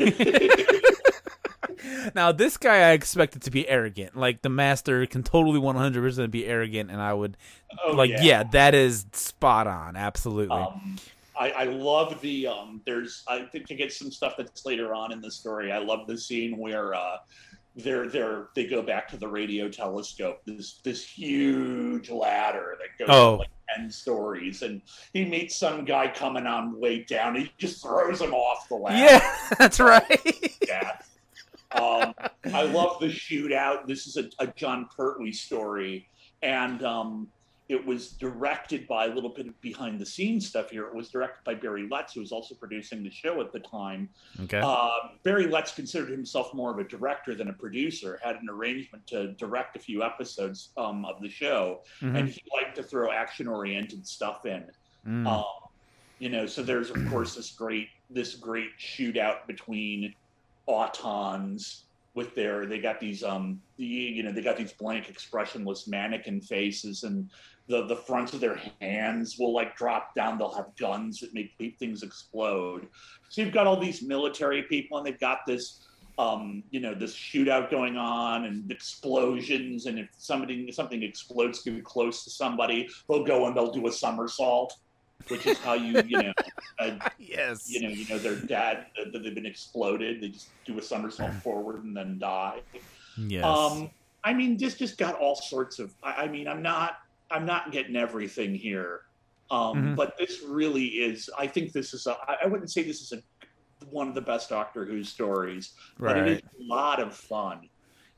now 2.14 2.32
this 2.32 2.56
guy 2.56 2.90
I 2.90 2.92
expected 2.92 3.42
to 3.42 3.50
be 3.50 3.68
arrogant. 3.68 4.16
Like 4.16 4.42
the 4.42 4.48
master 4.48 5.04
can 5.06 5.22
totally 5.22 5.60
100% 5.60 6.30
be 6.30 6.46
arrogant 6.46 6.90
and 6.90 7.00
I 7.00 7.12
would 7.12 7.36
Oh, 7.84 7.92
like 7.92 8.10
yeah. 8.20 8.44
that 8.52 8.74
is 8.74 9.06
spot 9.12 9.66
on. 9.66 9.96
Absolutely. 9.96 10.56
Um, 10.56 10.96
I, 11.38 11.50
I 11.50 11.64
love 11.64 12.20
the 12.20 12.46
um. 12.46 12.80
There's 12.86 13.24
I 13.28 13.42
think 13.42 13.66
to 13.68 13.74
get 13.74 13.92
some 13.92 14.10
stuff 14.10 14.34
that's 14.36 14.64
later 14.66 14.94
on 14.94 15.12
in 15.12 15.20
the 15.20 15.30
story. 15.30 15.72
I 15.72 15.78
love 15.78 16.06
the 16.06 16.16
scene 16.18 16.56
where 16.58 16.94
uh, 16.94 17.16
they're 17.76 18.08
they're 18.08 18.48
they 18.54 18.66
go 18.66 18.82
back 18.82 19.08
to 19.08 19.16
the 19.16 19.28
radio 19.28 19.68
telescope. 19.68 20.40
This 20.46 20.80
this 20.84 21.04
huge 21.04 22.10
ladder 22.10 22.78
that 22.80 22.98
goes 23.06 23.14
Oh. 23.14 23.34
like 23.36 23.48
ten 23.76 23.90
stories, 23.90 24.62
and 24.62 24.80
he 25.12 25.24
meets 25.24 25.56
some 25.56 25.84
guy 25.84 26.08
coming 26.08 26.46
on 26.46 26.78
way 26.78 27.02
down. 27.04 27.34
He 27.36 27.50
just 27.58 27.82
throws 27.82 28.20
him 28.20 28.32
off 28.34 28.68
the 28.68 28.76
ladder. 28.76 28.98
yeah, 28.98 29.36
that's 29.58 29.80
right. 29.80 30.56
death. 30.66 31.10
Um, 31.72 32.14
I 32.52 32.62
love 32.62 33.00
the 33.00 33.08
shootout. 33.08 33.88
This 33.88 34.06
is 34.06 34.16
a, 34.16 34.28
a 34.38 34.46
Jon 34.46 34.88
Pertwee 34.96 35.32
story, 35.32 36.08
and 36.42 36.80
um, 36.84 37.26
it 37.68 37.84
was 37.84 38.10
directed 38.10 38.86
by 38.86 39.06
a 39.06 39.08
little 39.08 39.30
bit 39.30 39.46
of 39.46 39.58
behind 39.62 39.98
the 39.98 40.04
scenes 40.04 40.46
stuff 40.46 40.70
here. 40.70 40.86
It 40.86 40.94
was 40.94 41.08
directed 41.08 41.42
by 41.44 41.54
Barry 41.54 41.88
Letts, 41.88 42.12
who 42.12 42.20
was 42.20 42.30
also 42.30 42.54
producing 42.54 43.02
the 43.02 43.10
show 43.10 43.40
at 43.40 43.52
the 43.52 43.60
time. 43.60 44.10
okay. 44.42 44.60
Uh, 44.62 44.90
Barry 45.22 45.46
Letts 45.46 45.72
considered 45.72 46.10
himself 46.10 46.52
more 46.52 46.70
of 46.70 46.78
a 46.78 46.84
director 46.84 47.34
than 47.34 47.48
a 47.48 47.52
producer. 47.54 48.20
Had 48.22 48.36
an 48.36 48.50
arrangement 48.50 49.06
to 49.08 49.28
direct 49.32 49.76
a 49.76 49.78
few 49.78 50.02
episodes 50.02 50.70
um, 50.76 51.06
of 51.06 51.22
the 51.22 51.28
show, 51.28 51.80
Mhm. 52.00 52.18
and 52.18 52.28
he 52.28 52.42
liked 52.52 52.76
to 52.76 52.82
throw 52.82 53.10
action-oriented 53.10 54.06
stuff 54.06 54.44
in. 54.44 54.70
Mm. 55.06 55.26
Um, 55.26 55.44
you 56.18 56.28
know, 56.28 56.44
so 56.44 56.62
there's 56.62 56.90
of 56.90 57.08
course 57.08 57.34
this 57.34 57.50
great 57.52 57.88
this 58.10 58.34
great 58.34 58.70
shootout 58.78 59.46
between 59.46 60.14
autons 60.68 61.82
with 62.14 62.34
their 62.34 62.64
they 62.66 62.78
got 62.78 63.00
these 63.00 63.24
um 63.24 63.60
the, 63.76 63.84
you 63.84 64.22
know 64.22 64.30
they 64.32 64.40
got 64.42 64.56
these 64.56 64.72
blank 64.72 65.08
expressionless 65.08 65.88
mannequin 65.88 66.40
faces 66.40 67.02
and 67.02 67.28
the 67.68 67.86
the 67.86 67.96
fronts 67.96 68.32
of 68.32 68.40
their 68.40 68.60
hands 68.80 69.38
will 69.38 69.52
like 69.52 69.76
drop 69.76 70.14
down 70.14 70.38
they'll 70.38 70.54
have 70.54 70.74
guns 70.76 71.20
that 71.20 71.32
make 71.34 71.54
things 71.78 72.02
explode 72.02 72.86
so 73.28 73.42
you've 73.42 73.54
got 73.54 73.66
all 73.66 73.78
these 73.78 74.02
military 74.02 74.62
people 74.62 74.98
and 74.98 75.06
they've 75.06 75.20
got 75.20 75.38
this 75.46 75.86
um 76.18 76.62
you 76.70 76.78
know 76.78 76.94
this 76.94 77.14
shootout 77.14 77.70
going 77.70 77.96
on 77.96 78.44
and 78.44 78.70
explosions 78.70 79.86
and 79.86 79.98
if 79.98 80.08
somebody 80.16 80.70
something 80.70 81.02
explodes 81.02 81.62
too 81.62 81.82
close 81.82 82.22
to 82.22 82.30
somebody 82.30 82.88
they'll 83.08 83.24
go 83.24 83.46
and 83.46 83.56
they'll 83.56 83.72
do 83.72 83.86
a 83.88 83.92
somersault 83.92 84.76
which 85.28 85.46
is 85.46 85.58
how 85.58 85.74
you 85.74 86.00
you 86.06 86.22
know 86.22 86.32
uh, 86.78 86.98
yes. 87.18 87.70
you 87.70 87.82
know, 87.82 87.88
you 87.88 88.06
know, 88.08 88.18
their 88.18 88.36
dad 88.36 88.86
that 89.12 89.22
they've 89.22 89.34
been 89.34 89.46
exploded. 89.46 90.20
They 90.20 90.28
just 90.28 90.48
do 90.64 90.78
a 90.78 90.82
somersault 90.82 91.34
forward 91.34 91.84
and 91.84 91.96
then 91.96 92.18
die. 92.18 92.60
yes. 93.16 93.44
Um, 93.44 93.90
I 94.22 94.32
mean, 94.32 94.58
just 94.58 94.78
just 94.78 94.96
got 94.96 95.16
all 95.16 95.36
sorts 95.36 95.78
of. 95.78 95.94
I, 96.02 96.24
I 96.24 96.28
mean, 96.28 96.48
I'm 96.48 96.62
not 96.62 96.98
I'm 97.30 97.46
not 97.46 97.72
getting 97.72 97.96
everything 97.96 98.54
here, 98.54 99.02
um, 99.50 99.76
Mhm. 99.92 99.96
but 99.96 100.16
this 100.18 100.42
really 100.42 100.84
is. 100.86 101.28
I 101.38 101.46
think 101.46 101.72
this 101.72 101.94
is. 101.94 102.06
A, 102.06 102.12
I 102.28 102.36
I 102.42 102.46
wouldn't 102.46 102.70
say 102.70 102.82
this 102.82 103.00
is 103.00 103.12
a 103.12 103.22
one 103.90 104.08
of 104.08 104.14
the 104.14 104.20
best 104.20 104.48
Doctor 104.48 104.84
Who 104.84 105.04
stories, 105.04 105.74
but 105.98 106.16
it 106.16 106.26
is 106.28 106.40
a 106.60 106.62
lot 106.62 107.00
of 107.00 107.14
fun. 107.14 107.68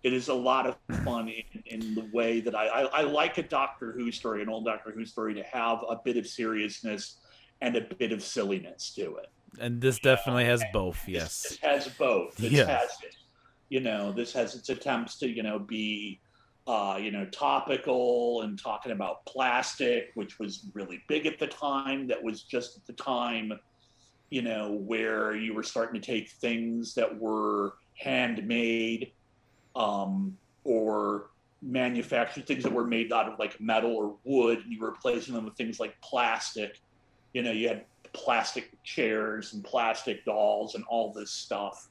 It 0.03 0.13
is 0.13 0.29
a 0.29 0.35
lot 0.35 0.67
of 0.67 0.77
fun 1.05 1.29
in, 1.29 1.63
in 1.67 1.95
the 1.95 2.09
way 2.13 2.41
that 2.41 2.55
I, 2.55 2.67
I, 2.69 2.83
I 2.83 3.03
like 3.03 3.39
a 3.39 3.43
Doctor 3.43 3.93
Who 3.93 4.13
story, 4.13 4.43
an 4.43 4.49
old 4.49 4.65
Doctor 4.65 4.93
Who 4.93 5.05
story, 5.05 5.35
to 5.35 5.43
have 5.43 5.79
a 5.89 5.97
bit 6.05 6.17
of 6.17 6.27
seriousness 6.27 7.19
and 7.61 7.75
a 7.77 7.81
bit 7.81 8.13
of 8.13 8.23
silliness 8.23 8.95
to 8.95 9.17
it. 9.17 9.27
And 9.59 9.81
this 9.81 9.99
definitely 9.99 10.45
has 10.45 10.63
both. 10.73 11.09
Yes. 11.09 11.43
This 11.49 11.59
has 11.59 11.89
both. 11.89 12.37
This 12.37 12.53
Yeah. 12.53 12.67
has 12.67 12.91
you 13.69 13.81
know, 13.81 14.13
this 14.13 14.33
has 14.33 14.55
its 14.55 14.69
attempts 14.69 15.19
to, 15.19 15.29
you 15.29 15.43
know, 15.43 15.59
be 15.59 16.21
uh, 16.67 16.99
you 17.01 17.11
know, 17.11 17.25
topical 17.27 18.43
and 18.43 18.61
talking 18.61 18.93
about 18.93 19.25
plastic, 19.25 20.11
which 20.15 20.39
was 20.39 20.67
really 20.75 21.03
big 21.09 21.27
at 21.27 21.39
the 21.39 21.47
time. 21.47 22.09
That 22.09 22.23
was 22.23 22.43
just 22.43 22.77
at 22.77 22.87
the 22.87 22.93
time, 22.93 23.53
you 24.31 24.43
know, 24.43 24.73
where 24.73 25.37
you 25.37 25.55
were 25.55 25.63
starting 25.63 26.01
to 26.01 26.05
take 26.05 26.31
things 26.31 26.95
that 26.95 27.19
were 27.19 27.75
handmade 27.95 29.13
um, 29.77 30.37
or 30.65 31.31
manufactured 31.63 32.47
things 32.47 32.63
that 32.65 32.73
were 32.73 32.87
made 32.87 33.13
out 33.13 33.33
of 33.33 33.39
like 33.39 33.61
metal 33.61 33.95
or 33.95 34.17
wood, 34.25 34.59
and 34.59 34.73
you 34.73 34.81
were 34.81 34.91
replacing 34.91 35.35
them 35.35 35.45
with 35.45 35.55
things 35.57 35.79
like 35.79 35.95
plastic. 36.01 36.81
You 37.33 37.43
know, 37.43 37.53
you 37.53 37.69
had 37.69 37.85
plastic 38.13 38.71
chairs 38.83 39.53
and 39.53 39.63
plastic 39.63 40.25
dolls 40.25 40.75
and 40.75 40.85
all 40.89 41.13
this 41.13 41.31
stuff. 41.31 41.89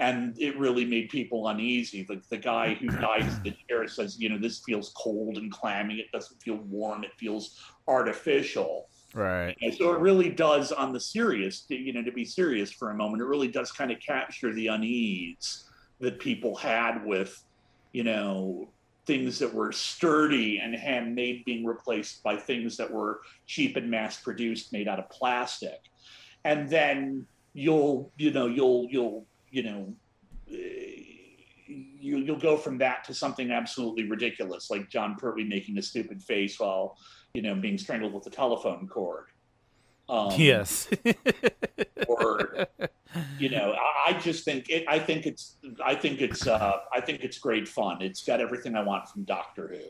And 0.00 0.38
it 0.38 0.56
really 0.58 0.84
made 0.84 1.08
people 1.08 1.48
uneasy. 1.48 2.04
The, 2.04 2.20
the 2.28 2.36
guy 2.36 2.74
who 2.74 2.86
mm-hmm. 2.86 3.00
dies 3.00 3.36
in 3.36 3.42
the 3.42 3.56
chair 3.68 3.88
says, 3.88 4.18
you 4.20 4.28
know, 4.28 4.38
this 4.38 4.60
feels 4.60 4.92
cold 4.96 5.38
and 5.38 5.50
clammy. 5.50 5.96
It 5.96 6.12
doesn't 6.12 6.40
feel 6.40 6.56
warm. 6.56 7.02
It 7.04 7.12
feels 7.16 7.60
artificial. 7.88 8.88
Right. 9.14 9.56
And 9.60 9.74
so 9.74 9.92
it 9.92 10.00
really 10.00 10.30
does, 10.30 10.70
on 10.70 10.92
the 10.92 11.00
serious, 11.00 11.64
you 11.68 11.92
know, 11.92 12.02
to 12.02 12.12
be 12.12 12.24
serious 12.24 12.70
for 12.70 12.90
a 12.90 12.94
moment, 12.94 13.22
it 13.22 13.26
really 13.26 13.48
does 13.48 13.72
kind 13.72 13.90
of 13.90 13.98
capture 14.00 14.52
the 14.52 14.68
unease 14.68 15.64
that 15.98 16.20
people 16.20 16.54
had 16.54 17.04
with, 17.04 17.42
you 17.92 18.04
know, 18.04 18.68
things 19.06 19.38
that 19.38 19.52
were 19.52 19.72
sturdy 19.72 20.58
and 20.58 20.74
handmade 20.74 21.44
being 21.44 21.64
replaced 21.64 22.22
by 22.22 22.36
things 22.36 22.76
that 22.76 22.88
were 22.88 23.22
cheap 23.46 23.76
and 23.76 23.90
mass 23.90 24.20
produced 24.20 24.72
made 24.72 24.86
out 24.86 24.98
of 24.98 25.08
plastic. 25.08 25.80
And 26.44 26.68
then 26.68 27.26
you'll, 27.54 28.12
you 28.18 28.30
know, 28.30 28.46
you'll, 28.46 28.86
you'll, 28.90 29.24
you 29.50 29.62
know, 29.62 29.94
you, 30.48 32.18
you'll 32.18 32.38
go 32.38 32.56
from 32.56 32.78
that 32.78 33.04
to 33.04 33.14
something 33.14 33.50
absolutely 33.50 34.04
ridiculous, 34.04 34.70
like 34.70 34.88
Jon 34.88 35.16
Pertwee 35.16 35.44
making 35.44 35.78
a 35.78 35.82
stupid 35.82 36.22
face 36.22 36.58
while, 36.58 36.96
you 37.34 37.42
know, 37.42 37.54
being 37.54 37.78
strangled 37.78 38.14
with 38.14 38.26
a 38.26 38.30
telephone 38.30 38.88
cord. 38.88 39.26
Um, 40.08 40.32
yes. 40.36 40.88
or 42.08 42.66
you 43.38 43.50
know, 43.50 43.72
I, 43.72 44.10
I, 44.10 44.18
just 44.18 44.44
think 44.44 44.70
it. 44.70 44.84
I 44.88 44.98
think 44.98 45.26
it's. 45.26 45.56
I 45.84 45.94
think 45.94 46.20
it's. 46.20 46.46
Uh, 46.46 46.78
I 46.92 47.00
think 47.00 47.22
it's 47.22 47.38
great 47.38 47.68
fun. 47.68 48.00
It's 48.00 48.24
got 48.24 48.40
everything 48.40 48.74
I 48.74 48.82
want 48.82 49.08
from 49.08 49.24
Doctor 49.24 49.68
Who. 49.68 49.80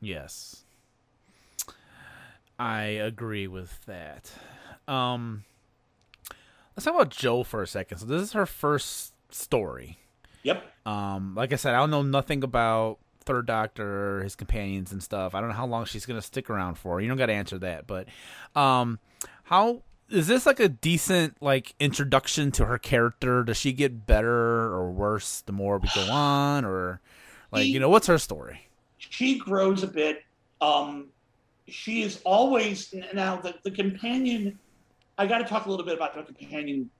Yes, 0.00 0.64
I 2.58 2.82
agree 2.82 3.46
with 3.46 3.84
that. 3.86 4.30
Um, 4.86 5.44
let's 6.78 6.84
talk 6.84 6.94
about 6.94 7.10
Jo 7.10 7.42
for 7.42 7.60
a 7.60 7.66
second. 7.66 7.98
So 7.98 8.06
this 8.06 8.22
is 8.22 8.32
her 8.34 8.46
first 8.46 9.12
story. 9.30 9.98
Yep. 10.44 10.64
Um, 10.86 11.34
like 11.34 11.52
I 11.52 11.56
said, 11.56 11.74
I 11.74 11.78
don't 11.78 11.90
know 11.90 12.02
nothing 12.02 12.44
about 12.44 12.98
Third 13.24 13.46
Doctor, 13.46 14.22
his 14.22 14.36
companions 14.36 14.92
and 14.92 15.02
stuff. 15.02 15.34
I 15.34 15.40
don't 15.40 15.48
know 15.48 15.56
how 15.56 15.66
long 15.66 15.86
she's 15.86 16.06
gonna 16.06 16.22
stick 16.22 16.48
around 16.48 16.76
for. 16.76 17.00
You 17.00 17.08
don't 17.08 17.16
got 17.16 17.26
to 17.26 17.32
answer 17.32 17.58
that, 17.58 17.88
but 17.88 18.06
um, 18.54 19.00
how 19.42 19.82
is 20.08 20.28
this 20.28 20.46
like 20.46 20.60
a 20.60 20.68
decent 20.68 21.42
like 21.42 21.74
introduction 21.80 22.52
to 22.52 22.66
her 22.66 22.78
character? 22.78 23.42
Does 23.42 23.56
she 23.56 23.72
get 23.72 24.06
better 24.06 24.72
or 24.72 24.92
worse 24.92 25.40
the 25.40 25.52
more 25.52 25.78
we 25.78 25.88
go 25.96 26.08
on, 26.12 26.64
or 26.64 27.00
like 27.50 27.66
you 27.66 27.80
know 27.80 27.88
what's 27.88 28.06
her 28.06 28.18
story? 28.18 28.68
She 28.98 29.36
grows 29.40 29.82
a 29.82 29.88
bit. 29.88 30.22
Um, 30.60 31.08
she 31.66 32.02
is 32.02 32.20
always 32.24 32.94
now 33.12 33.34
the 33.34 33.56
the 33.64 33.72
companion. 33.72 34.60
I 35.18 35.26
got 35.26 35.38
to 35.38 35.44
talk 35.44 35.66
a 35.66 35.70
little 35.70 35.84
bit 35.84 35.96
about 35.96 36.14
the 36.14 36.32
companion 36.32 36.90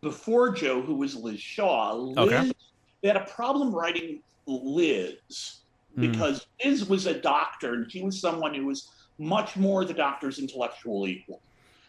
before 0.00 0.50
Jo, 0.50 0.82
who 0.82 0.94
was 0.94 1.16
Liz 1.16 1.40
Shaw. 1.40 1.94
Liz, 1.94 2.18
okay. 2.18 2.52
they 3.00 3.08
had 3.08 3.16
a 3.16 3.24
problem 3.24 3.74
writing 3.74 4.20
Liz 4.46 5.62
Hmm. 5.94 6.10
because 6.10 6.40
mm. 6.40 6.64
Liz 6.64 6.88
was 6.88 7.06
a 7.06 7.14
doctor 7.20 7.74
and 7.74 7.90
she 7.90 8.02
was 8.02 8.20
someone 8.20 8.54
who 8.54 8.66
was 8.66 8.90
much 9.18 9.56
more 9.56 9.84
the 9.84 9.94
doctor's 9.94 10.38
intellectual 10.38 11.06
equal. 11.06 11.40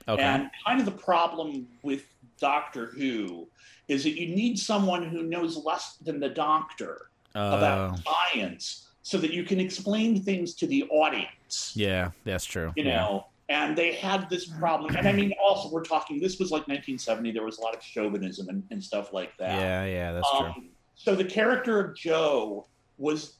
Okay. 0.07 0.21
And 0.21 0.49
kind 0.65 0.79
of 0.79 0.85
the 0.85 0.91
problem 0.91 1.67
with 1.81 2.05
Doctor 2.39 2.87
Who 2.87 3.47
is 3.87 4.03
that 4.03 4.19
you 4.19 4.35
need 4.35 4.59
someone 4.59 5.03
who 5.03 5.23
knows 5.23 5.55
less 5.55 5.95
than 6.03 6.19
the 6.19 6.27
doctor 6.27 7.09
uh, 7.35 7.55
about 7.57 7.99
science 8.03 8.89
so 9.01 9.17
that 9.17 9.31
you 9.31 9.43
can 9.43 9.61
explain 9.61 10.21
things 10.21 10.53
to 10.55 10.67
the 10.67 10.83
audience. 10.89 11.71
Yeah, 11.73 12.11
that's 12.25 12.43
true. 12.43 12.73
You 12.75 12.83
yeah. 12.83 12.97
know, 12.97 13.27
and 13.49 13.77
they 13.77 13.93
had 13.93 14.29
this 14.29 14.45
problem. 14.45 14.95
And 14.95 15.07
I 15.07 15.11
mean, 15.11 15.33
also, 15.41 15.69
we're 15.69 15.83
talking, 15.83 16.19
this 16.19 16.39
was 16.39 16.51
like 16.51 16.61
1970. 16.61 17.31
There 17.31 17.43
was 17.43 17.57
a 17.57 17.61
lot 17.61 17.75
of 17.75 17.83
chauvinism 17.83 18.49
and, 18.49 18.63
and 18.71 18.83
stuff 18.83 19.13
like 19.13 19.35
that. 19.37 19.59
Yeah, 19.59 19.85
yeah, 19.85 20.11
that's 20.13 20.29
um, 20.33 20.53
true. 20.53 20.63
So 20.95 21.15
the 21.15 21.25
character 21.25 21.79
of 21.79 21.95
Jo 21.95 22.67
was 22.97 23.37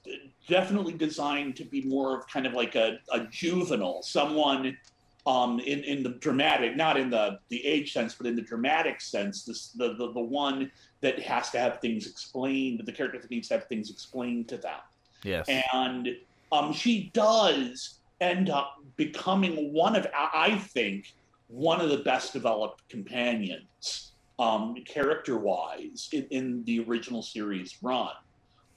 definitely 0.47 0.93
designed 0.93 1.55
to 1.55 1.63
be 1.63 1.83
more 1.83 2.17
of 2.17 2.27
kind 2.27 2.45
of 2.45 2.53
like 2.53 2.75
a, 2.75 2.99
a 3.11 3.21
juvenile, 3.27 4.01
someone 4.01 4.77
um, 5.25 5.59
in 5.59 5.83
in 5.83 6.03
the 6.03 6.09
dramatic, 6.09 6.75
not 6.75 6.97
in 6.97 7.09
the 7.09 7.39
the 7.49 7.65
age 7.65 7.93
sense, 7.93 8.13
but 8.13 8.27
in 8.27 8.35
the 8.35 8.41
dramatic 8.41 8.99
sense, 8.99 9.45
this 9.45 9.69
the 9.69 9.93
the, 9.93 10.11
the 10.11 10.19
one 10.19 10.69
that 11.01 11.19
has 11.19 11.49
to 11.51 11.59
have 11.59 11.79
things 11.79 12.07
explained, 12.07 12.81
the 12.83 12.91
character 12.91 13.19
that 13.19 13.31
needs 13.31 13.47
to 13.47 13.53
have 13.55 13.67
things 13.67 13.89
explained 13.89 14.49
to 14.49 14.57
them. 14.57 14.79
Yes, 15.23 15.47
and 15.73 16.09
um, 16.51 16.73
she 16.73 17.09
does 17.13 17.99
end 18.23 18.49
up 18.49 18.77
becoming 18.95 19.73
one 19.73 19.95
of, 19.95 20.07
I 20.15 20.57
think, 20.57 21.13
one 21.47 21.81
of 21.81 21.89
the 21.89 21.97
best 21.97 22.33
developed 22.33 22.87
companions, 22.89 24.13
um, 24.39 24.75
character 24.85 25.37
wise, 25.37 26.09
in, 26.11 26.25
in 26.31 26.63
the 26.63 26.83
original 26.85 27.21
series 27.21 27.77
run. 27.81 28.13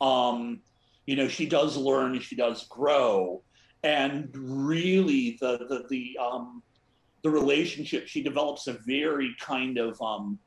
Um, 0.00 0.60
you 1.06 1.16
know, 1.16 1.28
she 1.28 1.46
does 1.46 1.76
learn, 1.76 2.18
she 2.20 2.36
does 2.36 2.66
grow, 2.68 3.42
and 3.82 4.28
really 4.34 5.38
the 5.40 5.58
the 5.68 5.86
the 5.88 6.18
um, 6.20 6.62
the 7.22 7.30
relationship 7.30 8.08
she 8.08 8.22
develops 8.22 8.66
a 8.66 8.72
very 8.72 9.34
kind 9.40 9.78
of 9.78 10.00
um, 10.02 10.38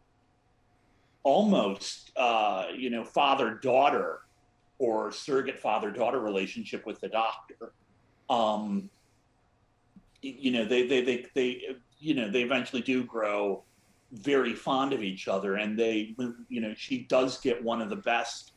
almost 1.23 2.11
uh, 2.17 2.65
you 2.75 2.89
know 2.89 3.03
father 3.03 3.59
daughter 3.63 4.19
or 4.77 5.11
surrogate 5.11 5.59
father 5.59 5.91
daughter 5.91 6.19
relationship 6.19 6.85
with 6.85 6.99
the 7.01 7.09
doctor. 7.09 7.73
Um, 8.29 8.89
you 10.21 10.51
know, 10.51 10.65
they, 10.65 10.85
they 10.85 11.01
they 11.01 11.25
they 11.33 11.61
you 11.99 12.13
know 12.13 12.29
they 12.29 12.41
eventually 12.41 12.81
do 12.81 13.03
grow 13.03 13.63
very 14.11 14.53
fond 14.53 14.93
of 14.93 15.03
each 15.03 15.27
other, 15.27 15.55
and 15.55 15.77
they 15.77 16.15
you 16.49 16.61
know 16.61 16.73
she 16.75 17.03
does 17.03 17.39
get 17.39 17.63
one 17.63 17.81
of 17.81 17.89
the 17.89 17.95
best 17.95 18.53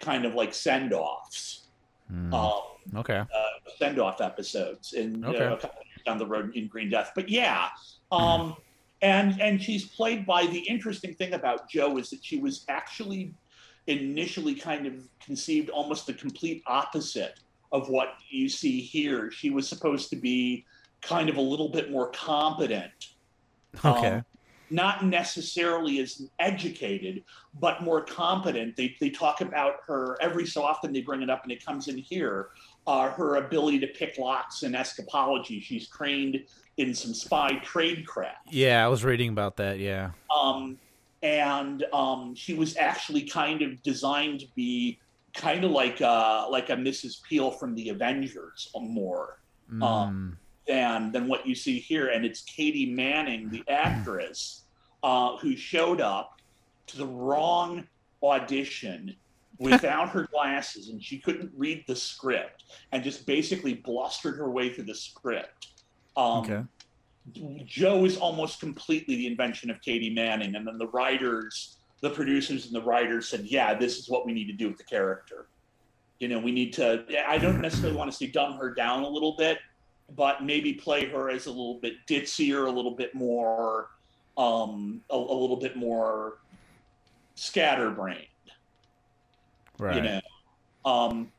kind 0.00 0.24
of 0.24 0.34
like 0.34 0.54
send 0.54 0.92
offs. 0.92 1.62
Mm. 2.12 2.34
Um, 2.34 2.98
okay. 2.98 3.18
Uh, 3.18 3.70
send 3.78 3.98
off 3.98 4.20
episodes 4.20 4.92
in 4.92 5.24
okay. 5.24 5.38
uh, 5.38 5.54
a 5.54 5.58
couple 5.58 5.80
years 5.86 6.02
down 6.04 6.18
the 6.18 6.26
road 6.26 6.54
in 6.54 6.68
Green 6.68 6.90
Death. 6.90 7.12
But 7.14 7.28
yeah, 7.28 7.68
um, 8.12 8.20
mm. 8.20 8.56
and 9.02 9.40
and 9.40 9.62
she's 9.62 9.86
played 9.86 10.26
by 10.26 10.46
the 10.46 10.60
interesting 10.60 11.14
thing 11.14 11.34
about 11.34 11.68
Jo 11.68 11.96
is 11.98 12.10
that 12.10 12.24
she 12.24 12.38
was 12.38 12.64
actually 12.68 13.32
initially 13.86 14.54
kind 14.54 14.86
of 14.86 14.94
conceived 15.20 15.68
almost 15.68 16.06
the 16.06 16.14
complete 16.14 16.62
opposite 16.66 17.40
of 17.74 17.88
what 17.88 18.14
you 18.30 18.48
see 18.48 18.80
here. 18.80 19.30
She 19.30 19.50
was 19.50 19.68
supposed 19.68 20.08
to 20.10 20.16
be 20.16 20.64
kind 21.02 21.28
of 21.28 21.36
a 21.36 21.40
little 21.40 21.68
bit 21.68 21.90
more 21.90 22.08
competent. 22.10 23.14
Okay. 23.84 24.08
Um, 24.08 24.24
not 24.70 25.04
necessarily 25.04 25.98
as 25.98 26.22
educated, 26.38 27.22
but 27.60 27.82
more 27.82 28.00
competent. 28.00 28.76
They, 28.76 28.96
they 29.00 29.10
talk 29.10 29.40
about 29.40 29.80
her 29.86 30.16
every 30.22 30.46
so 30.46 30.62
often, 30.62 30.92
they 30.92 31.02
bring 31.02 31.20
it 31.20 31.28
up 31.28 31.42
and 31.42 31.52
it 31.52 31.64
comes 31.64 31.88
in 31.88 31.98
here 31.98 32.48
uh, 32.86 33.10
her 33.10 33.36
ability 33.36 33.80
to 33.80 33.86
pick 33.88 34.18
locks 34.18 34.62
and 34.62 34.74
escapology. 34.74 35.60
She's 35.62 35.88
trained 35.88 36.44
in 36.76 36.94
some 36.94 37.12
spy 37.12 37.60
tradecraft. 37.64 38.50
Yeah, 38.50 38.84
I 38.84 38.88
was 38.88 39.04
reading 39.04 39.30
about 39.30 39.56
that. 39.56 39.78
Yeah. 39.78 40.10
Um, 40.34 40.78
and 41.22 41.84
um, 41.92 42.34
she 42.34 42.54
was 42.54 42.76
actually 42.76 43.22
kind 43.22 43.62
of 43.62 43.82
designed 43.82 44.40
to 44.40 44.46
be 44.54 44.98
kind 45.34 45.64
of 45.64 45.70
like 45.72 46.00
a, 46.00 46.46
like 46.50 46.70
a 46.70 46.76
Mrs. 46.76 47.22
Peel 47.22 47.50
from 47.50 47.74
the 47.74 47.90
Avengers, 47.90 48.70
more. 48.74 49.40
Um, 49.70 49.80
mm. 49.80 49.84
Um, 49.84 50.38
than 50.66 51.12
than 51.12 51.28
what 51.28 51.46
you 51.46 51.54
see 51.54 51.78
here. 51.78 52.08
And 52.08 52.24
it's 52.24 52.42
Katy 52.42 52.86
Manning, 52.86 53.50
the 53.50 53.62
actress, 53.68 54.62
uh, 55.02 55.36
who 55.36 55.56
showed 55.56 56.00
up 56.00 56.40
to 56.86 56.98
the 56.98 57.06
wrong 57.06 57.86
audition 58.22 59.14
without 59.58 60.08
her 60.10 60.26
glasses, 60.32 60.88
and 60.88 61.02
she 61.02 61.18
couldn't 61.18 61.52
read 61.56 61.84
the 61.86 61.94
script, 61.94 62.64
and 62.92 63.04
just 63.04 63.24
basically 63.24 63.74
blustered 63.74 64.36
her 64.36 64.50
way 64.50 64.72
through 64.72 64.84
the 64.84 64.94
script. 64.94 65.68
Um, 66.16 66.38
okay. 66.40 66.62
Jo 67.64 68.04
is 68.04 68.18
almost 68.18 68.60
completely 68.60 69.16
the 69.16 69.26
invention 69.26 69.70
of 69.70 69.80
Katy 69.80 70.10
Manning, 70.10 70.56
and 70.56 70.66
then 70.66 70.76
the 70.76 70.88
writers, 70.88 71.78
the 72.04 72.10
producers, 72.10 72.66
and 72.66 72.74
the 72.74 72.82
writers 72.82 73.28
said, 73.28 73.46
"Yeah, 73.46 73.72
this 73.72 73.98
is 73.98 74.10
what 74.10 74.26
we 74.26 74.32
need 74.32 74.44
to 74.44 74.52
do 74.52 74.68
with 74.68 74.76
the 74.76 74.84
character." 74.84 75.46
You 76.18 76.28
know, 76.28 76.38
we 76.38 76.52
need 76.52 76.74
to. 76.74 77.02
I 77.26 77.38
don't 77.38 77.62
necessarily 77.62 77.96
want 77.96 78.10
to 78.10 78.16
say 78.16 78.26
dumb 78.26 78.58
her 78.58 78.74
down 78.74 79.04
a 79.04 79.08
little 79.08 79.34
bit, 79.38 79.58
but 80.14 80.44
maybe 80.44 80.74
play 80.74 81.06
her 81.06 81.30
as 81.30 81.46
a 81.46 81.50
little 81.50 81.80
bit 81.80 81.94
ditzier, 82.06 82.66
a 82.66 82.70
little 82.70 82.94
bit 82.94 83.14
more, 83.14 83.88
um, 84.36 85.00
a, 85.08 85.16
a 85.16 85.16
little 85.16 85.56
bit 85.56 85.76
more 85.76 86.40
scatterbrained. 87.36 88.26
Right. 89.78 89.96
You 89.96 90.02
know, 90.02 90.20
um, 90.84 91.32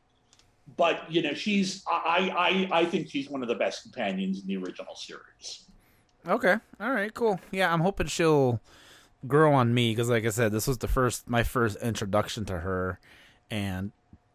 but 0.76 1.08
you 1.08 1.22
know, 1.22 1.32
she's 1.32 1.84
I, 1.88 2.68
I 2.72 2.80
I 2.80 2.84
think 2.86 3.08
she's 3.08 3.30
one 3.30 3.42
of 3.42 3.48
the 3.48 3.54
best 3.54 3.84
companions 3.84 4.40
in 4.40 4.48
the 4.48 4.56
original 4.56 4.96
series. 4.96 5.62
Okay. 6.26 6.56
All 6.80 6.90
right. 6.90 7.14
Cool. 7.14 7.38
Yeah, 7.52 7.72
I'm 7.72 7.80
hoping 7.80 8.08
she'll 8.08 8.60
grow 9.26 9.52
on 9.54 9.74
me 9.74 9.92
because, 9.92 10.10
like 10.10 10.24
I 10.26 10.30
said, 10.30 10.52
this 10.52 10.66
was 10.66 10.78
the 10.78 10.88
first 10.88 11.28
my 11.28 11.42
first 11.42 11.76
introduction 11.82 12.44
to 12.46 12.60
her, 12.60 13.00
and 13.50 13.92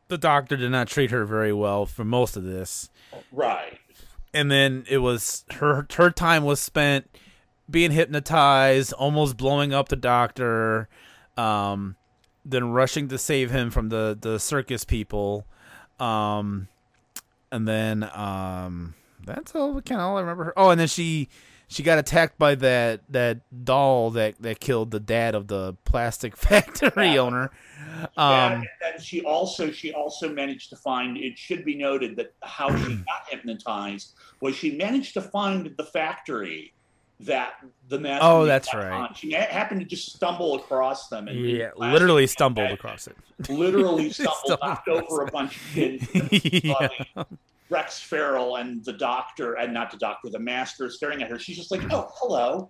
the 0.07 0.17
doctor 0.17 0.57
did 0.57 0.71
not 0.71 0.87
treat 0.87 1.11
her 1.11 1.25
very 1.25 1.53
well 1.53 1.85
for 1.85 2.03
most 2.03 2.35
of 2.35 2.43
this. 2.43 2.89
Right 3.31 3.79
and 4.33 4.49
then 4.49 4.85
it 4.89 4.99
was 4.99 5.45
her 5.51 5.87
her 5.93 6.09
time 6.09 6.43
was 6.43 6.59
spent 6.59 7.09
being 7.69 7.91
hypnotized, 7.91 8.93
almost 8.93 9.37
blowing 9.37 9.73
up 9.73 9.89
the 9.89 9.95
doctor. 9.95 10.89
Um, 11.37 11.95
then 12.43 12.71
rushing 12.71 13.07
to 13.09 13.17
save 13.17 13.51
him 13.51 13.69
from 13.71 13.89
the 13.89 14.17
the 14.19 14.39
circus 14.39 14.83
people, 14.83 15.45
um, 15.99 16.67
and 17.51 17.67
then 17.67 18.09
um, 18.13 18.95
that's 19.25 19.55
all 19.55 19.79
kind 19.81 20.01
of 20.01 20.07
all 20.07 20.17
I 20.17 20.21
remember. 20.21 20.45
Her. 20.45 20.53
Oh, 20.57 20.69
and 20.69 20.79
then 20.79 20.87
she 20.87 21.29
she 21.71 21.83
got 21.83 21.97
attacked 21.97 22.37
by 22.37 22.53
that 22.55 23.01
that 23.09 23.39
doll 23.63 24.11
that 24.11 24.35
that 24.41 24.59
killed 24.59 24.91
the 24.91 24.99
dad 24.99 25.33
of 25.35 25.47
the 25.47 25.75
plastic 25.85 26.35
factory 26.47 27.13
Yeah. 27.13 27.17
owner. 27.19 27.51
and, 28.17 28.53
Um, 28.55 28.63
and 28.93 29.01
she 29.01 29.21
also 29.23 29.71
she 29.71 29.93
also 29.93 30.29
managed 30.29 30.69
to 30.71 30.75
find. 30.75 31.17
It 31.17 31.37
should 31.39 31.63
be 31.65 31.75
noted 31.75 32.15
that 32.17 32.33
how 32.43 32.69
she 32.75 32.95
got 33.11 33.27
hypnotized 33.29 34.13
was 34.41 34.55
she 34.55 34.75
managed 34.75 35.13
to 35.15 35.21
find 35.21 35.73
the 35.77 35.85
factory 35.85 36.73
that 37.21 37.53
the 37.87 37.99
master. 37.99 38.25
Oh, 38.25 38.45
that's 38.45 38.73
right. 38.73 38.91
on. 38.91 39.13
She 39.13 39.31
happened 39.31 39.79
to 39.81 39.85
just 39.85 40.11
stumble 40.13 40.55
across 40.55 41.07
them 41.07 41.27
and 41.27 41.39
yeah, 41.39 41.69
literally 41.77 42.25
stumbled 42.27 42.71
across 42.71 43.07
it. 43.07 43.15
Literally 43.47 44.09
stumbled, 44.11 44.35
Stumbled 44.45 44.59
knocked 44.63 44.87
over 44.87 45.21
a 45.21 45.31
bunch 45.31 45.55
of 45.55 45.61
kids. 45.73 46.07
yeah. 46.65 46.87
Rex 47.71 47.99
Farrel 47.99 48.57
and 48.57 48.83
the 48.83 48.93
doctor, 48.93 49.53
and 49.53 49.73
not 49.73 49.89
the 49.89 49.97
doctor, 49.97 50.29
the 50.29 50.39
master, 50.39 50.89
staring 50.89 51.23
at 51.23 51.29
her. 51.29 51.39
She's 51.39 51.57
just 51.57 51.71
like, 51.71 51.81
"Oh, 51.91 52.11
hello." 52.15 52.69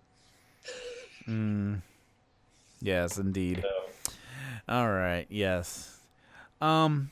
Mm. 1.27 1.81
Yes, 2.81 3.17
indeed. 3.17 3.63
So, 3.63 4.13
All 4.69 4.89
right. 4.89 5.25
Yes. 5.29 5.99
Um. 6.61 7.09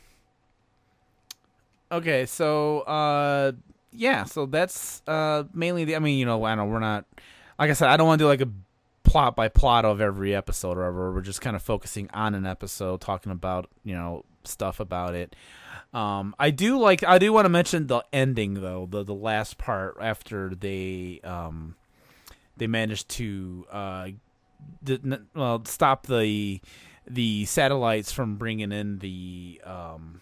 Okay. 1.91 2.25
So. 2.25 2.81
Uh. 2.81 3.53
Yeah. 3.91 4.23
So 4.25 4.45
that's 4.45 5.01
uh 5.07 5.43
mainly 5.53 5.85
the. 5.85 5.95
I 5.95 5.99
mean, 5.99 6.19
you 6.19 6.25
know, 6.25 6.43
I 6.45 6.55
know 6.55 6.65
we're 6.65 6.79
not. 6.79 7.05
Like 7.57 7.71
I 7.71 7.73
said, 7.73 7.89
I 7.89 7.97
don't 7.97 8.07
want 8.07 8.19
to 8.19 8.23
do 8.23 8.27
like 8.27 8.41
a 8.41 8.49
plot 9.03 9.35
by 9.35 9.47
plot 9.49 9.85
of 9.85 9.99
every 9.99 10.35
episode 10.35 10.77
or 10.77 10.81
whatever. 10.81 11.11
We're 11.11 11.21
just 11.21 11.41
kind 11.41 11.55
of 11.55 11.63
focusing 11.63 12.09
on 12.13 12.35
an 12.35 12.45
episode, 12.45 13.01
talking 13.01 13.31
about 13.31 13.69
you 13.83 13.95
know 13.95 14.25
stuff 14.43 14.79
about 14.79 15.15
it. 15.15 15.35
Um, 15.93 16.35
I 16.37 16.51
do 16.51 16.77
like. 16.77 17.03
I 17.03 17.17
do 17.17 17.33
want 17.33 17.45
to 17.45 17.49
mention 17.49 17.87
the 17.87 18.03
ending 18.13 18.55
though. 18.55 18.87
The 18.89 19.03
the 19.03 19.13
last 19.13 19.57
part 19.57 19.97
after 19.99 20.53
they 20.53 21.19
um 21.23 21.75
they 22.57 22.67
managed 22.67 23.09
to 23.09 23.65
uh 23.71 24.09
did 24.83 25.25
well 25.33 25.63
stop 25.65 26.05
the 26.05 26.61
the 27.07 27.45
satellites 27.45 28.11
from 28.11 28.35
bringing 28.35 28.71
in 28.71 28.99
the 28.99 29.61
um 29.65 30.21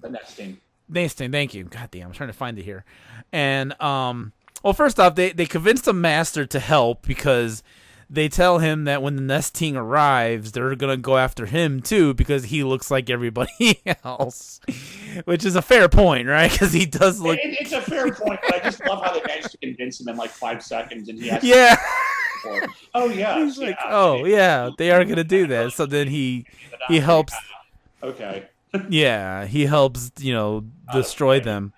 the 0.00 0.08
Nestene. 0.08 0.58
Nestene. 0.90 1.32
Thank 1.32 1.54
you. 1.54 1.64
God 1.64 1.90
damn, 1.90 2.08
I'm 2.08 2.12
trying 2.12 2.28
to 2.28 2.32
find 2.32 2.58
it 2.58 2.62
here. 2.64 2.84
And 3.32 3.80
um, 3.80 4.32
well, 4.62 4.72
first 4.72 5.00
off, 5.00 5.14
they 5.14 5.32
they 5.32 5.46
convinced 5.46 5.84
the 5.84 5.92
master 5.92 6.46
to 6.46 6.60
help 6.60 7.06
because 7.06 7.62
they 8.08 8.28
tell 8.28 8.58
him 8.58 8.84
that 8.84 9.02
when 9.02 9.16
the 9.16 9.22
Nestene 9.22 9.74
arrives, 9.76 10.52
they're 10.52 10.74
gonna 10.76 10.96
go 10.96 11.16
after 11.16 11.46
him 11.46 11.80
too 11.82 12.14
because 12.14 12.44
he 12.44 12.62
looks 12.64 12.90
like 12.90 13.10
everybody 13.10 13.80
else, 14.04 14.60
which 15.24 15.44
is 15.44 15.56
a 15.56 15.62
fair 15.62 15.88
point, 15.88 16.28
right? 16.28 16.50
Because 16.50 16.72
he 16.72 16.86
does 16.86 17.20
look. 17.20 17.38
It- 17.38 17.56
it's 17.60 17.72
a 17.72 17.80
fair 17.80 18.12
point, 18.12 18.38
but 18.48 18.54
I 18.54 18.60
just 18.60 18.84
love 18.86 19.04
how 19.04 19.12
they 19.12 19.22
managed 19.26 19.50
to 19.50 19.58
convince 19.58 20.00
him 20.00 20.08
in 20.08 20.16
like 20.16 20.30
five 20.30 20.62
seconds, 20.62 21.08
and 21.08 21.18
he 21.20 21.28
has. 21.28 21.42
Yeah, 21.42 21.76
To 22.44 22.68
oh 22.94 23.08
yeah. 23.08 23.38
he's 23.44 23.58
like, 23.58 23.76
oh 23.84 24.24
yeah, 24.24 24.70
they 24.78 24.90
are 24.92 25.04
gonna 25.04 25.24
do 25.24 25.46
that. 25.48 25.72
So 25.72 25.86
then 25.86 26.08
he 26.08 26.46
he 26.88 27.00
helps 27.00 27.34
Okay. 28.02 28.44
yeah, 28.88 29.46
he 29.46 29.66
helps, 29.66 30.10
you 30.18 30.32
know, 30.32 30.64
destroy 30.92 31.40
them. 31.40 31.72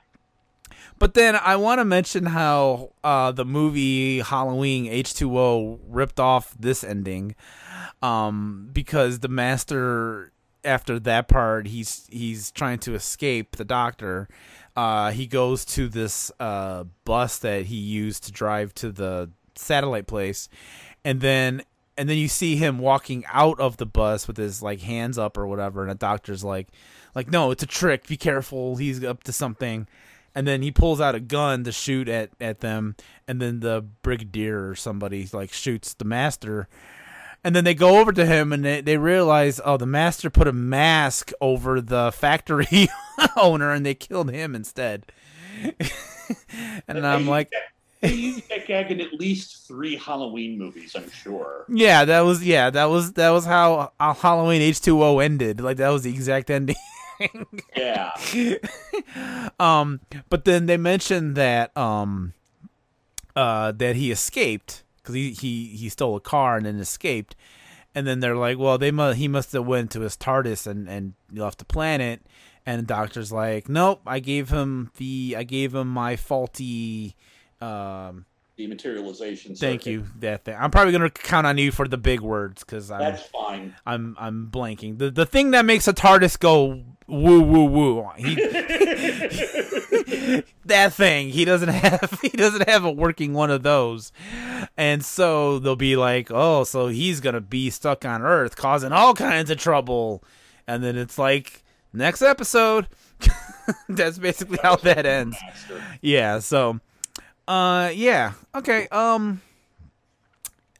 But 0.98 1.14
then 1.14 1.36
I 1.36 1.56
want 1.56 1.78
to 1.78 1.84
mention 1.84 2.26
how 2.26 2.92
uh, 3.04 3.32
the 3.32 3.44
movie 3.44 4.20
Halloween 4.20 4.86
H2O 4.86 5.78
ripped 5.86 6.18
off 6.18 6.56
this 6.58 6.82
ending 6.82 7.34
um, 8.02 8.70
because 8.72 9.20
the 9.20 9.28
master 9.28 10.32
after 10.64 10.98
that 10.98 11.28
part 11.28 11.68
he's 11.68 12.08
he's 12.10 12.50
trying 12.50 12.78
to 12.80 12.94
escape 12.94 13.56
the 13.56 13.64
doctor. 13.64 14.28
Uh, 14.76 15.10
he 15.10 15.26
goes 15.26 15.64
to 15.64 15.88
this 15.88 16.30
uh, 16.38 16.84
bus 17.04 17.38
that 17.38 17.66
he 17.66 17.76
used 17.76 18.24
to 18.24 18.32
drive 18.32 18.74
to 18.74 18.90
the 18.90 19.30
satellite 19.54 20.06
place 20.06 20.48
and 21.04 21.20
then 21.20 21.62
and 21.96 22.08
then 22.08 22.16
you 22.16 22.28
see 22.28 22.54
him 22.54 22.78
walking 22.78 23.24
out 23.32 23.58
of 23.58 23.76
the 23.76 23.86
bus 23.86 24.28
with 24.28 24.36
his 24.36 24.62
like 24.62 24.80
hands 24.80 25.18
up 25.18 25.36
or 25.36 25.46
whatever 25.46 25.82
and 25.82 25.90
the 25.90 25.94
doctor's 25.96 26.44
like 26.44 26.68
like 27.14 27.30
no 27.30 27.50
it's 27.50 27.62
a 27.62 27.66
trick. 27.66 28.06
Be 28.06 28.16
careful. 28.16 28.76
He's 28.76 29.02
up 29.04 29.22
to 29.24 29.32
something 29.32 29.86
and 30.38 30.46
then 30.46 30.62
he 30.62 30.70
pulls 30.70 31.00
out 31.00 31.16
a 31.16 31.20
gun 31.20 31.64
to 31.64 31.72
shoot 31.72 32.08
at 32.08 32.30
at 32.40 32.60
them 32.60 32.94
and 33.26 33.42
then 33.42 33.58
the 33.58 33.84
brigadier 34.02 34.68
or 34.68 34.76
somebody 34.76 35.28
like 35.32 35.52
shoots 35.52 35.94
the 35.94 36.04
master 36.04 36.68
and 37.42 37.56
then 37.56 37.64
they 37.64 37.74
go 37.74 37.98
over 37.98 38.12
to 38.12 38.24
him 38.24 38.52
and 38.52 38.64
they, 38.64 38.80
they 38.80 38.96
realize 38.96 39.60
oh 39.64 39.76
the 39.76 39.84
master 39.84 40.30
put 40.30 40.46
a 40.46 40.52
mask 40.52 41.32
over 41.40 41.80
the 41.80 42.12
factory 42.12 42.86
owner 43.36 43.72
and 43.72 43.84
they 43.84 43.94
killed 43.96 44.30
him 44.30 44.54
instead 44.54 45.06
and 46.86 47.04
i'm 47.04 47.26
like 47.26 47.50
They 48.00 48.14
used 48.14 48.48
that 48.48 48.68
gag 48.68 48.92
in 48.92 49.00
at 49.00 49.14
least 49.14 49.66
three 49.66 49.96
Halloween 49.96 50.56
movies, 50.56 50.94
I'm 50.94 51.10
sure. 51.10 51.64
Yeah, 51.68 52.04
that 52.04 52.20
was 52.20 52.44
yeah, 52.44 52.70
that 52.70 52.84
was 52.84 53.14
that 53.14 53.30
was 53.30 53.44
how 53.44 53.90
Halloween 53.98 54.62
H 54.62 54.80
two 54.80 55.02
O 55.02 55.18
ended. 55.18 55.60
Like 55.60 55.78
that 55.78 55.88
was 55.88 56.02
the 56.04 56.10
exact 56.10 56.48
ending. 56.48 56.76
Yeah. 57.76 58.12
um, 59.60 60.00
but 60.28 60.44
then 60.44 60.66
they 60.66 60.76
mentioned 60.76 61.36
that 61.36 61.76
um, 61.76 62.34
uh, 63.36 63.72
that 63.72 63.96
he 63.96 64.10
escaped 64.10 64.84
because 64.96 65.14
he, 65.14 65.30
he 65.32 65.66
he 65.76 65.88
stole 65.88 66.16
a 66.16 66.20
car 66.20 66.56
and 66.56 66.66
then 66.66 66.78
escaped, 66.78 67.34
and 67.94 68.06
then 68.06 68.20
they're 68.20 68.36
like, 68.36 68.58
well, 68.58 68.78
they 68.78 68.90
must 68.90 69.18
he 69.18 69.28
must 69.28 69.52
have 69.52 69.66
went 69.66 69.90
to 69.92 70.00
his 70.00 70.16
TARDIS 70.16 70.66
and 70.66 70.88
and 70.88 71.14
left 71.32 71.58
the 71.58 71.64
planet, 71.64 72.22
and 72.66 72.80
the 72.80 72.86
doctor's 72.86 73.32
like, 73.32 73.68
nope, 73.68 74.00
I 74.06 74.20
gave 74.20 74.50
him 74.50 74.90
the 74.96 75.34
I 75.38 75.44
gave 75.44 75.74
him 75.74 75.88
my 75.88 76.16
faulty. 76.16 77.16
Um, 77.60 78.26
Dematerialization. 78.58 79.58
thank 79.58 79.82
circuit. 79.82 79.90
you. 79.90 80.06
That 80.18 80.44
thing. 80.44 80.56
I'm 80.58 80.70
probably 80.70 80.92
gonna 80.92 81.10
count 81.10 81.46
on 81.46 81.58
you 81.58 81.70
for 81.70 81.86
the 81.86 81.98
big 81.98 82.20
words 82.20 82.64
because 82.64 82.90
I'm 82.90 83.00
That's 83.00 83.22
fine. 83.22 83.74
I'm 83.86 84.16
I'm 84.18 84.48
blanking. 84.50 84.98
The 84.98 85.10
the 85.10 85.26
thing 85.26 85.52
that 85.52 85.64
makes 85.64 85.86
a 85.86 85.92
TARDIS 85.92 86.38
go 86.38 86.82
woo 87.06 87.40
woo 87.40 87.64
woo. 87.64 88.08
He 88.16 88.34
that 90.66 90.92
thing. 90.92 91.30
He 91.30 91.44
doesn't 91.44 91.68
have 91.68 92.18
he 92.22 92.28
doesn't 92.30 92.68
have 92.68 92.84
a 92.84 92.90
working 92.90 93.34
one 93.34 93.50
of 93.50 93.62
those. 93.62 94.12
And 94.76 95.04
so 95.04 95.58
they'll 95.58 95.76
be 95.76 95.96
like, 95.96 96.28
"Oh, 96.30 96.64
so 96.64 96.88
he's 96.88 97.20
going 97.20 97.34
to 97.34 97.40
be 97.40 97.70
stuck 97.70 98.04
on 98.04 98.22
Earth 98.22 98.56
causing 98.56 98.92
all 98.92 99.14
kinds 99.14 99.50
of 99.50 99.58
trouble." 99.58 100.22
And 100.66 100.84
then 100.84 100.96
it's 100.96 101.18
like, 101.18 101.62
"Next 101.92 102.22
episode." 102.22 102.88
That's 103.88 104.18
basically 104.18 104.58
how 104.62 104.76
that 104.76 105.06
ends. 105.06 105.36
Yeah, 106.00 106.38
so 106.38 106.80
uh 107.48 107.90
yeah. 107.94 108.34
Okay. 108.54 108.86
Um 108.88 109.40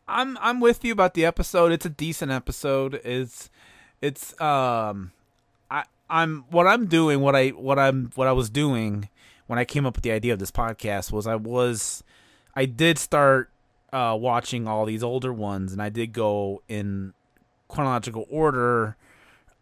I'm 0.07 0.37
I'm 0.41 0.61
with 0.61 0.85
you 0.85 0.93
about 0.93 1.15
the 1.15 1.25
episode. 1.25 1.73
It's 1.73 1.87
a 1.87 1.91
decent 1.91 2.31
episode. 2.31 3.01
It's 3.05 3.51
it's 4.03 4.39
um 4.41 5.13
I 5.71 5.85
I'm 6.11 6.45
what 6.51 6.67
I'm 6.67 6.87
doing, 6.87 7.21
what 7.21 7.35
I 7.35 7.49
what 7.49 7.79
I'm 7.79 8.11
what 8.15 8.29
I 8.29 8.33
was 8.33 8.51
doing 8.51 9.09
when 9.47 9.59
I 9.59 9.65
came 9.65 9.87
up 9.87 9.97
with 9.97 10.05
the 10.05 10.13
idea 10.13 10.35
of 10.35 10.39
this 10.39 10.51
podcast 10.51 11.11
was 11.11 11.27
I 11.27 11.37
was 11.37 12.05
I 12.55 12.67
did 12.67 12.99
start 12.99 13.51
uh 13.91 14.17
watching 14.21 14.69
all 14.69 14.85
these 14.85 15.03
older 15.03 15.33
ones 15.33 15.73
and 15.73 15.81
I 15.81 15.89
did 15.89 16.13
go 16.13 16.63
in 16.69 17.15
chronological 17.69 18.27
order 18.31 18.97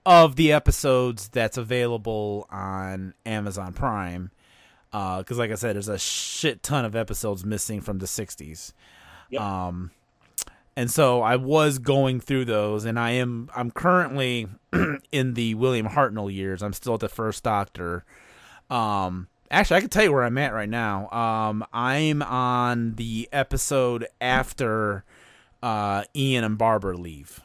of 0.04 0.34
the 0.34 0.52
episodes 0.52 1.28
that's 1.28 1.57
available 1.57 2.46
on 2.50 3.14
Amazon 3.24 3.72
Prime 3.72 4.30
because 5.18 5.38
like 5.38 5.51
I 5.51 5.55
said, 5.57 5.76
there's 5.76 5.88
a 5.88 5.99
shit 5.99 6.62
ton 6.62 6.84
of 6.84 6.97
episodes 6.97 7.44
missing 7.44 7.80
from 7.80 7.99
the 7.99 8.07
'60s. 8.07 8.72
Yep. 9.30 9.40
Um, 9.40 9.90
and 10.76 10.90
so 10.90 11.22
I 11.22 11.36
was 11.36 11.78
going 11.78 12.20
through 12.20 12.44
those, 12.44 12.84
and 12.84 12.99
I 12.99 13.12
am 13.12 13.49
I'm 13.57 13.70
currently 13.70 14.49
in 15.12 15.34
the 15.34 15.55
William 15.55 15.88
Hartnell 15.88 16.32
years. 16.32 16.62
I'm 16.62 16.72
still 16.74 16.94
at 16.94 17.01
the 17.01 17.09
First 17.09 17.42
Doctor. 17.42 18.05
Um, 18.68 19.28
actually, 19.51 19.78
I 19.78 19.80
can 19.80 19.88
tell 19.88 20.05
you 20.05 20.12
where 20.12 20.24
I'm 20.24 20.38
at 20.38 20.53
right 20.53 20.68
now. 20.68 21.09
Um, 21.11 21.64
I'm 21.72 22.22
on 22.22 22.94
the 22.97 23.28
episode 23.32 24.07
after 24.20 25.05
uh, 25.62 26.05
Ian 26.14 26.44
and 26.44 26.59
Barbara 26.59 26.97
leave. 26.97 27.40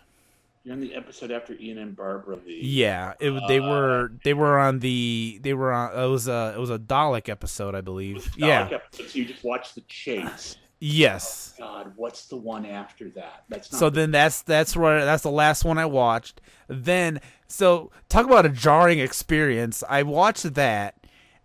You're 0.64 0.74
on 0.76 0.80
the 0.82 0.94
episode 0.94 1.32
after 1.32 1.54
Ian 1.54 1.80
and 1.80 1.96
Barbara 1.96 2.38
leave. 2.46 2.64
Yeah, 2.64 3.14
it, 3.20 3.32
they 3.48 3.58
Uh, 3.60 3.70
were 3.70 4.12
they 4.24 4.34
were 4.36 4.60
on 4.60 4.80
the 4.80 5.40
they 5.42 5.54
were 5.54 5.74
on 5.74 5.98
it 5.98 6.08
was 6.08 6.28
a 6.28 6.54
it 6.56 6.60
was 6.60 6.70
a 6.70 6.78
Dalek 6.78 7.30
episode, 7.30 7.74
I 7.74 7.82
believe. 7.82 8.30
Yeah. 8.38 8.68
Dalek 8.68 8.74
episode, 8.74 9.10
so 9.10 9.18
you 9.20 9.26
just 9.26 9.44
watch 9.44 9.74
the 9.74 9.82
chase. 9.82 10.58
Yes. 10.80 11.54
God, 11.60 11.94
what's 11.96 12.26
the 12.26 12.36
one 12.38 12.66
after 12.66 13.10
that? 13.12 13.44
That's 13.50 13.72
not 13.72 13.80
So 13.80 13.90
the- 13.90 14.02
then 14.02 14.12
that's 14.12 14.42
that's 14.44 14.76
where 14.76 15.04
that's 15.06 15.24
the 15.24 15.32
last 15.32 15.64
one 15.66 15.78
I 15.80 15.86
watched. 15.86 16.42
Then 16.68 17.22
so 17.48 17.92
talk 18.10 18.26
about 18.26 18.46
a 18.46 18.50
jarring 18.50 19.00
experience. 19.00 19.84
I 19.90 20.04
watched 20.04 20.54
that 20.56 20.96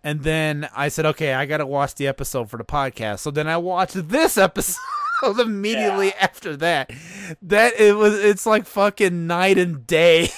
and 0.03 0.21
then 0.23 0.69
I 0.75 0.89
said, 0.89 1.05
okay, 1.07 1.33
I 1.33 1.45
got 1.47 1.57
to 1.57 1.65
watch 1.65 1.95
the 1.95 2.07
episode 2.07 2.49
for 2.51 2.57
the 2.57 2.63
podcast. 2.63 3.19
So 3.19 3.31
then 3.31 3.47
I 3.47 3.57
watched 3.57 4.09
this 4.09 4.37
episode. 4.37 4.79
was 5.23 5.39
immediately 5.39 6.07
yeah. 6.07 6.17
after 6.21 6.55
that. 6.57 6.91
That 7.41 7.79
it 7.79 7.95
was. 7.95 8.17
It's 8.19 8.45
like 8.45 8.65
fucking 8.65 9.27
night 9.27 9.57
and 9.57 9.85
day. 9.85 10.29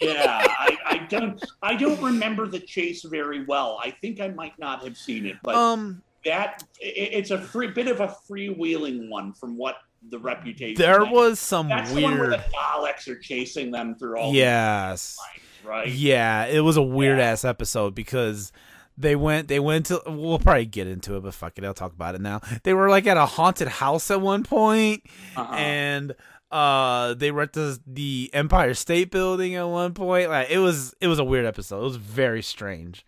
yeah, 0.00 0.42
I, 0.44 0.78
I, 0.86 0.98
don't. 1.08 1.42
I 1.62 1.76
don't 1.76 2.00
remember 2.02 2.46
the 2.46 2.60
chase 2.60 3.02
very 3.02 3.44
well. 3.44 3.80
I 3.82 3.90
think 3.90 4.20
I 4.20 4.28
might 4.28 4.58
not 4.58 4.84
have 4.84 4.96
seen 4.96 5.26
it, 5.26 5.36
but 5.42 5.54
um, 5.54 6.02
that 6.24 6.64
it, 6.80 7.10
it's 7.12 7.30
a 7.30 7.38
free 7.38 7.68
bit 7.68 7.88
of 7.88 8.00
a 8.00 8.08
freewheeling 8.28 9.08
one 9.08 9.32
from 9.32 9.56
what 9.56 9.76
the 10.10 10.18
reputation. 10.18 10.80
There 10.80 11.04
was 11.04 11.40
some 11.40 11.68
That's 11.68 11.90
weird. 11.90 12.02
The 12.02 12.08
one 12.08 12.18
where 12.18 12.30
the 12.30 12.44
Daleks 12.54 13.08
are 13.08 13.18
chasing 13.18 13.70
them 13.70 13.94
through 13.94 14.18
all. 14.18 14.34
Yes. 14.34 15.18
right. 15.64 15.88
Yeah, 15.88 16.46
it 16.46 16.60
was 16.60 16.76
a 16.76 16.82
weird 16.82 17.18
yeah. 17.18 17.30
ass 17.30 17.44
episode 17.44 17.94
because 17.94 18.52
they 18.96 19.16
went 19.16 19.48
they 19.48 19.60
went 19.60 19.86
to 19.86 20.00
we'll 20.06 20.38
probably 20.38 20.66
get 20.66 20.86
into 20.86 21.16
it 21.16 21.20
but 21.22 21.34
fuck 21.34 21.58
it 21.58 21.64
i'll 21.64 21.74
talk 21.74 21.92
about 21.92 22.14
it 22.14 22.20
now. 22.20 22.40
They 22.62 22.74
were 22.74 22.88
like 22.88 23.06
at 23.06 23.16
a 23.16 23.26
haunted 23.26 23.68
house 23.68 24.10
at 24.10 24.20
one 24.20 24.44
point, 24.44 25.02
uh-huh. 25.36 25.54
and 25.54 26.14
uh 26.50 27.14
they 27.14 27.32
were 27.32 27.42
at 27.42 27.52
the, 27.52 27.80
the 27.86 28.30
empire 28.32 28.74
state 28.74 29.10
building 29.10 29.56
at 29.56 29.64
one 29.64 29.94
point. 29.94 30.30
Like 30.30 30.50
it 30.50 30.58
was 30.58 30.94
it 31.00 31.08
was 31.08 31.18
a 31.18 31.24
weird 31.24 31.46
episode. 31.46 31.80
It 31.80 31.84
was 31.84 31.96
very 31.96 32.42
strange. 32.42 33.04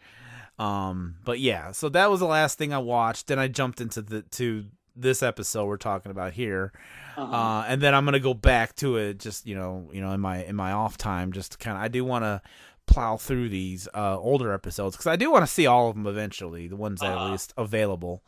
Um 0.58 1.16
but 1.24 1.38
yeah 1.38 1.72
so 1.72 1.88
that 1.90 2.10
was 2.10 2.20
the 2.20 2.26
last 2.26 2.56
thing 2.58 2.72
i 2.72 2.78
watched 2.78 3.26
then 3.26 3.38
i 3.38 3.46
jumped 3.46 3.80
into 3.80 4.00
the 4.00 4.22
to 4.22 4.64
this 4.96 5.22
episode 5.22 5.66
we're 5.66 5.76
talking 5.76 6.10
about 6.10 6.32
here. 6.32 6.72
Uh-huh. 7.16 7.34
uh 7.34 7.64
and 7.68 7.80
then 7.80 7.94
i'm 7.94 8.04
gonna 8.04 8.18
go 8.18 8.34
back 8.34 8.74
to 8.76 8.96
it 8.96 9.18
just 9.18 9.46
you 9.46 9.54
know 9.54 9.88
you 9.92 10.00
know 10.00 10.12
in 10.12 10.20
my 10.20 10.44
in 10.44 10.56
my 10.56 10.72
off 10.72 10.98
time 10.98 11.32
just 11.32 11.58
kind 11.58 11.76
of 11.76 11.82
i 11.82 11.88
do 11.88 12.04
want 12.04 12.24
to 12.24 12.42
plow 12.86 13.16
through 13.16 13.48
these 13.48 13.88
uh, 13.94 14.18
older 14.18 14.52
episodes 14.52 14.96
because 14.96 15.06
I 15.06 15.16
do 15.16 15.30
want 15.30 15.42
to 15.42 15.52
see 15.52 15.66
all 15.66 15.88
of 15.88 15.94
them 15.94 16.06
eventually, 16.06 16.68
the 16.68 16.76
ones 16.76 17.00
that 17.00 17.06
uh-huh. 17.06 17.18
are 17.18 17.26
at 17.26 17.32
least 17.32 17.52
available. 17.56 18.22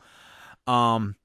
Um, 0.66 1.16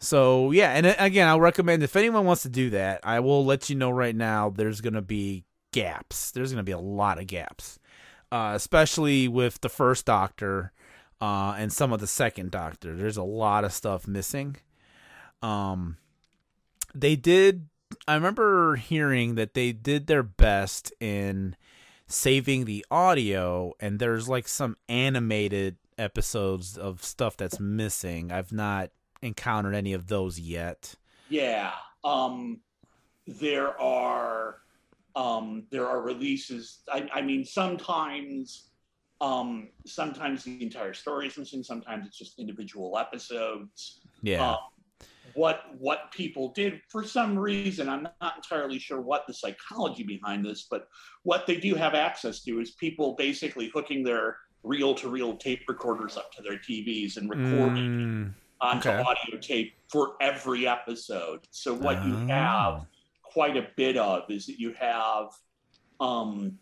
so 0.00 0.50
yeah, 0.50 0.72
and 0.72 0.86
uh, 0.86 0.94
again, 0.98 1.28
I'll 1.28 1.40
recommend 1.40 1.82
if 1.82 1.96
anyone 1.96 2.24
wants 2.24 2.42
to 2.42 2.48
do 2.48 2.70
that, 2.70 3.00
I 3.02 3.20
will 3.20 3.44
let 3.44 3.70
you 3.70 3.76
know 3.76 3.90
right 3.90 4.14
now. 4.14 4.50
There's 4.50 4.80
gonna 4.80 5.02
be 5.02 5.44
gaps. 5.72 6.30
There's 6.30 6.50
gonna 6.52 6.62
be 6.62 6.72
a 6.72 6.78
lot 6.78 7.18
of 7.18 7.26
gaps, 7.26 7.78
uh, 8.30 8.52
especially 8.54 9.28
with 9.28 9.60
the 9.60 9.68
first 9.68 10.06
Doctor 10.06 10.72
uh, 11.20 11.54
and 11.58 11.72
some 11.72 11.92
of 11.92 12.00
the 12.00 12.06
second 12.06 12.50
Doctor. 12.50 12.96
There's 12.96 13.16
a 13.16 13.22
lot 13.22 13.64
of 13.64 13.72
stuff 13.72 14.06
missing. 14.06 14.56
Um, 15.42 15.96
they 16.94 17.16
did. 17.16 17.68
I 18.06 18.14
remember 18.14 18.76
hearing 18.76 19.36
that 19.36 19.54
they 19.54 19.72
did 19.72 20.06
their 20.06 20.22
best 20.22 20.92
in 21.00 21.56
saving 22.08 22.64
the 22.64 22.84
audio 22.90 23.74
and 23.80 23.98
there's 23.98 24.28
like 24.28 24.48
some 24.48 24.76
animated 24.88 25.76
episodes 25.98 26.76
of 26.76 27.04
stuff 27.04 27.36
that's 27.36 27.60
missing. 27.60 28.32
I've 28.32 28.52
not 28.52 28.90
encountered 29.22 29.74
any 29.74 29.92
of 29.92 30.06
those 30.08 30.40
yet. 30.40 30.94
Yeah. 31.28 31.72
Um 32.02 32.60
there 33.26 33.78
are 33.80 34.62
um 35.14 35.64
there 35.70 35.86
are 35.86 36.00
releases 36.00 36.78
I, 36.90 37.08
I 37.12 37.20
mean 37.20 37.44
sometimes 37.44 38.70
um 39.20 39.68
sometimes 39.84 40.44
the 40.44 40.62
entire 40.62 40.94
story 40.94 41.26
is 41.26 41.36
missing, 41.36 41.62
sometimes 41.62 42.06
it's 42.06 42.16
just 42.16 42.38
individual 42.38 42.96
episodes. 42.96 44.00
Yeah. 44.22 44.52
Um, 44.52 44.56
what 45.38 45.66
what 45.78 46.10
people 46.10 46.48
did 46.48 46.80
for 46.88 47.04
some 47.04 47.38
reason 47.38 47.88
i'm 47.88 48.02
not 48.20 48.34
entirely 48.36 48.76
sure 48.76 49.00
what 49.00 49.24
the 49.28 49.32
psychology 49.32 50.02
behind 50.02 50.44
this 50.44 50.66
but 50.68 50.88
what 51.22 51.46
they 51.46 51.56
do 51.56 51.76
have 51.76 51.94
access 51.94 52.42
to 52.42 52.60
is 52.60 52.72
people 52.72 53.14
basically 53.16 53.70
hooking 53.72 54.02
their 54.02 54.36
reel 54.64 54.96
to 54.96 55.08
reel 55.08 55.36
tape 55.36 55.60
recorders 55.68 56.16
up 56.16 56.32
to 56.32 56.42
their 56.42 56.58
tvs 56.58 57.18
and 57.18 57.30
recording 57.30 57.86
mm, 57.86 58.34
onto 58.60 58.88
okay. 58.88 59.00
audio 59.00 59.38
tape 59.38 59.74
for 59.88 60.16
every 60.20 60.66
episode 60.66 61.46
so 61.52 61.72
what 61.72 61.98
oh. 61.98 62.06
you 62.06 62.16
have 62.26 62.84
quite 63.22 63.56
a 63.56 63.68
bit 63.76 63.96
of 63.96 64.28
is 64.28 64.44
that 64.46 64.58
you 64.58 64.72
have 64.72 65.28
um 66.00 66.58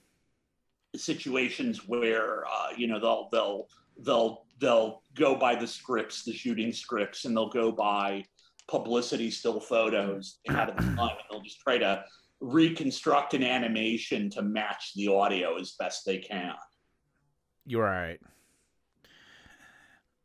situations 0.94 1.88
where 1.88 2.44
uh, 2.46 2.68
you 2.76 2.86
know 2.86 3.00
they'll 3.00 3.28
they'll 3.32 3.68
they'll 4.04 4.44
they'll 4.60 5.02
go 5.14 5.34
by 5.34 5.54
the 5.54 5.66
scripts 5.66 6.24
the 6.24 6.32
shooting 6.32 6.72
scripts 6.72 7.24
and 7.24 7.36
they'll 7.36 7.48
go 7.48 7.72
by 7.72 8.22
publicity 8.68 9.30
still 9.30 9.60
photos 9.60 10.38
they 10.46 10.54
had 10.54 10.70
at 10.70 10.76
the 10.76 10.82
time, 10.82 10.98
and 10.98 11.24
they'll 11.30 11.42
just 11.42 11.60
try 11.60 11.78
to 11.78 12.04
reconstruct 12.40 13.34
an 13.34 13.42
animation 13.42 14.28
to 14.30 14.42
match 14.42 14.92
the 14.94 15.08
audio 15.08 15.58
as 15.58 15.74
best 15.78 16.04
they 16.04 16.18
can. 16.18 16.54
You're 17.64 17.84
right. 17.84 18.20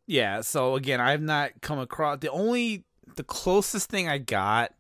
Yeah, 0.08 0.42
so 0.42 0.76
again, 0.76 1.00
I've 1.00 1.22
not 1.22 1.62
come 1.62 1.80
across 1.80 2.20
the 2.20 2.32
only 2.32 2.84
the 3.16 3.24
closest 3.24 3.90
thing 3.90 4.10
I 4.10 4.18
got 4.18 4.74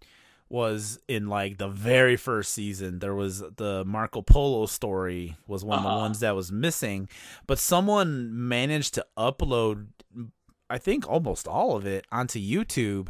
was 0.49 0.99
in 1.07 1.27
like 1.27 1.57
the 1.57 1.69
very 1.69 2.17
first 2.17 2.53
season. 2.53 2.99
There 2.99 3.15
was 3.15 3.39
the 3.39 3.83
Marco 3.85 4.21
Polo 4.21 4.65
story 4.65 5.37
was 5.47 5.63
one 5.63 5.79
uh-huh. 5.79 5.87
of 5.87 5.91
the 5.91 5.95
uh-huh. 5.95 6.01
ones 6.01 6.19
that 6.19 6.35
was 6.35 6.51
missing, 6.51 7.07
but 7.47 7.59
someone 7.59 8.29
managed 8.47 8.95
to 8.95 9.05
upload 9.17 9.87
I 10.71 10.77
think 10.77 11.07
almost 11.07 11.49
all 11.49 11.75
of 11.75 11.85
it 11.85 12.05
onto 12.13 12.39
YouTube 12.39 13.09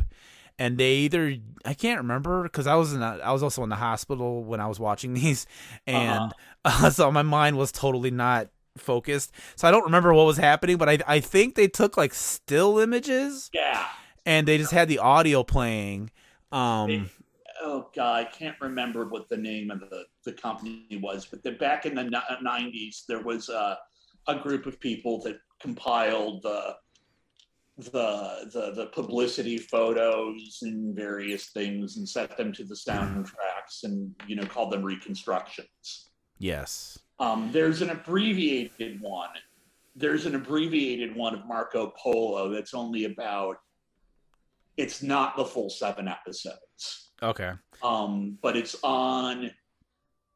and 0.61 0.77
they 0.77 0.93
either 0.93 1.37
I 1.65 1.73
can't 1.73 1.97
remember 1.97 2.43
because 2.43 2.67
I 2.67 2.75
was 2.75 2.93
in 2.93 3.01
a, 3.01 3.17
I 3.23 3.31
was 3.31 3.41
also 3.41 3.63
in 3.63 3.69
the 3.69 3.75
hospital 3.75 4.43
when 4.43 4.59
I 4.59 4.67
was 4.67 4.79
watching 4.79 5.13
these, 5.15 5.47
and 5.87 6.31
uh-huh. 6.63 6.85
uh, 6.85 6.89
so 6.91 7.11
my 7.11 7.23
mind 7.23 7.57
was 7.57 7.71
totally 7.71 8.11
not 8.11 8.49
focused. 8.77 9.31
So 9.55 9.67
I 9.67 9.71
don't 9.71 9.85
remember 9.85 10.13
what 10.13 10.27
was 10.27 10.37
happening, 10.37 10.77
but 10.77 10.87
I 10.87 10.99
I 11.07 11.19
think 11.19 11.55
they 11.55 11.67
took 11.67 11.97
like 11.97 12.13
still 12.13 12.77
images. 12.77 13.49
Yeah. 13.53 13.85
And 14.23 14.47
they 14.47 14.59
just 14.59 14.71
had 14.71 14.87
the 14.87 14.99
audio 14.99 15.43
playing. 15.43 16.11
Um. 16.51 16.87
They, 16.87 17.03
oh 17.63 17.89
god, 17.95 18.27
I 18.27 18.29
can't 18.29 18.55
remember 18.61 19.05
what 19.07 19.29
the 19.29 19.37
name 19.37 19.71
of 19.71 19.79
the 19.79 20.03
the 20.25 20.33
company 20.33 20.85
was, 21.01 21.25
but 21.25 21.41
the, 21.41 21.53
back 21.53 21.87
in 21.87 21.95
the 21.95 22.03
'90s 22.03 23.07
there 23.07 23.23
was 23.23 23.49
a 23.49 23.79
a 24.27 24.35
group 24.35 24.67
of 24.67 24.79
people 24.79 25.19
that 25.23 25.39
compiled 25.59 26.43
the 26.43 26.75
the, 27.85 28.49
the 28.53 28.71
the 28.75 28.85
publicity 28.87 29.57
photos 29.57 30.59
and 30.61 30.95
various 30.95 31.49
things 31.51 31.97
and 31.97 32.07
set 32.07 32.37
them 32.37 32.51
to 32.53 32.63
the 32.63 32.75
soundtracks 32.75 33.83
and 33.83 34.13
you 34.27 34.35
know 34.35 34.45
called 34.45 34.71
them 34.71 34.83
reconstructions. 34.83 36.09
Yes. 36.39 36.99
Um, 37.19 37.49
there's 37.51 37.81
an 37.81 37.91
abbreviated 37.91 38.99
one. 38.99 39.29
There's 39.95 40.25
an 40.25 40.35
abbreviated 40.35 41.15
one 41.15 41.35
of 41.35 41.45
Marco 41.45 41.93
Polo 41.97 42.49
that's 42.49 42.73
only 42.73 43.05
about. 43.05 43.57
It's 44.77 45.03
not 45.03 45.35
the 45.35 45.45
full 45.45 45.69
seven 45.69 46.07
episodes. 46.07 47.11
Okay. 47.21 47.51
Um, 47.83 48.37
but 48.41 48.57
it's 48.57 48.75
on. 48.83 49.51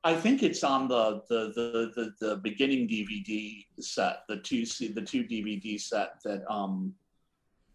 I 0.04 0.14
think 0.14 0.44
it's 0.44 0.64
on 0.64 0.88
the 0.88 1.24
the 1.30 1.52
the 1.56 1.92
the, 1.96 2.28
the 2.28 2.36
beginning 2.38 2.88
DVD 2.88 3.66
set, 3.80 4.20
the 4.30 4.38
two 4.38 4.66
the 4.66 5.02
two 5.02 5.24
DVD 5.24 5.82
set 5.82 6.22
that 6.24 6.44
um 6.52 6.94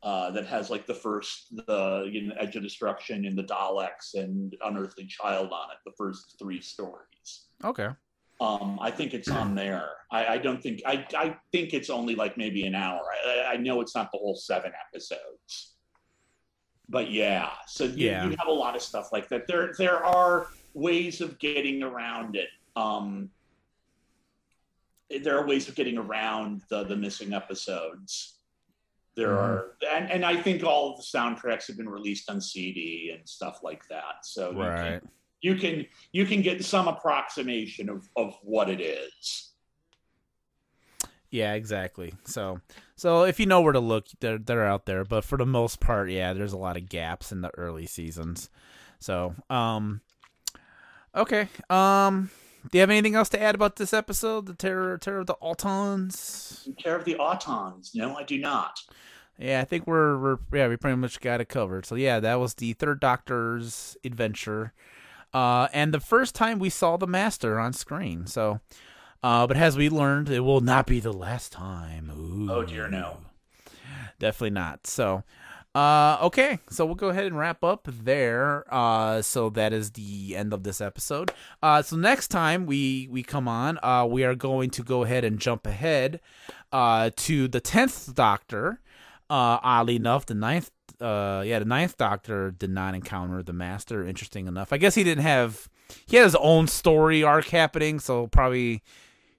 uh, 0.02 0.30
that 0.30 0.46
has 0.46 0.70
like 0.70 0.86
the 0.86 0.94
first 0.94 1.54
the 1.66 2.08
you 2.10 2.22
know, 2.22 2.34
Edge 2.38 2.56
of 2.56 2.62
Destruction 2.62 3.26
and 3.26 3.36
the 3.36 3.44
Daleks 3.44 4.14
and 4.14 4.56
Unearthly 4.64 5.06
Child 5.06 5.52
on 5.52 5.70
it, 5.70 5.78
the 5.84 5.92
first 5.96 6.36
three 6.38 6.60
stories. 6.60 7.46
Okay. 7.62 7.88
Um, 8.40 8.78
I 8.80 8.90
think 8.90 9.12
it's 9.12 9.28
on 9.28 9.54
there. 9.54 9.90
I, 10.10 10.26
I, 10.26 10.38
don't 10.38 10.62
think 10.62 10.80
I, 10.86 11.06
I 11.14 11.36
think 11.52 11.74
it's 11.74 11.90
only 11.90 12.14
like 12.14 12.38
maybe 12.38 12.64
an 12.64 12.74
hour. 12.74 13.02
I, 13.26 13.52
I 13.52 13.56
know 13.58 13.82
it's 13.82 13.94
not 13.94 14.10
the 14.10 14.16
whole 14.16 14.34
seven 14.34 14.72
episodes, 14.88 15.74
but 16.88 17.10
yeah. 17.10 17.50
So 17.66 17.84
you, 17.84 18.06
yeah. 18.06 18.24
you 18.24 18.30
have 18.38 18.48
a 18.48 18.52
lot 18.52 18.74
of 18.74 18.80
stuff 18.80 19.12
like 19.12 19.28
that. 19.28 19.46
There 19.46 19.74
there 19.76 20.02
are 20.02 20.46
ways 20.72 21.20
of 21.20 21.38
getting 21.38 21.82
around 21.82 22.34
it. 22.34 22.48
Um, 22.76 23.28
there 25.22 25.38
are 25.38 25.46
ways 25.46 25.68
of 25.68 25.74
getting 25.74 25.98
around 25.98 26.62
the 26.70 26.84
the 26.84 26.96
missing 26.96 27.34
episodes. 27.34 28.39
There 29.20 29.36
mm-hmm. 29.36 29.38
are, 29.38 29.94
and, 29.94 30.10
and 30.10 30.24
I 30.24 30.40
think 30.40 30.64
all 30.64 30.92
of 30.92 30.96
the 30.96 31.02
soundtracks 31.02 31.66
have 31.66 31.76
been 31.76 31.90
released 31.90 32.30
on 32.30 32.40
CD 32.40 33.14
and 33.14 33.28
stuff 33.28 33.60
like 33.62 33.86
that. 33.88 34.24
So 34.24 34.54
right. 34.54 35.02
you, 35.42 35.56
can, 35.56 35.70
you 35.72 35.82
can 35.82 35.86
you 36.12 36.24
can 36.24 36.40
get 36.40 36.64
some 36.64 36.88
approximation 36.88 37.90
of 37.90 38.08
of 38.16 38.34
what 38.42 38.70
it 38.70 38.80
is. 38.80 39.50
Yeah, 41.30 41.52
exactly. 41.52 42.14
So, 42.24 42.62
so 42.96 43.24
if 43.24 43.38
you 43.38 43.44
know 43.44 43.60
where 43.60 43.74
to 43.74 43.80
look, 43.80 44.06
they're 44.20 44.38
they're 44.38 44.64
out 44.64 44.86
there. 44.86 45.04
But 45.04 45.26
for 45.26 45.36
the 45.36 45.44
most 45.44 45.80
part, 45.80 46.10
yeah, 46.10 46.32
there's 46.32 46.54
a 46.54 46.58
lot 46.58 46.78
of 46.78 46.88
gaps 46.88 47.30
in 47.30 47.42
the 47.42 47.50
early 47.58 47.84
seasons. 47.84 48.48
So, 49.00 49.34
um, 49.50 50.00
okay. 51.14 51.48
Um, 51.68 52.30
do 52.70 52.78
you 52.78 52.80
have 52.80 52.90
anything 52.90 53.14
else 53.14 53.28
to 53.30 53.40
add 53.40 53.54
about 53.54 53.76
this 53.76 53.92
episode, 53.92 54.46
the 54.46 54.54
terror, 54.54 54.98
terror 54.98 55.20
of 55.20 55.26
the 55.26 55.36
Autons? 55.36 56.68
Terror 56.78 56.96
of 56.96 57.04
the 57.04 57.14
Autons. 57.14 57.90
No, 57.94 58.16
I 58.16 58.22
do 58.22 58.38
not. 58.38 58.80
Yeah, 59.38 59.60
I 59.60 59.64
think 59.64 59.86
we're 59.86 60.18
we're 60.18 60.38
yeah 60.52 60.68
we 60.68 60.76
pretty 60.76 60.96
much 60.96 61.18
got 61.20 61.40
it 61.40 61.48
covered. 61.48 61.86
So 61.86 61.94
yeah, 61.94 62.20
that 62.20 62.34
was 62.34 62.54
the 62.54 62.74
Third 62.74 63.00
Doctor's 63.00 63.96
adventure, 64.04 64.74
uh, 65.32 65.68
and 65.72 65.94
the 65.94 66.00
first 66.00 66.34
time 66.34 66.58
we 66.58 66.68
saw 66.68 66.98
the 66.98 67.06
Master 67.06 67.58
on 67.58 67.72
screen. 67.72 68.26
So, 68.26 68.60
uh, 69.22 69.46
but 69.46 69.56
as 69.56 69.78
we 69.78 69.88
learned, 69.88 70.28
it 70.28 70.40
will 70.40 70.60
not 70.60 70.86
be 70.86 71.00
the 71.00 71.14
last 71.14 71.52
time. 71.52 72.10
Ooh. 72.14 72.52
Oh 72.52 72.64
dear, 72.64 72.88
no. 72.88 73.18
Definitely 74.18 74.50
not. 74.50 74.86
So, 74.86 75.24
Uh, 75.72 76.18
okay, 76.20 76.58
so 76.68 76.84
we'll 76.84 76.96
go 76.96 77.10
ahead 77.10 77.26
and 77.26 77.38
wrap 77.38 77.62
up 77.62 77.86
there. 77.90 78.64
Uh, 78.74 79.22
so 79.22 79.48
that 79.50 79.72
is 79.72 79.92
the 79.92 80.34
end 80.36 80.52
of 80.52 80.64
this 80.64 80.80
episode. 80.80 81.32
Uh, 81.62 81.80
so 81.80 81.96
next 81.96 82.28
time 82.28 82.66
we 82.66 83.06
we 83.10 83.22
come 83.22 83.46
on, 83.46 83.78
uh, 83.82 84.04
we 84.04 84.24
are 84.24 84.34
going 84.34 84.70
to 84.70 84.82
go 84.82 85.04
ahead 85.04 85.24
and 85.24 85.38
jump 85.38 85.66
ahead, 85.66 86.20
uh, 86.72 87.10
to 87.16 87.46
the 87.46 87.60
tenth 87.60 88.12
Doctor. 88.14 88.80
Uh, 89.28 89.62
oddly 89.62 89.94
enough, 89.94 90.26
the 90.26 90.34
ninth, 90.34 90.72
uh, 91.00 91.44
yeah, 91.46 91.60
the 91.60 91.64
ninth 91.64 91.96
Doctor 91.96 92.50
did 92.50 92.70
not 92.70 92.96
encounter 92.96 93.40
the 93.40 93.52
Master. 93.52 94.04
Interesting 94.04 94.48
enough, 94.48 94.72
I 94.72 94.76
guess 94.76 94.96
he 94.96 95.04
didn't 95.04 95.22
have. 95.22 95.68
He 96.06 96.16
had 96.16 96.24
his 96.24 96.34
own 96.36 96.66
story 96.66 97.22
arc 97.22 97.46
happening, 97.46 98.00
so 98.00 98.26
probably 98.26 98.82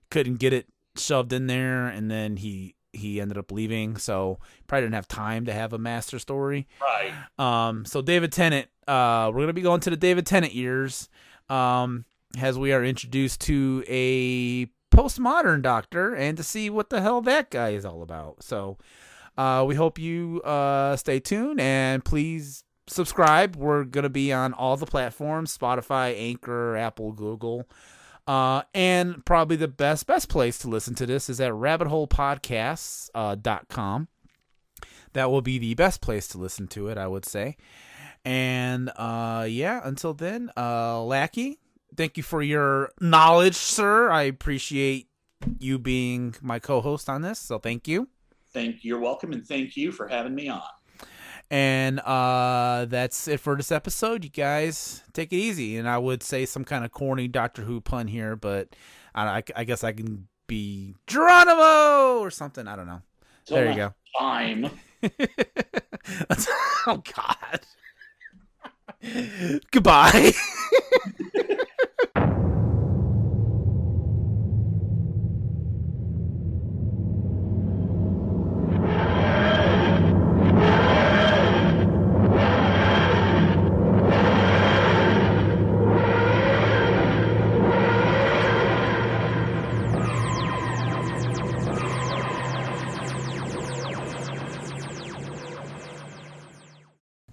couldn't 0.10 0.36
get 0.36 0.54
it 0.54 0.68
shoved 0.96 1.34
in 1.34 1.48
there, 1.48 1.88
and 1.88 2.10
then 2.10 2.38
he 2.38 2.76
he 2.94 3.22
ended 3.22 3.38
up 3.38 3.52
leaving, 3.52 3.98
so 3.98 4.40
probably 4.68 4.84
didn't 4.86 4.96
have 4.96 5.08
time 5.08 5.46
to 5.46 5.54
have 5.54 5.74
a 5.74 5.78
master 5.78 6.20
story. 6.20 6.68
Right. 6.82 7.14
Um, 7.40 7.86
so 7.86 8.02
David 8.02 8.32
Tennant, 8.32 8.68
uh, 8.88 9.32
we're 9.34 9.42
gonna 9.42 9.54
be 9.54 9.62
going 9.62 9.82
to 9.82 9.90
the 9.90 9.98
David 9.98 10.26
Tennant 10.26 10.54
years, 10.54 11.10
um, 11.50 12.06
as 12.40 12.58
we 12.58 12.74
are 12.74 12.84
introduced 12.84 13.42
to 13.42 13.84
a 13.88 14.66
postmodern 14.96 15.62
doctor 15.62 16.14
and 16.14 16.38
to 16.38 16.44
see 16.44 16.70
what 16.70 16.90
the 16.90 17.02
hell 17.02 17.22
that 17.22 17.50
guy 17.50 17.70
is 17.70 17.86
all 17.86 18.02
about. 18.02 18.44
So, 18.44 18.78
uh, 19.38 19.64
we 19.66 19.76
hope 19.76 19.98
you 19.98 20.42
uh 20.42 20.98
stay 20.98 21.20
tuned 21.20 21.62
and 21.62 22.04
please 22.04 22.64
subscribe. 22.88 23.56
We're 23.56 23.86
gonna 23.86 24.10
be 24.10 24.34
on 24.34 24.54
all 24.54 24.76
the 24.76 24.86
platforms: 24.86 25.58
Spotify, 25.58 26.14
Anchor, 26.18 26.76
Apple, 26.76 27.14
Google. 27.14 27.68
Uh, 28.32 28.64
and 28.74 29.26
probably 29.26 29.58
the 29.58 29.68
best 29.68 30.08
best 30.08 30.30
place 30.30 30.58
to 30.58 30.70
listen 30.70 30.96
to 30.96 31.06
this 31.06 31.30
is 31.30 31.42
at 31.42 31.52
rabbitholepodcasts.com. 31.52 34.02
Uh, 34.02 34.06
that 35.12 35.30
will 35.30 35.42
be 35.42 35.58
the 35.58 35.74
best 35.74 36.00
place 36.00 36.30
to 36.30 36.38
listen 36.38 36.70
to 36.70 36.88
it, 36.88 36.98
I 36.98 37.08
would 37.08 37.26
say. 37.26 37.58
And 38.24 38.90
uh, 38.96 39.46
yeah, 39.50 39.82
until 39.84 40.14
then, 40.14 40.50
uh, 40.56 41.04
Lackey, 41.04 41.60
thank 41.98 42.16
you 42.16 42.24
for 42.24 42.42
your 42.42 42.94
knowledge, 43.02 43.56
sir. 43.56 44.10
I 44.10 44.22
appreciate 44.22 45.10
you 45.60 45.78
being 45.78 46.36
my 46.42 46.60
co-host 46.60 47.10
on 47.10 47.24
this, 47.24 47.38
so 47.38 47.60
thank 47.60 47.86
you. 47.86 48.08
Thank 48.54 48.86
you. 48.86 48.92
You're 48.92 49.02
welcome, 49.02 49.34
and 49.34 49.46
thank 49.46 49.76
you 49.76 49.92
for 49.92 50.08
having 50.08 50.34
me 50.34 50.48
on. 50.48 50.62
And 51.52 52.00
uh, 52.00 52.86
that's 52.88 53.28
it 53.28 53.42
for 53.42 53.58
this 53.58 53.74
episode. 53.74 54.24
You 54.24 54.30
guys 54.30 55.04
take 55.12 55.34
it 55.34 55.36
easy. 55.36 55.76
And 55.76 55.88
I 55.88 55.98
would 55.98 56.24
say 56.24 56.46
some 56.46 56.64
kind 56.64 56.86
of 56.86 56.92
corny 56.92 57.28
Doctor 57.28 57.64
Who 57.64 57.82
pun 57.82 58.08
here, 58.08 58.38
but 58.38 58.70
I, 59.14 59.44
I 59.54 59.66
guess 59.66 59.84
I 59.84 59.92
can 59.92 60.30
be 60.48 60.96
Geronimo 61.08 62.20
or 62.20 62.32
something. 62.32 62.70
I 62.70 62.78
don't 62.78 62.88
know. 62.88 63.02
Till 63.46 63.58
there 63.58 63.70
you 63.70 63.76
go. 63.76 63.94
Time. 64.18 64.70
oh 66.88 67.04
God. 67.14 67.60
Goodbye. 69.72 70.32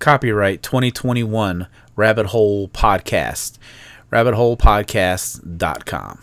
Copyright 0.09 0.63
2021 0.63 1.67
Rabbit 1.95 2.29
Hole 2.29 2.69
Podcast. 2.69 3.59
RabbitHolePodcast.com. 4.11 6.17